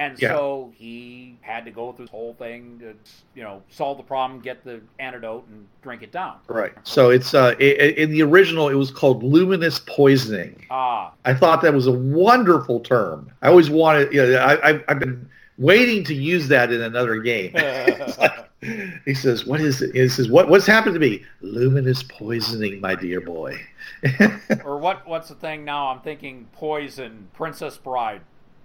And 0.00 0.18
Yeah. 0.18 0.30
so 0.34 0.72
he 0.76 1.36
had 1.42 1.66
to 1.66 1.70
go 1.70 1.92
through 1.92 2.06
this 2.06 2.10
whole 2.10 2.32
thing 2.34 2.78
to 2.80 2.94
you 3.34 3.42
know 3.42 3.62
solve 3.68 3.98
the 3.98 4.02
problem, 4.02 4.40
get 4.40 4.64
the 4.64 4.80
antidote, 4.98 5.46
and 5.48 5.66
drink 5.82 6.02
it 6.02 6.10
down. 6.10 6.36
Right. 6.48 6.72
So 6.84 7.10
it's 7.10 7.34
uh, 7.34 7.54
i- 7.60 7.62
i- 7.62 7.94
in 7.98 8.10
the 8.10 8.22
original, 8.22 8.68
it 8.70 8.74
was 8.74 8.90
called 8.90 9.22
luminous 9.22 9.78
poisoning. 9.78 10.64
Ah, 10.70 11.12
I 11.26 11.34
thought 11.34 11.60
that 11.62 11.74
was 11.74 11.86
a 11.86 11.92
wonderful 11.92 12.80
term. 12.80 13.30
I 13.42 13.48
always 13.48 13.68
wanted, 13.68 14.10
you 14.12 14.26
know, 14.26 14.36
I, 14.38 14.70
I, 14.70 14.84
I've 14.88 14.98
been 15.00 15.28
waiting 15.58 16.02
to 16.04 16.14
use 16.14 16.48
that 16.48 16.72
in 16.72 16.80
another 16.80 17.18
game. 17.20 17.52
Like- 17.54 18.46
he 19.06 19.14
says, 19.14 19.46
"What 19.46 19.60
is 19.60 19.80
it?" 19.82 19.94
He 19.94 20.06
says, 20.08 20.28
"What 20.30 20.48
what's 20.50 20.66
happened 20.66 20.92
to 20.94 21.00
me? 21.00 21.24
Luminous 21.40 22.02
poisoning, 22.02 22.80
my 22.80 22.94
dear 22.94 23.20
boy." 23.20 23.58
or 24.64 24.78
what? 24.78 25.06
What's 25.06 25.28
the 25.28 25.34
thing 25.34 25.64
now? 25.64 25.86
I'm 25.88 26.00
thinking 26.00 26.46
poison, 26.52 27.28
Princess 27.32 27.76
Bride, 27.78 28.20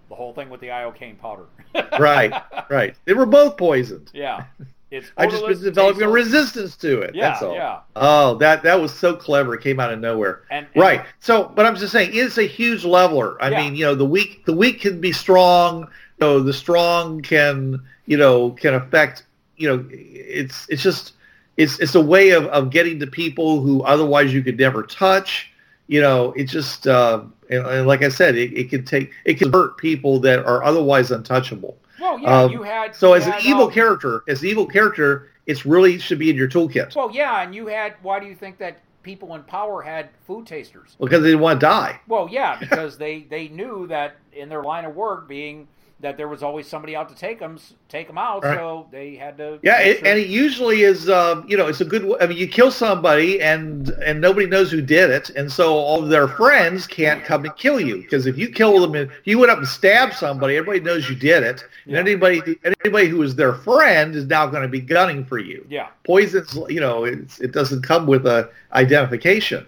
the 0.09 0.15
whole 0.15 0.33
thing 0.33 0.49
with 0.49 0.61
the 0.61 0.67
iocane 0.67 1.17
powder. 1.19 1.45
right, 1.99 2.33
right. 2.69 2.95
They 3.05 3.13
were 3.13 3.25
both 3.25 3.57
poisoned. 3.57 4.11
yeah, 4.13 4.45
it's. 4.91 5.11
I 5.17 5.27
just 5.27 5.45
been 5.45 5.61
developing 5.61 6.03
a 6.03 6.09
resistance 6.09 6.75
to 6.77 7.01
it. 7.01 7.15
Yeah, 7.15 7.29
that's 7.29 7.41
all. 7.41 7.55
yeah. 7.55 7.79
Oh, 7.95 8.35
that 8.35 8.63
that 8.63 8.79
was 8.79 8.93
so 8.93 9.15
clever. 9.15 9.55
It 9.55 9.61
came 9.61 9.79
out 9.79 9.91
of 9.91 9.99
nowhere. 9.99 10.43
And, 10.51 10.67
and 10.73 10.81
Right. 10.81 11.05
So, 11.19 11.51
but 11.55 11.65
I'm 11.65 11.75
just 11.75 11.91
saying, 11.91 12.11
it's 12.13 12.37
a 12.37 12.43
huge 12.47 12.83
leveler. 12.85 13.41
I 13.43 13.49
Yeah. 13.49 13.63
mean, 13.63 13.75
you 13.75 13.85
know, 13.85 13.95
the 13.95 14.05
weak 14.05 14.45
the 14.45 14.53
weak 14.53 14.81
can 14.81 15.01
be 15.01 15.11
strong. 15.11 15.81
You 15.81 16.27
know, 16.27 16.39
the 16.39 16.53
strong 16.53 17.21
can 17.21 17.81
you 18.05 18.17
know 18.17 18.51
can 18.51 18.73
affect. 18.75 19.23
You 19.57 19.69
know, 19.69 19.85
it's 19.91 20.67
it's 20.69 20.83
just 20.83 21.13
it's 21.57 21.79
it's 21.79 21.95
a 21.95 22.01
way 22.01 22.31
of 22.31 22.45
of 22.47 22.69
getting 22.69 22.99
to 22.99 23.07
people 23.07 23.61
who 23.61 23.81
otherwise 23.83 24.33
you 24.33 24.43
could 24.43 24.57
never 24.59 24.83
touch. 24.83 25.51
You 25.87 26.01
know, 26.01 26.31
it 26.33 26.45
just 26.45 26.87
uh, 26.87 27.21
and, 27.49 27.65
and 27.65 27.87
like 27.87 28.01
I 28.03 28.09
said, 28.09 28.35
it, 28.35 28.53
it 28.57 28.69
can 28.69 28.85
take 28.85 29.11
it 29.25 29.35
can 29.35 29.51
hurt 29.51 29.77
people 29.77 30.19
that 30.21 30.39
are 30.39 30.63
otherwise 30.63 31.11
untouchable. 31.11 31.77
Well, 31.99 32.19
yeah, 32.19 32.41
Um, 32.41 32.51
you 32.51 32.63
had 32.63 32.95
So 32.95 33.09
you 33.09 33.21
as 33.21 33.27
an 33.27 33.35
evil 33.43 33.65
um, 33.65 33.71
character, 33.71 34.23
as 34.27 34.41
an 34.41 34.49
evil 34.49 34.65
character, 34.65 35.29
it's 35.45 35.65
really 35.65 35.97
should 35.99 36.19
be 36.19 36.29
in 36.29 36.35
your 36.35 36.47
toolkit 36.49 36.95
Well, 36.95 37.11
yeah, 37.11 37.41
and 37.41 37.53
you 37.53 37.67
had. 37.67 37.95
Why 38.01 38.19
do 38.19 38.25
you 38.25 38.35
think 38.35 38.57
that 38.57 38.79
people 39.03 39.35
in 39.35 39.43
power 39.43 39.81
had 39.81 40.09
food 40.25 40.47
tasters? 40.47 40.95
because 40.99 41.21
they 41.21 41.29
didn't 41.29 41.41
want 41.41 41.59
to 41.59 41.65
die. 41.65 41.99
Well, 42.07 42.27
yeah, 42.29 42.57
because 42.59 42.97
they 42.97 43.21
they 43.29 43.47
knew 43.47 43.87
that 43.87 44.17
in 44.33 44.49
their 44.49 44.63
line 44.63 44.85
of 44.85 44.95
work, 44.95 45.27
being 45.27 45.67
that 46.01 46.17
there 46.17 46.27
was 46.27 46.43
always 46.43 46.67
somebody 46.67 46.93
out 46.93 47.07
to 47.07 47.15
take 47.15 47.39
them 47.39 47.57
take 47.87 48.05
them 48.07 48.17
out, 48.17 48.43
Right. 48.43 48.57
so 48.57 48.85
they 48.91 49.15
had 49.15 49.37
to. 49.37 49.59
Yeah, 49.63 49.79
it, 49.79 49.99
sure- 49.99 50.07
and 50.07 50.19
it 50.19 50.27
usually 50.27 50.81
is, 50.83 51.09
um, 51.09 51.45
you 51.47 51.55
know, 51.55 51.67
it's 51.67 51.79
a 51.79 51.85
good. 51.85 52.05
I 52.21 52.27
mean, 52.27 52.37
you 52.37 52.47
kill 52.49 52.69
somebody, 52.69 53.41
and 53.41 53.89
and 54.05 54.19
nobody 54.19 54.45
knows 54.45 54.69
who 54.69 54.81
did 54.81 55.09
it, 55.09 55.29
and 55.31 55.49
so 55.51 55.73
all 55.73 56.03
of 56.03 56.09
their 56.09 56.27
friends 56.27 56.85
can't 56.85 57.23
come 57.23 57.45
and 57.45 57.55
kill 57.55 57.79
you 57.79 57.97
because 58.01 58.27
if 58.27 58.37
you 58.37 58.49
kill 58.49 58.79
them, 58.81 58.93
and 58.95 59.09
if 59.09 59.25
you 59.25 59.39
went 59.39 59.51
up 59.51 59.57
and 59.59 59.67
stabbed 59.67 60.13
somebody, 60.13 60.57
everybody 60.57 60.81
knows 60.81 61.09
you 61.09 61.15
did 61.15 61.43
it, 61.43 61.63
and 61.85 61.93
Yeah. 61.93 61.99
anybody 61.99 62.41
anybody 62.83 63.07
who 63.07 63.21
is 63.21 63.35
their 63.35 63.53
friend 63.53 64.15
is 64.15 64.25
now 64.25 64.47
going 64.47 64.63
to 64.63 64.69
be 64.69 64.81
gunning 64.81 65.23
for 65.23 65.37
you. 65.39 65.65
yeah, 65.69 65.87
Poison's, 66.05 66.57
you 66.69 66.81
know, 66.81 67.05
it's, 67.05 67.39
it 67.39 67.53
doesn't 67.53 67.83
come 67.83 68.05
with 68.05 68.25
a 68.27 68.49
identification, 68.73 69.65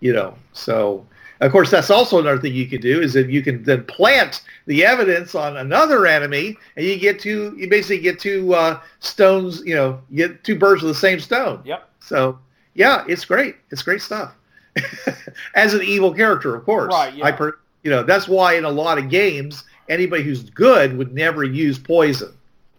you 0.00 0.12
know, 0.12 0.34
so. 0.52 1.06
Of 1.40 1.52
course, 1.52 1.70
that's 1.70 1.88
also 1.90 2.18
another 2.18 2.38
thing 2.40 2.54
you 2.54 2.66
can 2.66 2.82
do 2.82 3.00
is 3.00 3.14
that 3.14 3.30
you 3.30 3.42
can 3.42 3.62
then 3.62 3.84
plant 3.84 4.42
the 4.66 4.84
evidence 4.84 5.34
on 5.34 5.56
another 5.56 6.06
enemy, 6.06 6.56
and 6.76 6.84
you 6.84 6.98
get 6.98 7.18
two. 7.18 7.54
You 7.56 7.68
basically 7.68 8.00
get 8.00 8.18
two 8.18 8.54
uh, 8.54 8.78
stones. 9.00 9.62
You 9.64 9.74
know, 9.74 10.02
you 10.10 10.28
get 10.28 10.44
two 10.44 10.58
birds 10.58 10.82
with 10.82 10.92
the 10.92 10.98
same 10.98 11.18
stone. 11.18 11.62
yep, 11.64 11.88
So, 12.00 12.38
yeah, 12.74 13.04
it's 13.08 13.24
great. 13.24 13.56
It's 13.70 13.82
great 13.82 14.02
stuff. 14.02 14.34
As 15.54 15.72
an 15.72 15.82
evil 15.82 16.12
character, 16.12 16.54
of 16.54 16.64
course. 16.64 16.92
Right, 16.92 17.14
yeah. 17.14 17.24
I 17.24 17.32
per, 17.32 17.58
you 17.84 17.90
know, 17.90 18.02
that's 18.02 18.28
why 18.28 18.54
in 18.54 18.64
a 18.64 18.70
lot 18.70 18.98
of 18.98 19.08
games, 19.08 19.64
anybody 19.88 20.22
who's 20.22 20.42
good 20.50 20.96
would 20.98 21.14
never 21.14 21.42
use 21.42 21.78
poison. 21.78 22.32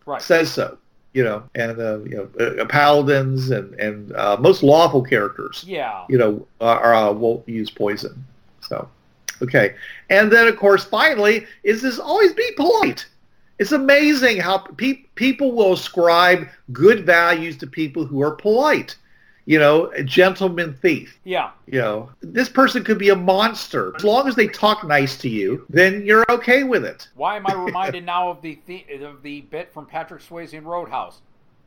right. 0.05 0.21
Says 0.21 0.51
so. 0.51 0.77
You 1.13 1.25
know, 1.25 1.43
and 1.55 1.77
uh, 1.77 1.99
you 1.99 2.29
know, 2.39 2.61
uh, 2.61 2.65
paladins 2.65 3.49
and 3.51 3.73
and 3.73 4.13
uh, 4.15 4.37
most 4.39 4.63
lawful 4.63 5.03
characters 5.03 5.65
yeah, 5.67 6.05
you 6.07 6.17
know, 6.17 6.47
are, 6.61 6.93
uh, 6.93 7.11
won't 7.11 7.45
use 7.49 7.69
poison. 7.69 8.23
So, 8.71 8.87
okay. 9.41 9.75
And 10.09 10.31
then, 10.31 10.47
of 10.47 10.55
course, 10.55 10.85
finally, 10.85 11.45
is 11.63 11.81
this 11.81 11.99
always 11.99 12.31
be 12.31 12.49
polite. 12.55 13.05
It's 13.59 13.73
amazing 13.73 14.37
how 14.39 14.59
pe- 14.59 15.03
people 15.15 15.51
will 15.51 15.73
ascribe 15.73 16.47
good 16.71 17.05
values 17.05 17.57
to 17.57 17.67
people 17.67 18.05
who 18.05 18.21
are 18.21 18.31
polite. 18.31 18.95
You 19.45 19.59
know, 19.59 19.87
a 19.87 20.03
gentleman 20.03 20.73
thief. 20.73 21.19
yeah, 21.25 21.51
You 21.65 21.79
know, 21.81 22.09
this 22.21 22.47
person 22.47 22.83
could 22.83 22.97
be 22.97 23.09
a 23.09 23.15
monster. 23.15 23.93
As 23.97 24.05
long 24.05 24.27
as 24.27 24.35
they 24.35 24.47
talk 24.47 24.87
nice 24.87 25.17
to 25.17 25.27
you, 25.29 25.65
then 25.67 26.05
you're 26.05 26.23
okay 26.29 26.63
with 26.63 26.85
it. 26.85 27.09
Why 27.15 27.35
am 27.35 27.47
I 27.47 27.53
reminded 27.67 28.05
now 28.05 28.29
of 28.29 28.41
the, 28.41 28.59
the 28.67 28.85
of 29.03 29.21
the 29.21 29.41
bit 29.41 29.73
from 29.73 29.85
Patrick 29.85 30.21
Swayze 30.21 30.53
in 30.53 30.63
Roadhouse? 30.63 31.21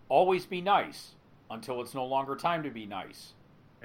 Always 0.09 0.46
be 0.46 0.62
nice 0.62 1.11
until 1.50 1.82
it's 1.82 1.94
no 1.94 2.07
longer 2.07 2.36
time 2.36 2.62
to 2.62 2.70
be 2.70 2.86
nice. 2.86 3.34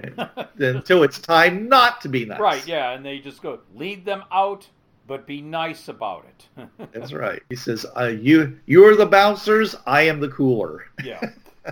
Until 0.60 1.04
it's 1.04 1.20
time 1.20 1.68
not 1.70 2.02
to 2.02 2.10
be 2.10 2.26
nice. 2.26 2.40
Right, 2.40 2.68
yeah, 2.68 2.92
and 2.92 3.06
they 3.06 3.20
just 3.20 3.42
go 3.42 3.60
lead 3.76 4.06
them 4.06 4.24
out, 4.32 4.68
but 5.08 5.26
be 5.26 5.42
nice 5.42 5.88
about 5.88 6.26
it. 6.26 6.68
That's 6.92 7.14
right. 7.14 7.42
He 7.50 7.56
says, 7.56 7.86
uh, 7.98 8.06
"You, 8.06 8.58
you're 8.66 8.96
the 8.96 9.06
bouncers. 9.06 9.76
I 9.86 10.04
am 10.04 10.20
the 10.20 10.30
cooler." 10.30 10.86
yeah, 11.04 11.32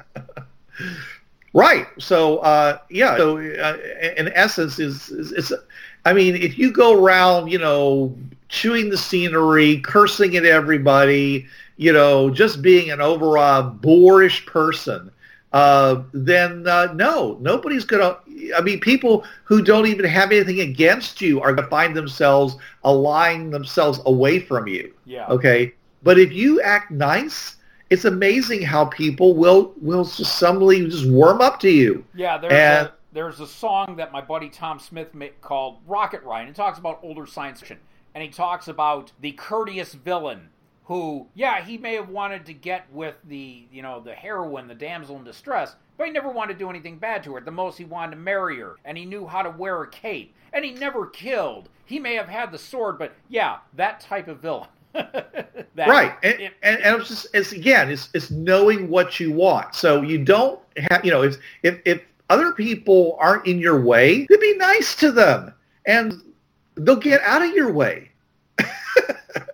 Right. 1.53 1.87
So, 1.97 2.37
uh, 2.39 2.77
yeah. 2.89 3.17
So, 3.17 3.37
uh, 3.37 3.77
in 4.15 4.31
essence, 4.33 4.79
is, 4.79 5.09
is 5.09 5.31
it's. 5.31 5.51
I 6.05 6.13
mean, 6.13 6.35
if 6.35 6.57
you 6.57 6.71
go 6.71 7.03
around, 7.03 7.51
you 7.51 7.57
know, 7.57 8.15
chewing 8.49 8.89
the 8.89 8.97
scenery, 8.97 9.79
cursing 9.79 10.35
at 10.35 10.45
everybody, 10.45 11.47
you 11.77 11.91
know, 11.91 12.29
just 12.29 12.61
being 12.61 12.91
an 12.91 13.01
overall 13.01 13.63
boorish 13.63 14.45
person, 14.45 15.11
uh, 15.53 16.03
then 16.13 16.67
uh, 16.67 16.91
no, 16.93 17.37
nobody's 17.41 17.85
gonna. 17.85 18.17
I 18.55 18.61
mean, 18.61 18.79
people 18.79 19.23
who 19.45 19.61
don't 19.61 19.87
even 19.87 20.05
have 20.05 20.31
anything 20.31 20.59
against 20.59 21.21
you 21.21 21.41
are 21.41 21.53
gonna 21.53 21.67
find 21.69 21.95
themselves 21.95 22.57
aligning 22.83 23.49
themselves 23.49 23.99
away 24.05 24.39
from 24.39 24.67
you. 24.67 24.93
yeah. 25.05 25.27
Okay. 25.27 25.73
But 26.03 26.19
if 26.19 26.31
you 26.31 26.61
act 26.61 26.91
nice, 26.91 27.55
it's 27.89 28.05
amazing 28.05 28.61
how 28.61 28.85
people 28.85 29.35
will 29.35 29.73
will 29.81 30.03
just 30.05 30.37
suddenly 30.37 30.87
just 30.89 31.09
warm 31.09 31.41
up 31.41 31.59
to 31.61 31.69
you. 31.69 32.03
Yeah, 32.13 32.37
there's 32.37 32.53
And- 32.53 32.87
a, 32.87 32.93
there's 33.13 33.39
a 33.39 33.47
song 33.47 33.95
that 33.95 34.11
my 34.11 34.21
buddy 34.21 34.49
Tom 34.49 34.79
Smith 34.79 35.13
ma- 35.15 35.25
called 35.41 35.77
Rocket 35.87 36.21
Ride. 36.23 36.47
It 36.49 36.55
talks 36.55 36.77
about 36.77 36.99
older 37.01 37.25
science 37.25 37.59
fiction, 37.61 37.79
and 38.13 38.23
he 38.23 38.29
talks 38.29 38.67
about 38.67 39.11
the 39.21 39.31
courteous 39.31 39.93
villain 39.93 40.49
who, 40.87 41.27
yeah, 41.35 41.61
he 41.63 41.77
may 41.77 41.95
have 41.95 42.07
wanted 42.09 42.45
to 42.45 42.53
get 42.53 42.85
with 42.93 43.15
the 43.27 43.65
you 43.71 43.81
know 43.81 43.99
the 43.99 44.13
heroine, 44.13 44.67
the 44.67 44.75
damsel 44.75 45.17
in 45.17 45.23
distress, 45.25 45.75
but 45.97 46.07
he 46.07 46.13
never 46.13 46.29
wanted 46.29 46.53
to 46.53 46.59
do 46.59 46.69
anything 46.69 46.97
bad 46.97 47.23
to 47.23 47.33
her. 47.33 47.39
At 47.39 47.45
the 47.45 47.51
most, 47.51 47.77
he 47.77 47.83
wanted 47.85 48.11
to 48.11 48.17
marry 48.21 48.57
her, 48.59 48.77
and 48.85 48.97
he 48.97 49.05
knew 49.05 49.27
how 49.27 49.41
to 49.41 49.49
wear 49.49 49.81
a 49.83 49.87
cape, 49.89 50.33
and 50.53 50.63
he 50.63 50.71
never 50.71 51.05
killed. 51.07 51.67
He 51.85 51.99
may 51.99 52.15
have 52.15 52.29
had 52.29 52.51
the 52.51 52.57
sword, 52.57 52.97
but 52.97 53.13
yeah, 53.29 53.57
that 53.75 53.99
type 53.99 54.27
of 54.27 54.39
villain. 54.39 54.67
That- 55.75 55.89
right. 55.89 56.13
And, 56.23 56.39
it- 56.39 56.53
and, 56.63 56.81
and 56.81 56.99
it's 57.01 57.09
just 57.09 57.27
it's 57.33 57.51
again 57.51 57.91
it's 57.91 58.09
it's 58.13 58.31
knowing 58.31 58.89
what 58.89 59.19
you 59.19 59.31
want. 59.31 59.75
So 59.75 60.01
you 60.01 60.17
don't 60.23 60.59
have 60.89 61.03
you 61.05 61.11
know 61.11 61.21
if 61.21 61.37
if 61.63 61.79
if 61.85 62.01
other 62.29 62.51
people 62.53 63.15
aren't 63.19 63.45
in 63.45 63.59
your 63.59 63.79
way, 63.81 64.25
then 64.27 64.39
be 64.39 64.55
nice 64.57 64.95
to 64.95 65.11
them 65.11 65.53
and 65.85 66.13
they'll 66.75 66.95
get 66.95 67.21
out 67.21 67.41
of 67.41 67.51
your 67.51 67.71
way. 67.71 68.09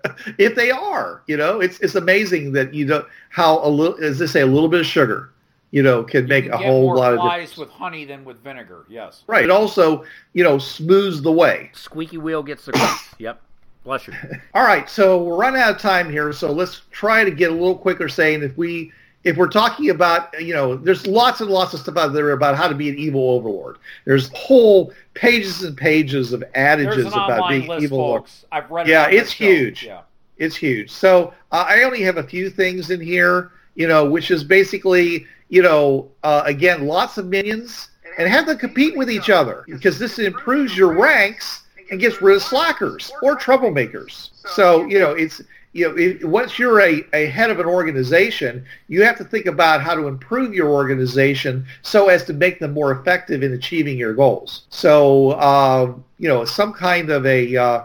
if 0.37 0.55
they 0.55 0.71
are, 0.71 1.23
you 1.27 1.37
know, 1.37 1.59
it's 1.59 1.79
it's 1.79 1.95
amazing 1.95 2.51
that 2.53 2.73
you 2.73 2.85
don't 2.85 3.05
how 3.29 3.65
a 3.65 3.69
little 3.69 4.01
as 4.03 4.19
they 4.19 4.27
say 4.27 4.41
a 4.41 4.45
little 4.45 4.69
bit 4.69 4.79
of 4.79 4.85
sugar, 4.85 5.31
you 5.71 5.81
know, 5.81 6.03
can 6.03 6.27
make 6.27 6.45
you 6.45 6.51
a 6.51 6.53
can 6.53 6.61
get 6.61 6.67
whole 6.67 6.83
more 6.83 6.97
lot 6.97 7.13
of 7.13 7.19
flies 7.19 7.49
difference. 7.49 7.57
with 7.57 7.69
honey 7.69 8.05
than 8.05 8.25
with 8.25 8.37
vinegar. 8.43 8.85
Yes. 8.89 9.23
Right. 9.27 9.43
It 9.43 9.51
also, 9.51 10.05
you 10.33 10.43
know, 10.43 10.57
smooths 10.57 11.21
the 11.21 11.31
way. 11.31 11.71
Squeaky 11.73 12.17
wheel 12.17 12.43
gets 12.43 12.65
the 12.65 12.73
grease. 12.73 13.15
yep. 13.17 13.41
Bless 13.83 14.07
you. 14.07 14.13
All 14.53 14.63
right, 14.63 14.89
so 14.89 15.21
we're 15.21 15.35
running 15.35 15.61
out 15.61 15.75
of 15.75 15.81
time 15.81 16.09
here, 16.09 16.31
so 16.31 16.53
let's 16.53 16.83
try 16.91 17.25
to 17.25 17.31
get 17.31 17.51
a 17.51 17.53
little 17.53 17.77
quicker. 17.77 18.07
Saying 18.07 18.41
if 18.41 18.57
we 18.57 18.93
if 19.23 19.37
we're 19.37 19.47
talking 19.47 19.89
about 19.89 20.39
you 20.41 20.53
know, 20.53 20.75
there's 20.75 21.07
lots 21.07 21.41
and 21.41 21.49
lots 21.49 21.73
of 21.73 21.79
stuff 21.79 21.97
out 21.97 22.13
there 22.13 22.31
about 22.31 22.55
how 22.55 22.67
to 22.67 22.75
be 22.75 22.89
an 22.89 22.97
evil 22.97 23.29
overlord. 23.31 23.77
There's 24.05 24.29
whole 24.35 24.93
pages 25.13 25.63
and 25.63 25.77
pages 25.77 26.33
of 26.33 26.43
adages 26.55 27.07
about 27.07 27.49
being 27.49 27.67
list, 27.67 27.83
evil. 27.83 27.99
folks. 27.99 28.45
I've 28.51 28.69
read. 28.69 28.87
Yeah, 28.87 29.07
it's 29.09 29.31
huge. 29.31 29.83
Yeah. 29.83 30.01
It's 30.37 30.55
huge. 30.55 30.89
So 30.91 31.33
uh, 31.51 31.65
I 31.67 31.83
only 31.83 32.01
have 32.01 32.17
a 32.17 32.23
few 32.23 32.49
things 32.49 32.89
in 32.89 32.99
here, 32.99 33.51
you 33.75 33.87
know, 33.87 34.09
which 34.09 34.31
is 34.31 34.43
basically 34.43 35.27
you 35.49 35.61
know, 35.61 36.09
uh, 36.23 36.41
again, 36.45 36.87
lots 36.87 37.19
of 37.19 37.27
minions 37.27 37.89
and 38.17 38.27
have 38.27 38.47
them 38.47 38.57
compete 38.57 38.97
with 38.97 39.09
each 39.09 39.29
other 39.29 39.63
because 39.67 39.99
this 39.99 40.17
improves 40.17 40.75
your 40.75 40.97
ranks 40.97 41.61
and 41.91 41.99
gets 41.99 42.23
rid 42.23 42.37
of 42.37 42.41
slackers 42.41 43.11
or 43.21 43.37
troublemakers. 43.37 44.29
So, 44.47 44.83
you 44.87 44.99
know, 44.99 45.11
it's, 45.11 45.43
you 45.73 45.89
know, 45.89 46.27
once 46.27 46.59
you're 46.59 46.79
a, 46.79 47.03
a 47.13 47.25
head 47.25 47.49
of 47.49 47.59
an 47.59 47.65
organization, 47.65 48.63
you 48.87 49.03
have 49.03 49.17
to 49.17 49.23
think 49.23 49.47
about 49.47 49.81
how 49.81 49.95
to 49.95 50.07
improve 50.07 50.53
your 50.53 50.69
organization 50.69 51.65
so 51.81 52.09
as 52.09 52.23
to 52.25 52.33
make 52.33 52.59
them 52.59 52.73
more 52.73 52.91
effective 52.91 53.41
in 53.41 53.53
achieving 53.53 53.97
your 53.97 54.13
goals. 54.13 54.65
So, 54.69 55.31
uh, 55.31 55.93
you 56.19 56.29
know, 56.29 56.45
some 56.45 56.73
kind 56.73 57.09
of 57.09 57.25
a 57.25 57.57
uh, 57.57 57.83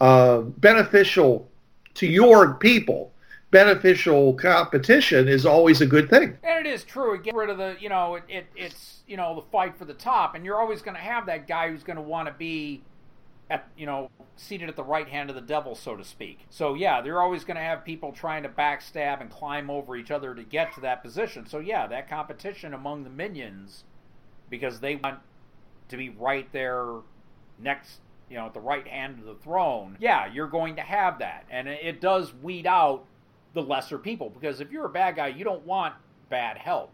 uh, 0.00 0.40
beneficial 0.40 1.48
to 1.94 2.06
your 2.06 2.54
people, 2.54 3.12
beneficial 3.50 4.34
competition 4.34 5.28
is 5.28 5.46
always 5.46 5.80
a 5.80 5.86
good 5.86 6.10
thing. 6.10 6.36
And 6.42 6.66
it 6.66 6.70
is 6.70 6.84
true. 6.84 7.14
It 7.14 7.22
gets 7.22 7.36
rid 7.36 7.50
of 7.50 7.58
the, 7.58 7.76
you 7.80 7.88
know, 7.88 8.16
it, 8.16 8.24
it 8.28 8.46
it's, 8.56 9.00
you 9.06 9.16
know, 9.16 9.36
the 9.36 9.42
fight 9.50 9.78
for 9.78 9.84
the 9.84 9.94
top, 9.94 10.34
and 10.34 10.44
you're 10.44 10.60
always 10.60 10.82
going 10.82 10.96
to 10.96 11.00
have 11.00 11.26
that 11.26 11.46
guy 11.46 11.70
who's 11.70 11.82
going 11.82 11.96
to 11.96 12.02
want 12.02 12.28
to 12.28 12.34
be, 12.34 12.82
at, 13.50 13.68
you 13.76 13.86
know, 13.86 14.10
seated 14.36 14.68
at 14.68 14.76
the 14.76 14.84
right 14.84 15.08
hand 15.08 15.30
of 15.30 15.36
the 15.36 15.42
devil, 15.42 15.74
so 15.74 15.96
to 15.96 16.04
speak. 16.04 16.46
So 16.50 16.74
yeah, 16.74 17.00
they're 17.00 17.20
always 17.20 17.44
going 17.44 17.56
to 17.56 17.62
have 17.62 17.84
people 17.84 18.12
trying 18.12 18.42
to 18.42 18.48
backstab 18.48 19.20
and 19.20 19.30
climb 19.30 19.70
over 19.70 19.96
each 19.96 20.10
other 20.10 20.34
to 20.34 20.42
get 20.42 20.72
to 20.74 20.80
that 20.80 21.02
position. 21.02 21.46
So 21.46 21.58
yeah, 21.58 21.86
that 21.86 22.08
competition 22.08 22.74
among 22.74 23.04
the 23.04 23.10
minions, 23.10 23.84
because 24.50 24.80
they 24.80 24.96
want 24.96 25.20
to 25.88 25.96
be 25.96 26.10
right 26.10 26.50
there 26.52 26.86
next 27.58 28.00
you 28.28 28.36
know 28.36 28.46
at 28.46 28.54
the 28.54 28.60
right 28.60 28.86
hand 28.86 29.18
of 29.18 29.24
the 29.24 29.34
throne 29.34 29.96
yeah 30.00 30.30
you're 30.32 30.48
going 30.48 30.76
to 30.76 30.82
have 30.82 31.18
that 31.18 31.44
and 31.50 31.66
it 31.68 32.00
does 32.00 32.32
weed 32.34 32.66
out 32.66 33.04
the 33.54 33.62
lesser 33.62 33.98
people 33.98 34.30
because 34.30 34.60
if 34.60 34.70
you're 34.70 34.86
a 34.86 34.90
bad 34.90 35.16
guy 35.16 35.28
you 35.28 35.44
don't 35.44 35.64
want 35.66 35.94
bad 36.28 36.58
help 36.58 36.92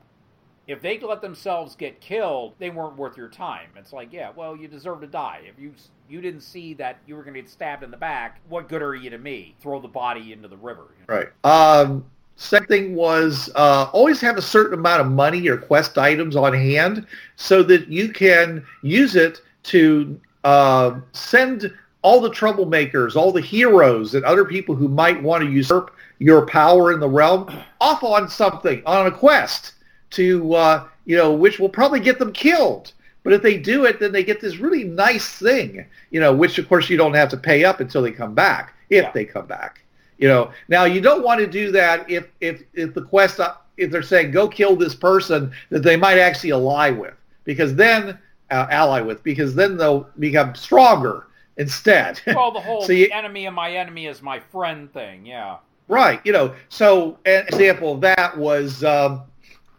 if 0.66 0.80
they 0.80 0.98
let 1.00 1.20
themselves 1.20 1.74
get 1.74 2.00
killed 2.00 2.54
they 2.58 2.70
weren't 2.70 2.96
worth 2.96 3.16
your 3.16 3.28
time 3.28 3.68
it's 3.76 3.92
like 3.92 4.12
yeah 4.12 4.30
well 4.34 4.56
you 4.56 4.68
deserve 4.68 5.00
to 5.00 5.06
die 5.06 5.42
if 5.44 5.58
you 5.58 5.74
you 6.08 6.20
didn't 6.20 6.42
see 6.42 6.74
that 6.74 6.98
you 7.06 7.16
were 7.16 7.22
going 7.22 7.34
to 7.34 7.40
get 7.40 7.50
stabbed 7.50 7.82
in 7.82 7.90
the 7.90 7.96
back 7.96 8.40
what 8.48 8.68
good 8.68 8.82
are 8.82 8.94
you 8.94 9.10
to 9.10 9.18
me 9.18 9.54
throw 9.60 9.80
the 9.80 9.88
body 9.88 10.32
into 10.32 10.48
the 10.48 10.56
river 10.56 10.84
Right. 11.06 11.28
Um, 11.44 12.04
second 12.36 12.68
thing 12.68 12.94
was 12.94 13.50
uh, 13.54 13.90
always 13.92 14.20
have 14.20 14.36
a 14.36 14.42
certain 14.42 14.78
amount 14.78 15.00
of 15.00 15.08
money 15.08 15.48
or 15.48 15.56
quest 15.56 15.98
items 15.98 16.36
on 16.36 16.52
hand 16.52 17.06
so 17.36 17.62
that 17.64 17.88
you 17.88 18.12
can 18.12 18.64
use 18.82 19.16
it 19.16 19.40
to 19.64 20.20
uh, 20.44 20.98
send 21.12 21.72
all 22.02 22.20
the 22.20 22.30
troublemakers, 22.30 23.16
all 23.16 23.32
the 23.32 23.40
heroes, 23.40 24.14
and 24.14 24.24
other 24.24 24.44
people 24.44 24.74
who 24.74 24.88
might 24.88 25.22
want 25.22 25.42
to 25.42 25.50
usurp 25.50 25.94
your 26.18 26.46
power 26.46 26.92
in 26.92 27.00
the 27.00 27.08
realm 27.08 27.50
off 27.80 28.02
on 28.02 28.28
something, 28.28 28.82
on 28.84 29.06
a 29.06 29.10
quest 29.10 29.72
to, 30.10 30.54
uh, 30.54 30.86
you 31.06 31.16
know, 31.16 31.32
which 31.32 31.58
will 31.58 31.68
probably 31.68 32.00
get 32.00 32.18
them 32.18 32.32
killed. 32.32 32.92
But 33.24 33.32
if 33.32 33.42
they 33.42 33.56
do 33.56 33.86
it, 33.86 33.98
then 33.98 34.12
they 34.12 34.22
get 34.22 34.40
this 34.40 34.58
really 34.58 34.84
nice 34.84 35.26
thing, 35.28 35.84
you 36.10 36.20
know, 36.20 36.32
which 36.32 36.58
of 36.58 36.68
course 36.68 36.88
you 36.88 36.96
don't 36.96 37.14
have 37.14 37.30
to 37.30 37.36
pay 37.36 37.64
up 37.64 37.80
until 37.80 38.02
they 38.02 38.12
come 38.12 38.34
back, 38.34 38.74
if 38.90 39.02
Yeah. 39.04 39.10
they 39.12 39.24
come 39.24 39.46
back. 39.46 39.82
You 40.18 40.28
know, 40.28 40.50
now 40.68 40.84
you 40.84 41.00
don't 41.00 41.24
want 41.24 41.40
to 41.40 41.46
do 41.46 41.72
that 41.72 42.08
if 42.08 42.28
if 42.40 42.62
if 42.74 42.94
the 42.94 43.02
quest 43.02 43.40
uh, 43.40 43.54
if 43.76 43.90
they're 43.90 44.02
saying 44.02 44.30
go 44.30 44.46
kill 44.46 44.76
this 44.76 44.94
person 44.94 45.50
that 45.70 45.82
they 45.82 45.96
might 45.96 46.18
actually 46.18 46.52
ally 46.52 46.90
with, 46.90 47.14
because 47.44 47.74
then 47.74 48.16
uh, 48.50 48.66
ally 48.70 49.00
with, 49.00 49.22
because 49.24 49.54
then 49.56 49.76
they'll 49.76 50.06
become 50.20 50.54
stronger 50.54 51.26
instead. 51.56 52.20
Well, 52.26 52.52
the 52.52 52.60
whole 52.60 52.82
So 52.82 52.92
you- 52.92 53.08
enemy 53.10 53.46
of 53.46 53.54
my 53.54 53.72
enemy 53.72 54.06
is 54.06 54.20
my 54.22 54.38
friend 54.38 54.92
thing. 54.92 55.24
Yeah. 55.26 55.56
Right. 55.88 56.20
You 56.24 56.32
know, 56.32 56.54
so 56.68 57.18
an 57.24 57.46
example 57.48 57.92
of 57.94 58.00
that 58.02 58.36
was 58.38 58.84
um, 58.84 59.22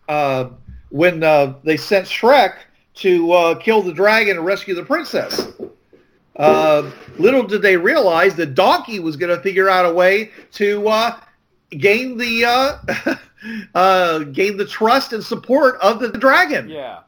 uh, 0.09 0.49
when 0.89 1.23
uh, 1.23 1.53
they 1.63 1.77
sent 1.77 2.05
Shrek 2.07 2.55
to 2.95 3.31
uh, 3.31 3.55
kill 3.55 3.81
the 3.81 3.93
dragon 3.93 4.37
and 4.37 4.45
rescue 4.45 4.73
the 4.73 4.83
princess. 4.83 5.53
Uh, 6.35 6.91
little 7.17 7.43
did 7.43 7.61
they 7.61 7.77
realize 7.77 8.35
that 8.35 8.55
Donkey 8.55 8.99
was 8.99 9.15
going 9.15 9.35
to 9.35 9.41
figure 9.41 9.69
out 9.69 9.85
a 9.85 9.93
way 9.93 10.31
to 10.53 10.87
uh, 10.87 11.19
gain 11.71 12.17
the 12.17 12.45
uh, 12.45 13.15
uh, 13.75 14.19
gain 14.19 14.57
the 14.57 14.65
trust 14.65 15.13
and 15.13 15.23
support 15.23 15.75
of 15.81 15.99
the 15.99 16.09
dragon. 16.11 16.69
Yeah. 16.69 16.99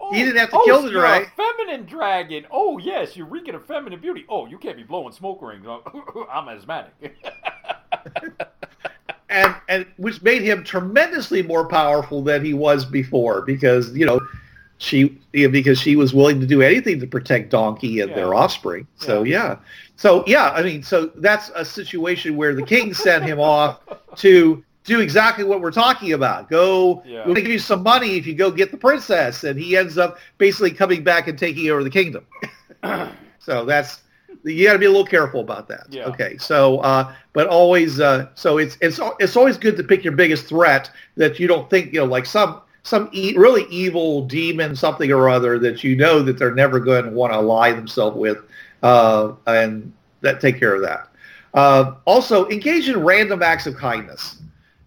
Oh, 0.00 0.12
He 0.12 0.22
didn't 0.22 0.38
have 0.38 0.50
to 0.50 0.56
oh, 0.56 0.64
kill 0.64 0.82
the 0.82 0.90
you're 0.90 1.02
dragon. 1.02 1.28
A 1.36 1.42
feminine 1.42 1.86
dragon. 1.86 2.46
Oh 2.50 2.78
yes, 2.78 3.16
you're 3.16 3.26
reeking 3.26 3.54
of 3.54 3.66
feminine 3.66 4.00
beauty. 4.00 4.24
Oh, 4.28 4.46
you 4.46 4.58
can't 4.58 4.76
be 4.76 4.84
blowing 4.84 5.12
smoke 5.12 5.42
rings. 5.42 5.66
I'm 6.30 6.48
asthmatic. 6.48 7.14
and 9.28 9.54
and 9.68 9.86
which 9.96 10.22
made 10.22 10.42
him 10.42 10.64
tremendously 10.64 11.42
more 11.42 11.66
powerful 11.66 12.22
than 12.22 12.44
he 12.44 12.54
was 12.54 12.84
before 12.84 13.42
because 13.42 13.94
you 13.96 14.06
know 14.06 14.20
she 14.82 15.16
you 15.32 15.46
know, 15.46 15.52
because 15.52 15.78
she 15.80 15.94
was 15.94 16.12
willing 16.12 16.40
to 16.40 16.46
do 16.46 16.60
anything 16.60 16.98
to 17.00 17.06
protect 17.06 17.50
Donkey 17.50 18.00
and 18.00 18.10
their 18.14 18.34
offspring. 18.34 18.86
So 18.96 19.22
yeah. 19.22 19.56
So 19.96 20.24
yeah, 20.26 20.50
I 20.50 20.62
mean, 20.62 20.82
so 20.82 21.06
that's 21.16 21.50
a 21.54 21.64
situation 21.64 22.36
where 22.36 22.52
the 22.54 22.64
king 22.64 22.92
sent 22.92 23.24
him 23.24 23.38
off 23.38 23.78
to 24.16 24.62
do 24.84 24.98
exactly 24.98 25.44
what 25.44 25.60
we're 25.60 25.70
talking 25.70 26.12
about. 26.12 26.50
Go, 26.50 27.02
Yeah. 27.06 27.24
we'll 27.24 27.36
give 27.36 27.46
you 27.46 27.60
some 27.60 27.84
money 27.84 28.16
if 28.16 28.26
you 28.26 28.34
go 28.34 28.50
get 28.50 28.72
the 28.72 28.76
princess, 28.76 29.44
and 29.44 29.56
he 29.58 29.76
ends 29.76 29.96
up 29.98 30.18
basically 30.38 30.72
coming 30.72 31.04
back 31.04 31.28
and 31.28 31.38
taking 31.38 31.70
over 31.70 31.84
the 31.84 31.90
kingdom. 31.90 32.26
so 33.38 33.64
that's 33.64 34.02
you 34.42 34.66
got 34.66 34.72
to 34.72 34.78
be 34.80 34.86
a 34.86 34.90
little 34.90 35.06
careful 35.06 35.40
about 35.40 35.68
that. 35.68 35.86
Yeah. 35.90 36.06
Okay. 36.06 36.36
So, 36.38 36.78
uh, 36.78 37.14
but 37.32 37.46
always, 37.46 38.00
uh, 38.00 38.26
so 38.34 38.58
it's 38.58 38.76
it's 38.80 38.98
it's 39.20 39.36
always 39.36 39.56
good 39.56 39.76
to 39.76 39.84
pick 39.84 40.02
your 40.02 40.14
biggest 40.14 40.46
threat 40.46 40.90
that 41.16 41.38
you 41.38 41.46
don't 41.46 41.70
think 41.70 41.92
you 41.92 42.00
know, 42.00 42.06
like 42.06 42.26
some 42.26 42.60
some 42.82 43.08
e- 43.12 43.36
really 43.36 43.64
evil 43.70 44.22
demon, 44.22 44.74
something 44.74 45.10
or 45.12 45.28
other 45.28 45.58
that 45.58 45.84
you 45.84 45.96
know 45.96 46.22
that 46.22 46.38
they're 46.38 46.54
never 46.54 46.80
going 46.80 47.04
to 47.04 47.10
want 47.10 47.32
to 47.32 47.36
ally 47.36 47.72
themselves 47.72 48.16
with, 48.16 48.38
uh, 48.82 49.32
and 49.46 49.92
that 50.20 50.40
take 50.40 50.58
care 50.58 50.74
of 50.74 50.82
that. 50.82 51.08
Uh, 51.54 51.94
also, 52.06 52.48
engage 52.48 52.88
in 52.88 53.02
random 53.02 53.42
acts 53.42 53.66
of 53.66 53.76
kindness. 53.76 54.38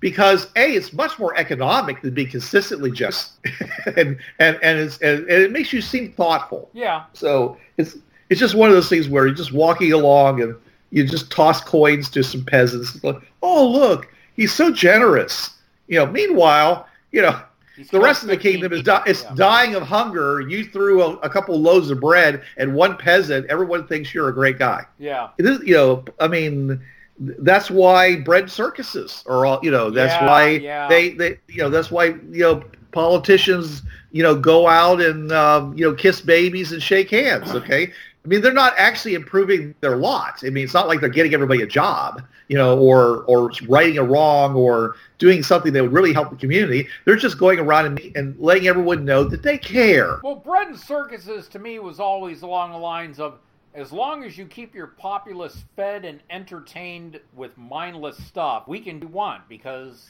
Because 0.02 0.48
a, 0.56 0.74
it's 0.76 0.94
much 0.94 1.18
more 1.18 1.36
economic 1.36 2.02
than 2.02 2.14
being 2.14 2.30
consistently 2.30 2.92
just, 2.92 3.32
and 3.98 4.20
and 4.40 4.60
and, 4.62 4.80
it's, 4.80 5.00
and, 5.00 5.22
and 5.22 5.44
it 5.44 5.52
makes 5.52 5.74
you 5.74 5.82
seem 5.82 6.12
thoughtful. 6.12 6.70
yeah. 6.74 7.06
So 7.14 7.58
it's 7.78 7.98
it's 8.30 8.40
just 8.40 8.54
one 8.54 8.70
of 8.70 8.76
those 8.76 8.90
things 8.90 9.08
where 9.08 9.26
you're 9.26 9.34
just 9.34 9.54
walking 9.54 9.94
along 9.94 10.42
and 10.44 10.56
you 10.92 11.08
just 11.08 11.32
toss 11.32 11.64
coins 11.64 12.10
to 12.10 12.24
some 12.24 12.44
peasants. 12.44 12.94
It's 12.94 13.04
like, 13.04 13.18
oh 13.42 13.68
look, 13.68 14.14
he's 14.36 14.54
so 14.54 14.72
generous. 14.72 15.52
You 15.88 16.00
know. 16.00 16.06
Meanwhile, 16.06 16.88
you 17.12 17.24
know, 17.24 17.42
He's 17.76 17.90
the 17.90 18.00
rest 18.00 18.24
of 18.24 18.30
the 18.30 18.38
kingdom 18.38 18.72
is 18.74 18.84
di- 18.84 19.04
is 19.06 19.24
Yeah. 19.24 19.34
dying 19.36 19.76
of 19.76 19.84
hunger. 19.84 20.42
You 20.42 20.64
threw 20.66 21.02
a, 21.04 21.14
a 21.18 21.30
couple 21.30 21.60
loaves 21.60 21.90
of 21.90 22.00
bread 22.00 22.42
and 22.58 22.74
one 22.74 22.96
peasant. 22.98 23.46
Everyone 23.50 23.86
thinks 23.88 24.14
you're 24.14 24.30
a 24.30 24.34
great 24.34 24.58
guy. 24.58 24.86
Yeah. 24.98 25.30
Is, 25.38 25.60
you 25.64 25.76
know, 25.76 26.06
I 26.20 26.28
mean, 26.28 26.80
that's 27.20 27.70
why 27.70 28.18
bread 28.22 28.50
circuses 28.50 29.24
are 29.28 29.46
all, 29.46 29.60
you 29.64 29.72
know, 29.72 29.90
that's 29.90 30.14
Yeah, 30.14 30.26
why 30.28 30.48
yeah. 30.50 30.88
they, 30.88 31.10
they, 31.12 31.38
you 31.48 31.60
know, 31.64 31.70
that's 31.70 31.92
why, 31.92 32.06
you 32.06 32.42
know, 32.44 32.64
politicians, 32.92 33.82
you 34.12 34.24
know, 34.24 34.36
go 34.36 34.68
out 34.68 35.02
and, 35.02 35.32
um, 35.32 35.78
you 35.78 35.86
know, 35.86 35.94
kiss 35.94 36.22
babies 36.22 36.72
and 36.72 36.82
shake 36.82 37.10
hands. 37.10 37.52
Okay. 37.54 37.92
I 38.26 38.28
mean, 38.28 38.42
they're 38.42 38.54
not 38.54 38.74
actually 38.76 39.14
improving 39.14 39.76
their 39.82 39.98
lot. 39.98 40.42
I 40.44 40.50
mean, 40.50 40.64
it's 40.64 40.74
not 40.74 40.88
like 40.88 41.00
they're 41.00 41.10
getting 41.10 41.36
everybody 41.36 41.62
a 41.62 41.68
job, 41.68 42.24
you 42.48 42.58
know, 42.58 42.80
or, 42.80 43.24
or 43.26 43.52
righting 43.68 44.00
a 44.00 44.04
wrong 44.04 44.56
or 44.56 44.96
doing 45.20 45.44
something 45.44 45.72
that 45.74 45.84
would 45.84 45.94
really 45.94 46.12
help 46.12 46.32
the 46.32 46.36
community. 46.36 46.88
They're 47.06 47.18
just 47.18 47.38
going 47.38 47.60
around 47.60 47.86
and, 47.86 48.18
and 48.18 48.40
letting 48.40 48.68
everyone 48.68 49.06
know 49.06 49.24
that 49.26 49.44
they 49.44 49.60
care. 49.60 50.20
Well, 50.24 50.38
bread 50.38 50.70
and 50.70 50.80
circuses 50.80 51.48
to 51.50 51.60
me 51.60 51.78
was 51.78 52.00
always 52.00 52.42
along 52.42 52.72
the 52.72 52.80
lines 52.80 53.20
of 53.20 53.38
as 53.76 53.92
long 53.92 54.24
as 54.24 54.38
you 54.38 54.46
keep 54.48 54.74
your 54.74 54.88
populace 54.88 55.64
fed 55.76 56.04
and 56.04 56.20
entertained 56.32 57.20
with 57.36 57.56
mindless 57.58 58.18
stuff, 58.26 58.68
we 58.68 58.80
can 58.80 59.00
do 59.00 59.08
one 59.08 59.42
because 59.48 60.08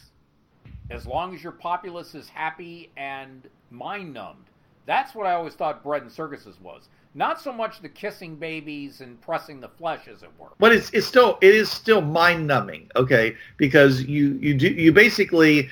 as 0.89 1.05
long 1.05 1.35
as 1.35 1.43
your 1.43 1.51
populace 1.51 2.15
is 2.15 2.29
happy 2.29 2.91
and 2.95 3.49
mind 3.71 4.13
numbed, 4.13 4.45
that's 4.85 5.15
what 5.15 5.25
I 5.27 5.33
always 5.33 5.55
thought 5.55 5.83
bread 5.83 6.03
and 6.03 6.11
circuses 6.11 6.61
was. 6.61 6.87
Not 7.15 7.39
so 7.41 7.51
much 7.53 7.81
the 7.81 7.87
kissing 7.89 8.35
babies 8.35 8.99
and 9.01 9.19
pressing 9.21 9.61
the 9.61 9.69
flesh, 9.69 10.07
as 10.07 10.21
it 10.21 10.29
were. 10.37 10.49
but 10.59 10.71
it's 10.73 10.89
it's 10.93 11.07
still 11.07 11.37
it 11.41 11.55
is 11.55 11.71
still 11.71 12.01
mind 12.01 12.45
numbing 12.45 12.89
okay 12.95 13.35
because 13.57 14.03
you 14.03 14.37
you 14.41 14.53
do 14.53 14.67
you 14.67 14.91
basically 14.91 15.69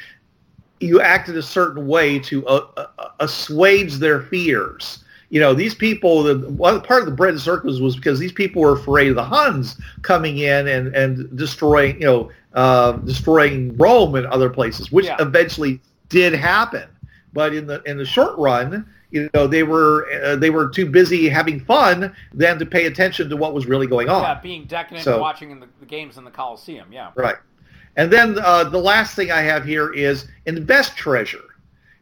you 0.80 1.02
acted 1.02 1.38
a 1.38 1.42
certain 1.44 1.88
way 1.88 2.18
to 2.20 2.46
uh, 2.48 2.68
uh, 2.78 3.10
assuage 3.20 3.96
their 3.96 4.22
fears 4.22 5.04
you 5.30 5.40
know 5.40 5.54
these 5.54 5.74
people 5.76 6.24
the 6.24 6.36
part 6.82 7.02
of 7.02 7.06
the 7.06 7.12
bread 7.12 7.32
and 7.32 7.42
circles 7.42 7.82
was 7.82 7.96
because 7.96 8.20
these 8.20 8.32
people 8.32 8.62
were 8.62 8.74
afraid 8.74 9.10
of 9.10 9.16
the 9.16 9.24
huns 9.24 9.80
coming 10.02 10.38
in 10.40 10.68
and 10.68 10.94
and 10.96 11.36
destroying 11.38 11.96
you 12.02 12.08
know 12.08 12.32
uh, 12.54 12.94
destroying 12.94 13.76
rome 13.78 14.16
and 14.16 14.26
other 14.28 14.50
places 14.50 14.92
which 14.92 15.06
Yeah. 15.06 15.18
eventually 15.20 15.80
did 16.10 16.34
happen 16.34 16.88
but 17.34 17.54
in 17.54 17.66
the 17.68 17.82
in 17.84 17.98
the 17.98 18.06
short 18.06 18.38
run 18.38 18.86
you 19.14 19.30
know 19.34 19.48
they 19.48 19.64
were 19.64 20.10
uh, 20.24 20.36
they 20.36 20.50
were 20.50 20.68
too 20.68 20.86
busy 20.86 21.30
having 21.30 21.60
fun 21.62 22.14
than 22.34 22.58
to 22.60 22.66
pay 22.66 22.88
attention 22.88 23.30
to 23.30 23.38
what 23.38 23.54
was 23.54 23.66
really 23.68 23.88
going 23.88 24.10
on 24.10 24.24
Yeah, 24.24 24.40
being 24.42 24.66
decadent 24.66 25.04
So- 25.04 25.22
watching 25.22 25.52
in 25.52 25.60
the, 25.60 25.68
the 25.80 25.86
games 25.86 26.18
in 26.18 26.24
the 26.26 26.32
Coliseum. 26.32 26.92
Yeah. 26.92 27.12
Right. 27.16 27.36
And 27.96 28.12
then 28.12 28.40
uh, 28.40 28.64
the 28.66 28.80
last 28.80 29.16
thing 29.16 29.32
I 29.32 29.42
have 29.42 29.64
here 29.64 29.94
is 29.94 30.28
invest 30.48 30.98
treasure. 30.98 31.46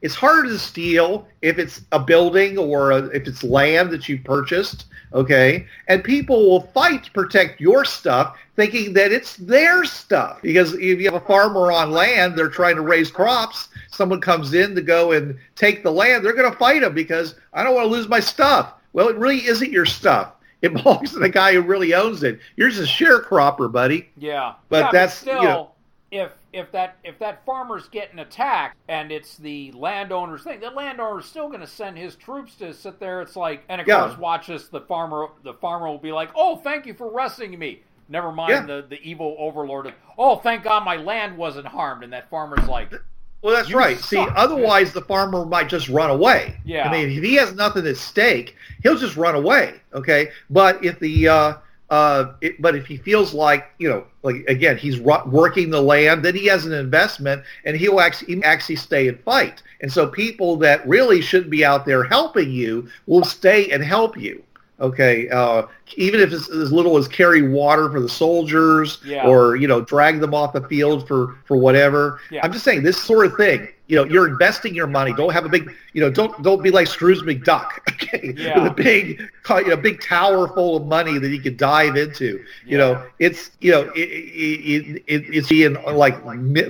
It's 0.02 0.16
harder 0.16 0.48
to 0.50 0.58
steal 0.58 1.28
if 1.42 1.60
it's 1.60 1.82
a 1.92 2.00
building 2.00 2.58
or 2.58 2.92
a, 2.92 3.04
if 3.08 3.28
it's 3.28 3.44
land 3.44 3.92
that 3.92 4.08
you 4.10 4.18
purchased, 4.20 4.86
okay? 5.14 5.68
And 5.90 6.04
people 6.04 6.50
will 6.50 6.62
fight 6.62 7.04
to 7.04 7.12
protect 7.12 7.60
your 7.62 7.84
stuff 7.86 8.38
thinking 8.56 8.94
that 8.94 9.12
it's 9.12 9.36
their 9.36 9.84
stuff. 9.84 10.42
Because 10.42 10.74
if 10.74 11.00
you 11.00 11.06
have 11.06 11.22
a 11.22 11.26
farmer 11.28 11.72
on 11.72 11.92
land, 11.92 12.36
they're 12.38 12.50
trying 12.50 12.78
to 12.78 12.82
raise 12.82 13.12
crops. 13.12 13.68
Someone 13.92 14.20
comes 14.22 14.54
in 14.54 14.74
to 14.76 14.82
go 14.82 15.12
and 15.12 15.38
take 15.56 15.84
the 15.84 15.92
land, 15.92 16.26
they're 16.26 16.34
going 16.34 16.52
to 16.52 16.58
fight 16.58 16.82
them 16.82 16.94
because 16.96 17.36
I 17.54 17.62
don't 17.64 17.76
want 17.76 17.86
to 17.86 17.92
lose 17.92 18.08
my 18.08 18.20
stuff. 18.20 18.74
Well, 18.94 19.10
it 19.10 19.18
really 19.18 19.46
isn't 19.46 19.72
your 19.72 19.86
stuff. 19.86 20.34
It 20.62 20.74
belongs 20.76 21.14
to 21.14 21.18
the 21.20 21.28
guy 21.28 21.54
who 21.54 21.62
really 21.64 21.96
owns 21.96 22.22
it. 22.22 22.40
You're 22.56 22.70
just 22.70 22.82
a 22.82 23.04
sharecropper, 23.04 23.72
buddy. 23.72 24.10
Yeah, 24.16 24.54
But 24.70 24.86
Yeah, 24.86 24.92
that's, 24.92 25.16
still, 25.16 25.42
you 25.42 25.48
know- 25.48 25.72
if 26.12 26.32
if 26.54 26.72
that 26.74 26.98
if 27.04 27.18
that 27.18 27.44
farmer's 27.48 27.88
getting 27.90 28.20
attacked 28.20 28.78
and 28.88 29.12
it's 29.12 29.38
the 29.38 29.72
landowner's 29.72 30.44
thing, 30.44 30.60
the 30.60 30.70
landowner's 30.70 31.26
still 31.26 31.48
going 31.48 31.62
to 31.62 31.68
send 31.68 31.98
his 31.98 32.16
troops 32.16 32.54
to 32.56 32.74
sit 32.76 33.00
there. 33.00 33.22
It's 33.24 33.36
like, 33.36 33.64
and 33.70 33.82
of 33.82 33.88
Yeah. 33.88 34.02
course, 34.02 34.18
watch 34.20 34.48
this. 34.48 34.68
The 34.68 34.82
farmer 34.82 35.30
the 35.44 35.54
farmer 35.56 35.88
will 35.88 35.98
be 35.98 36.12
like, 36.12 36.30
"Oh, 36.36 36.58
thank 36.58 36.86
you 36.86 36.94
for 36.94 37.10
rescuing 37.10 37.58
me." 37.58 37.82
Never 38.10 38.32
mind 38.32 38.52
Yeah. 38.52 38.62
the 38.66 38.86
the 38.88 39.02
evil 39.02 39.36
overlord 39.40 39.88
of, 39.88 39.94
"Oh, 40.18 40.36
thank 40.36 40.64
God 40.64 40.84
my 40.86 40.98
land 40.98 41.38
wasn't 41.38 41.66
harmed." 41.68 42.04
And 42.04 42.12
that 42.14 42.30
farmer's 42.30 42.68
like, 42.68 42.94
Well, 43.42 43.56
that's 43.56 43.70
You 43.70 43.78
right. 43.78 43.98
See, 43.98 44.18
suck. 44.18 44.34
otherwise 44.36 44.94
the 44.94 45.02
farmer 45.02 45.46
might 45.46 45.68
just 45.68 45.90
run 45.90 46.10
away. 46.10 46.56
Yeah. 46.64 46.88
I 46.88 46.92
mean, 46.92 47.10
if 47.18 47.24
he 47.24 47.36
has 47.36 47.54
nothing 47.56 47.88
at 47.88 47.98
stake, 47.98 48.56
he'll 48.84 48.98
just 48.98 49.18
run 49.18 49.36
away. 49.36 49.82
Okay. 49.94 50.30
But 50.50 50.84
if 50.84 51.00
the 51.00 51.28
uh, 51.28 51.54
uh, 51.90 52.34
it, 52.42 52.62
but 52.62 52.76
if 52.76 52.86
he 52.86 52.98
feels 52.98 53.34
like 53.34 53.72
you 53.78 53.90
know, 53.90 54.06
like 54.24 54.46
again, 54.48 54.78
he's 54.78 55.00
working 55.00 55.70
the 55.70 55.82
land, 55.82 56.24
then 56.24 56.36
he 56.36 56.46
has 56.46 56.66
an 56.66 56.74
investment, 56.74 57.44
and 57.66 57.76
he'll 57.76 58.00
actually 58.00 58.36
he 58.36 58.44
actually 58.44 58.78
stay 58.78 59.08
and 59.08 59.20
fight. 59.22 59.62
And 59.82 59.92
so 59.92 60.08
people 60.08 60.56
that 60.58 60.88
really 60.88 61.22
shouldn't 61.22 61.50
be 61.50 61.66
out 61.66 61.86
there 61.86 62.04
helping 62.04 62.52
you 62.52 62.88
will 63.08 63.24
stay 63.24 63.72
and 63.72 63.84
help 63.84 64.16
you. 64.16 64.44
Okay, 64.82 65.30
uh, 65.30 65.64
even 65.96 66.20
if 66.20 66.34
it's 66.34 66.50
as 66.50 66.72
little 66.74 66.98
as 66.98 67.08
carry 67.08 67.48
water 67.48 67.90
for 67.92 68.00
the 68.02 68.10
soldiers, 68.10 69.00
Yeah. 69.06 69.28
or 69.28 69.56
you 69.56 69.68
know, 69.68 69.82
drag 69.82 70.20
them 70.20 70.34
off 70.34 70.54
the 70.54 70.62
field 70.68 71.08
for 71.08 71.36
for 71.46 71.56
whatever. 71.56 72.20
Yeah. 72.32 72.42
I'm 72.44 72.52
just 72.52 72.66
saying 72.66 72.84
this 72.84 73.02
sort 73.02 73.26
of 73.28 73.36
thing. 73.38 73.68
you 73.88 73.98
know, 73.98 74.06
you're 74.06 74.26
investing 74.26 74.74
your 74.74 74.88
money. 74.88 75.12
Don't 75.14 75.34
have 75.34 75.44
a 75.44 75.50
big, 75.50 75.70
you 75.92 76.00
know, 76.02 76.10
don't 76.10 76.42
don't 76.44 76.64
be 76.64 76.72
like 76.72 76.88
Scrooge 76.88 77.20
McDuck, 77.20 77.72
okay, 77.92 78.34
Yeah. 78.38 78.58
with 78.64 78.72
a 78.72 78.74
big, 78.74 79.20
you 79.50 79.68
know, 79.68 79.76
big 79.76 80.02
tower 80.02 80.48
full 80.48 80.78
of 80.78 80.86
money 80.88 81.18
that 81.20 81.28
you 81.30 81.42
could 81.42 81.58
dive 81.58 81.98
into. 81.98 82.42
You 82.66 82.78
know, 82.78 83.04
it's 83.20 83.52
you 83.60 83.72
know, 83.72 83.82
it, 83.94 84.00
it, 84.00 85.04
it, 85.08 85.24
it's 85.36 85.52
in 85.52 85.74
like 85.96 86.16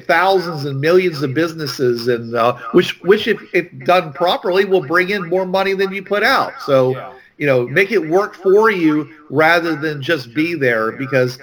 thousands 0.08 0.66
and 0.66 0.82
millions 0.82 1.22
of 1.22 1.34
businesses, 1.36 2.08
and 2.08 2.34
uh, 2.36 2.58
which 2.72 3.00
which 3.04 3.28
if, 3.28 3.40
if 3.54 3.68
done 3.86 4.12
properly 4.14 4.66
will 4.66 4.86
bring 4.86 5.10
in 5.12 5.30
more 5.30 5.46
money 5.46 5.74
than 5.76 5.94
you 5.94 6.04
put 6.04 6.24
out. 6.24 6.54
So. 6.66 7.14
You 7.42 7.48
know, 7.48 7.68
make 7.68 7.92
it 7.92 8.08
work 8.08 8.36
for 8.36 8.70
you 8.70 9.10
rather 9.32 9.76
than 9.76 10.00
just 10.00 10.32
be 10.32 10.54
there 10.54 10.92
because 10.92 11.40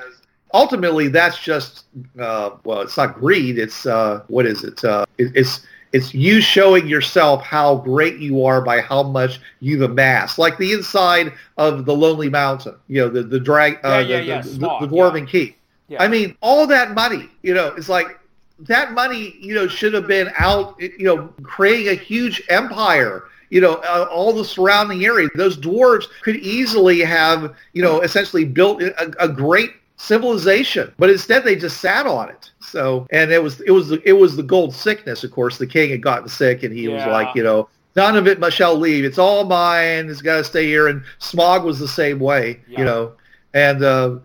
ultimately 0.54 1.08
that's 1.08 1.40
just 1.40 1.86
uh, 2.20 2.50
well 2.62 2.82
it's 2.82 2.96
not 2.96 3.16
greed. 3.16 3.58
It's 3.58 3.84
uh, 3.84 4.22
what 4.28 4.46
is 4.46 4.62
it? 4.62 4.84
Uh, 4.84 5.04
it 5.18 5.32
it's 5.34 5.66
it's 5.92 6.14
you 6.14 6.40
showing 6.40 6.86
yourself 6.86 7.42
how 7.42 7.78
great 7.78 8.18
you 8.18 8.44
are 8.44 8.60
by 8.60 8.80
how 8.80 9.02
much 9.02 9.40
you've 9.58 9.82
amassed. 9.82 10.38
Like 10.38 10.56
the 10.56 10.72
inside 10.72 11.32
of 11.56 11.84
the 11.84 11.96
lonely 11.96 12.28
mountain 12.28 12.76
you 12.86 13.00
know 13.00 13.08
the 13.08 13.24
the 13.24 13.40
drag 13.40 13.84
uh, 13.84 13.88
Yeah, 13.88 13.98
yeah, 13.98 14.20
the, 14.20 14.24
yeah, 14.24 14.40
the, 14.42 14.48
the, 14.50 14.86
the 14.86 14.96
dwarven 14.96 15.28
keep. 15.28 15.56
I 15.98 16.06
mean 16.06 16.36
all 16.42 16.64
that 16.68 16.94
money 16.94 17.28
you 17.42 17.54
know 17.54 17.74
it's 17.74 17.88
like 17.88 18.20
that 18.60 18.92
money 18.92 19.34
you 19.40 19.52
know 19.52 19.66
should 19.66 19.94
have 19.94 20.06
been 20.06 20.30
out 20.36 20.76
you 20.80 21.06
know 21.06 21.32
creating 21.42 21.88
a 21.88 21.94
huge 21.94 22.40
empire 22.50 23.24
you 23.50 23.60
know 23.60 23.74
uh, 23.76 24.08
all 24.10 24.32
the 24.32 24.44
surrounding 24.44 25.04
area. 25.04 25.28
Those 25.34 25.56
dwarves 25.58 26.04
could 26.22 26.36
easily 26.36 27.00
have 27.00 27.54
you 27.72 27.82
know 27.82 28.00
essentially 28.00 28.44
built 28.44 28.82
a, 28.82 29.12
a 29.22 29.28
great 29.28 29.70
civilization 30.00 30.92
but 30.96 31.10
instead 31.10 31.42
they 31.42 31.56
just 31.56 31.80
sat 31.80 32.06
on 32.06 32.28
it. 32.28 32.50
So 32.60 33.06
and 33.10 33.30
it 33.32 33.42
was 33.42 33.60
it 33.62 33.70
was 33.70 33.92
it 33.92 34.12
was 34.12 34.36
the 34.36 34.42
gold 34.42 34.74
sickness 34.74 35.24
of 35.24 35.30
course. 35.32 35.58
The 35.58 35.66
king 35.66 35.90
had 35.90 36.02
gotten 36.02 36.28
sick 36.28 36.62
and 36.62 36.72
he 36.72 36.88
was 36.88 37.04
like 37.06 37.34
you 37.34 37.42
know 37.42 37.68
none 37.96 38.16
of 38.16 38.26
it 38.28 38.38
shall 38.52 38.76
leave. 38.76 39.04
It's 39.04 39.18
all 39.18 39.44
mine. 39.44 40.08
It's 40.08 40.22
got 40.22 40.36
to 40.36 40.44
stay 40.44 40.66
here. 40.66 40.86
And 40.86 41.02
Smaug 41.20 41.64
was 41.64 41.78
the 41.80 41.88
same 41.88 42.20
way 42.20 42.60
Yeah. 42.68 42.78
you 42.78 42.84
know. 42.84 43.12
And 43.54 43.82
uh, 43.82 44.18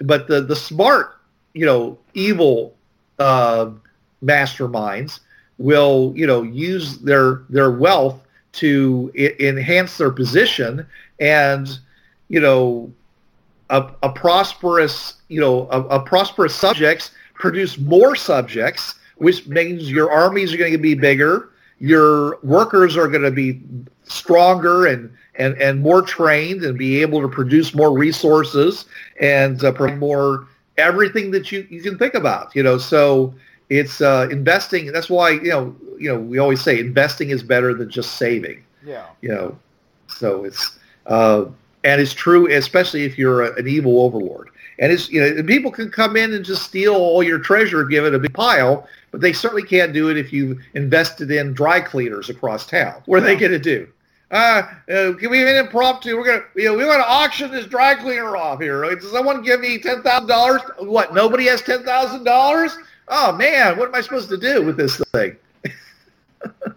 but 0.00 0.28
the 0.28 0.40
the 0.40 0.56
smart 0.56 1.18
you 1.52 1.66
know 1.66 1.98
evil 2.14 2.74
uh, 3.18 3.70
masterminds 4.24 5.20
will 5.58 6.12
you 6.16 6.26
know 6.26 6.42
use 6.42 6.98
their 6.98 7.42
their 7.50 7.70
wealth 7.70 8.20
to 8.52 9.12
I- 9.18 9.36
enhance 9.40 9.98
their 9.98 10.10
position 10.10 10.86
and 11.20 11.78
you 12.28 12.40
know 12.40 12.92
a, 13.70 13.90
a 14.02 14.10
prosperous 14.10 15.14
you 15.28 15.40
know 15.40 15.68
a, 15.70 15.82
a 15.82 16.00
prosperous 16.00 16.54
subjects 16.54 17.10
produce 17.34 17.78
more 17.78 18.16
subjects 18.16 18.94
which 19.16 19.46
means 19.48 19.90
your 19.90 20.10
armies 20.10 20.52
are 20.54 20.56
going 20.56 20.72
to 20.72 20.78
be 20.78 20.94
bigger 20.94 21.50
your 21.78 22.38
workers 22.42 22.96
are 22.96 23.08
going 23.08 23.22
to 23.22 23.30
be 23.30 23.60
stronger 24.04 24.86
and 24.86 25.10
and, 25.36 25.54
and 25.60 25.80
more 25.80 26.02
trained 26.02 26.64
and 26.64 26.76
be 26.76 27.00
able 27.00 27.20
to 27.20 27.28
produce 27.28 27.72
more 27.72 27.96
resources 27.96 28.86
and 29.20 29.62
uh, 29.62 29.72
more 29.96 30.48
everything 30.78 31.30
that 31.30 31.52
you, 31.52 31.64
you 31.70 31.80
can 31.80 31.96
think 31.98 32.14
about 32.14 32.54
you 32.56 32.62
know? 32.62 32.78
So 32.78 33.34
it's 33.68 34.00
uh, 34.00 34.28
investing 34.30 34.90
that's 34.92 35.10
why 35.10 35.30
you 35.30 35.50
know 35.50 35.76
you 35.98 36.08
know 36.08 36.18
we 36.18 36.38
always 36.38 36.60
say 36.60 36.78
investing 36.78 37.30
is 37.30 37.42
better 37.42 37.74
than 37.74 37.90
just 37.90 38.16
saving 38.16 38.64
Yeah. 38.84 39.06
you 39.20 39.28
know 39.30 39.58
so 40.06 40.44
it's 40.44 40.78
uh, 41.06 41.46
and 41.84 42.00
it's 42.00 42.12
true 42.14 42.52
especially 42.54 43.04
if 43.04 43.18
you're 43.18 43.42
a, 43.42 43.54
an 43.56 43.66
evil 43.68 44.00
overlord 44.00 44.50
and 44.78 44.92
it's 44.92 45.08
you 45.10 45.20
know 45.20 45.42
people 45.42 45.70
can 45.70 45.90
come 45.90 46.16
in 46.16 46.32
and 46.34 46.44
just 46.44 46.62
steal 46.62 46.94
all 46.94 47.22
your 47.22 47.38
treasure 47.38 47.84
give 47.84 48.04
it 48.04 48.14
a 48.14 48.18
big 48.18 48.34
pile 48.34 48.86
but 49.10 49.20
they 49.20 49.32
certainly 49.32 49.62
can't 49.62 49.92
do 49.92 50.10
it 50.10 50.16
if 50.16 50.32
you've 50.32 50.58
invested 50.74 51.30
in 51.30 51.52
dry 51.52 51.80
cleaners 51.80 52.30
across 52.30 52.66
town 52.66 53.02
what 53.06 53.22
are 53.22 53.26
they 53.26 53.36
going 53.36 53.52
to 53.52 53.58
do 53.58 53.88
uh, 54.30 54.62
uh, 54.90 55.12
can 55.14 55.30
we 55.30 55.38
have 55.38 55.48
an 55.48 55.56
impromptu? 55.56 56.14
We're 56.16 56.24
gonna, 56.26 56.44
you 56.54 56.66
know, 56.66 56.74
we 56.74 56.84
want 56.84 57.00
to 57.00 57.08
auction 57.08 57.50
this 57.50 57.64
dry 57.64 57.94
cleaner 57.94 58.36
off 58.36 58.60
here. 58.60 58.82
Does 58.94 59.10
someone 59.10 59.42
give 59.42 59.60
me 59.60 59.78
ten 59.78 60.02
thousand 60.02 60.28
dollars? 60.28 60.60
What? 60.78 61.14
Nobody 61.14 61.46
has 61.46 61.62
ten 61.62 61.82
thousand 61.82 62.24
dollars? 62.24 62.76
Oh 63.08 63.32
man, 63.32 63.78
what 63.78 63.88
am 63.88 63.94
I 63.94 64.02
supposed 64.02 64.28
to 64.28 64.36
do 64.36 64.62
with 64.62 64.76
this 64.76 65.00
thing? 65.12 65.34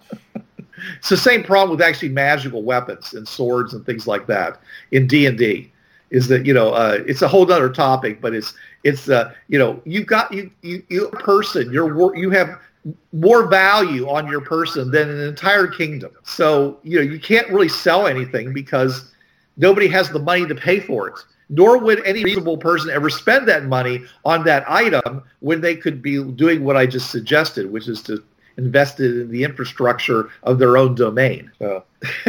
it's 0.98 1.10
the 1.10 1.18
same 1.18 1.44
problem 1.44 1.78
with 1.78 1.86
actually 1.86 2.10
magical 2.10 2.64
weapons 2.64 3.14
and 3.14 3.28
swords 3.28 3.74
and 3.74 3.86
things 3.86 4.08
like 4.08 4.28
that 4.28 4.60
in 4.92 5.08
D 5.08 5.26
and 5.26 5.38
D. 5.38 5.72
Is 6.10 6.28
that 6.28 6.46
you 6.46 6.54
know 6.54 6.72
uh, 6.74 7.00
it's 7.08 7.22
a 7.22 7.28
whole 7.28 7.50
other 7.50 7.70
topic, 7.70 8.20
but 8.20 8.34
it's 8.34 8.54
it's 8.84 9.10
uh, 9.10 9.34
you 9.48 9.58
know 9.58 9.82
you've 9.86 10.08
got 10.08 10.32
you 10.34 10.52
you 10.62 10.84
you 10.90 11.08
a 11.08 11.20
person 11.20 11.72
you're 11.72 12.16
you 12.16 12.30
have 12.32 12.60
more 13.14 13.48
value 13.48 14.10
on 14.10 14.28
your 14.28 14.42
person 14.42 14.92
than 14.92 15.10
an 15.10 15.20
entire 15.22 15.68
kingdom. 15.68 16.12
So 16.24 16.80
you 16.84 16.98
know 16.98 17.04
you 17.04 17.20
can't 17.20 17.48
really 17.50 17.70
sell 17.70 18.08
anything 18.08 18.54
because 18.54 19.12
nobody 19.58 19.88
has 19.88 20.10
the 20.10 20.20
money 20.20 20.46
to 20.48 20.56
pay 20.56 20.80
for 20.80 21.08
it. 21.08 21.20
Nor 21.50 21.78
would 21.80 22.06
any 22.06 22.24
reasonable 22.24 22.58
person 22.58 22.90
ever 22.90 23.10
spend 23.10 23.48
that 23.50 23.66
money 23.66 24.04
on 24.24 24.46
that 24.46 24.64
item 24.70 25.22
when 25.40 25.60
they 25.60 25.76
could 25.76 26.02
be 26.02 26.24
doing 26.24 26.64
what 26.64 26.78
I 26.78 26.86
just 26.86 27.12
suggested, 27.12 27.70
which 27.70 27.90
is 27.90 28.02
to 28.04 28.24
invest 28.58 29.00
it 29.00 29.22
in 29.22 29.32
the 29.32 29.44
infrastructure 29.44 30.30
of 30.44 30.60
their 30.60 30.78
own 30.78 30.96
domain. 30.96 31.52
So. 31.60 31.84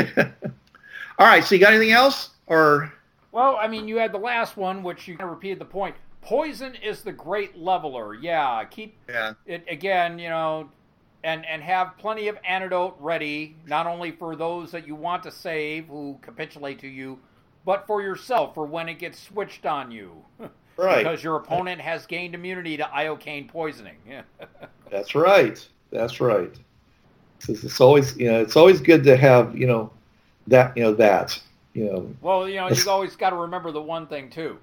All 1.18 1.26
right. 1.26 1.44
So 1.44 1.54
you 1.54 1.60
got 1.60 1.72
anything 1.72 1.92
else, 1.92 2.30
or 2.46 2.92
Well, 3.32 3.56
I 3.56 3.68
mean, 3.68 3.88
you 3.88 3.96
had 3.96 4.12
the 4.12 4.18
last 4.18 4.56
one, 4.56 4.82
which 4.82 5.06
you 5.08 5.16
kind 5.16 5.28
of 5.28 5.36
repeated 5.36 5.58
the 5.58 5.64
point. 5.64 5.96
Poison 6.20 6.74
is 6.76 7.02
the 7.02 7.12
great 7.12 7.58
leveler. 7.58 8.14
Yeah, 8.14 8.64
keep 8.64 8.96
yeah, 9.08 9.34
it 9.46 9.64
again. 9.68 10.18
You 10.18 10.28
know, 10.28 10.70
and 11.24 11.44
and 11.46 11.62
have 11.62 11.96
plenty 11.98 12.28
of 12.28 12.38
antidote 12.44 12.96
ready, 13.00 13.56
not 13.66 13.86
only 13.86 14.12
for 14.12 14.36
those 14.36 14.70
that 14.70 14.86
you 14.86 14.94
want 14.94 15.22
to 15.24 15.30
save 15.30 15.86
who 15.86 16.18
capitulate 16.22 16.78
to 16.80 16.88
you, 16.88 17.18
but 17.64 17.86
for 17.86 18.02
yourself 18.02 18.54
for 18.54 18.66
when 18.66 18.88
it 18.88 18.98
gets 18.98 19.18
switched 19.18 19.66
on 19.66 19.90
you. 19.90 20.12
right? 20.76 20.98
because 20.98 21.22
your 21.22 21.36
opponent 21.36 21.80
has 21.80 22.06
gained 22.06 22.34
immunity 22.34 22.76
to 22.76 22.84
iocane 22.84 23.48
poisoning. 23.48 23.96
Yeah. 24.08 24.22
That's 24.90 25.14
right. 25.14 25.66
That's 25.92 26.20
right. 26.20 26.52
It's, 27.38 27.64
it's 27.64 27.80
always 27.80 28.16
you 28.16 28.30
know 28.30 28.40
it's 28.40 28.56
always 28.56 28.80
good 28.80 29.04
to 29.04 29.16
have 29.16 29.56
you 29.56 29.66
know 29.66 29.90
that 30.46 30.76
you 30.76 30.82
know 30.82 30.94
that 30.94 31.40
you 31.74 31.84
know 31.84 32.14
Well, 32.20 32.48
you 32.48 32.56
know, 32.56 32.68
you've 32.68 32.88
always 32.88 33.14
got 33.14 33.30
to 33.30 33.36
remember 33.36 33.70
the 33.70 33.82
one 33.82 34.06
thing 34.06 34.30
too. 34.30 34.58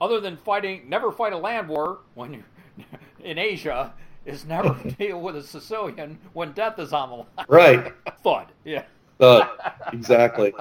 Other 0.00 0.20
than 0.20 0.36
fighting, 0.36 0.88
never 0.88 1.10
fight 1.10 1.32
a 1.32 1.38
land 1.38 1.68
war 1.68 2.00
when 2.14 2.34
you're 2.34 2.44
in 3.24 3.38
Asia 3.38 3.94
is 4.26 4.44
never 4.44 4.74
deal 4.98 5.20
with 5.20 5.36
a 5.36 5.42
Sicilian 5.42 6.18
when 6.32 6.52
death 6.52 6.78
is 6.78 6.92
on 6.92 7.10
the 7.10 7.16
line. 7.16 7.26
right. 7.48 7.94
Thud. 8.22 8.48
Yeah. 8.64 8.82
Uh, 9.20 9.46
exactly. 9.92 10.52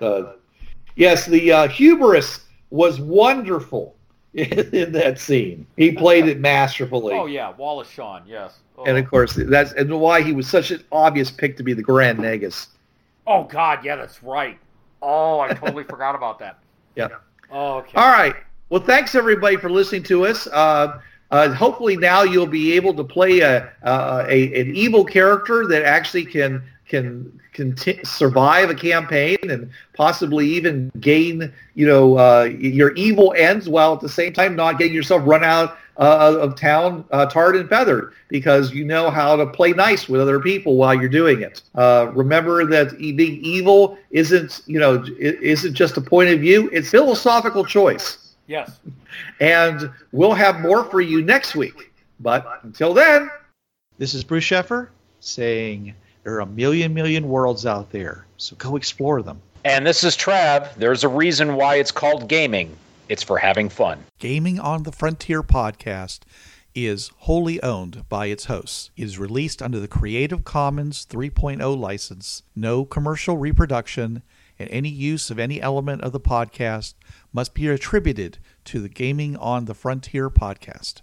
Uh, 0.00 0.32
yes, 0.96 1.24
the 1.24 1.52
uh, 1.52 1.68
hubris 1.68 2.40
was 2.70 3.00
wonderful 3.00 3.93
in, 4.34 4.92
that 4.92 5.18
scene. 5.18 5.66
He 5.76 5.92
played 5.92 6.26
it 6.26 6.40
masterfully. 6.40 7.14
Oh 7.14 7.26
yeah, 7.26 7.52
Wallace 7.56 7.88
Shawn. 7.88 8.24
Yes. 8.26 8.58
Oh. 8.76 8.84
And 8.84 8.98
of 8.98 9.08
course, 9.08 9.34
that's 9.34 9.72
and 9.72 10.00
why 10.00 10.22
he 10.22 10.32
was 10.32 10.48
such 10.48 10.70
an 10.70 10.82
obvious 10.90 11.30
pick 11.30 11.56
to 11.56 11.62
be 11.62 11.72
the 11.72 11.82
Grand 11.82 12.18
Negus. 12.18 12.68
oh 13.26 13.44
God, 13.44 13.84
yeah, 13.84 13.96
that's 13.96 14.22
right. 14.22 14.58
Oh, 15.00 15.40
I 15.40 15.52
totally 15.52 15.84
forgot 15.88 16.14
about 16.14 16.38
that. 16.40 16.58
Yeah. 16.96 17.08
Oh, 17.50 17.78
okay. 17.78 17.96
All 17.96 18.10
right. 18.10 18.34
Well, 18.70 18.82
thanks 18.82 19.14
everybody 19.14 19.56
for 19.56 19.70
listening 19.70 20.02
to 20.04 20.26
us. 20.26 20.46
Uh, 20.48 21.00
uh, 21.30 21.52
hopefully 21.52 21.96
now 21.96 22.22
you'll 22.22 22.46
be 22.46 22.72
able 22.72 22.94
to 22.94 23.04
play 23.04 23.40
a, 23.40 23.72
uh, 23.82 24.24
a 24.28 24.60
an 24.60 24.74
evil 24.74 25.04
character 25.04 25.66
that 25.66 25.84
actually 25.84 26.24
can 26.24 26.62
can 26.94 27.40
conti- 27.52 28.00
survive 28.04 28.70
a 28.70 28.74
campaign 28.74 29.36
and 29.42 29.70
possibly 29.94 30.46
even 30.46 30.90
gain 31.00 31.52
you 31.74 31.86
know 31.86 32.18
uh, 32.18 32.44
your 32.44 32.92
evil 32.92 33.34
ends 33.36 33.68
while 33.68 33.92
at 33.94 34.00
the 34.00 34.08
same 34.08 34.32
time 34.32 34.54
not 34.54 34.78
getting 34.78 34.94
yourself 34.94 35.22
run 35.24 35.42
out 35.42 35.76
uh, 35.96 36.36
of 36.40 36.56
town 36.56 37.04
uh, 37.12 37.26
tarred 37.26 37.56
and 37.56 37.68
feathered 37.68 38.12
because 38.28 38.72
you 38.72 38.84
know 38.84 39.10
how 39.10 39.36
to 39.36 39.46
play 39.46 39.72
nice 39.72 40.08
with 40.08 40.20
other 40.20 40.40
people 40.40 40.76
while 40.76 40.94
you're 40.94 41.08
doing 41.08 41.40
it. 41.40 41.62
Uh, 41.74 42.10
remember 42.14 42.64
that 42.66 42.98
being 42.98 43.44
evil 43.44 43.96
isn't 44.10 44.62
you 44.66 44.78
know 44.78 45.04
isn't 45.18 45.74
just 45.74 45.96
a 45.96 46.00
point 46.00 46.30
of 46.30 46.40
view; 46.40 46.68
it's 46.72 46.90
philosophical 46.90 47.64
choice. 47.64 48.34
Yes. 48.46 48.78
And 49.40 49.92
we'll 50.10 50.34
have 50.34 50.58
more 50.60 50.84
for 50.84 51.00
you 51.00 51.22
next 51.22 51.54
week. 51.54 51.92
But 52.18 52.60
until 52.64 52.92
then, 52.92 53.30
This 53.96 54.12
is 54.12 54.24
Bruce 54.24 54.44
Sheffer 54.44 54.88
saying 55.20 55.94
there 56.24 56.34
are 56.34 56.40
a 56.40 56.46
million, 56.46 56.92
million 56.94 57.28
worlds 57.28 57.66
out 57.66 57.92
there, 57.92 58.26
so 58.38 58.56
go 58.56 58.76
explore 58.76 59.22
them. 59.22 59.40
And 59.64 59.86
this 59.86 60.02
is 60.04 60.16
Trav. 60.16 60.74
There's 60.74 61.04
a 61.04 61.08
reason 61.08 61.54
why 61.54 61.76
it's 61.76 61.92
called 61.92 62.28
gaming. 62.28 62.76
It's 63.08 63.22
for 63.22 63.38
having 63.38 63.68
fun. 63.68 64.02
Gaming 64.18 64.58
on 64.58 64.82
the 64.82 64.92
Frontier 64.92 65.42
podcast 65.42 66.20
is 66.74 67.10
wholly 67.18 67.62
owned 67.62 68.08
by 68.08 68.26
its 68.26 68.46
hosts. 68.46 68.90
It 68.96 69.04
is 69.04 69.18
released 69.18 69.62
under 69.62 69.78
the 69.78 69.88
Creative 69.88 70.44
Commons 70.44 71.06
3.0 71.08 71.78
license. 71.78 72.42
No 72.56 72.84
commercial 72.84 73.36
reproduction 73.36 74.22
and 74.58 74.68
any 74.70 74.88
use 74.88 75.30
of 75.30 75.38
any 75.38 75.60
element 75.60 76.02
of 76.02 76.12
the 76.12 76.20
podcast 76.20 76.94
must 77.32 77.54
be 77.54 77.68
attributed 77.68 78.38
to 78.64 78.80
the 78.80 78.88
Gaming 78.88 79.36
on 79.36 79.66
the 79.66 79.74
Frontier 79.74 80.30
podcast. 80.30 81.02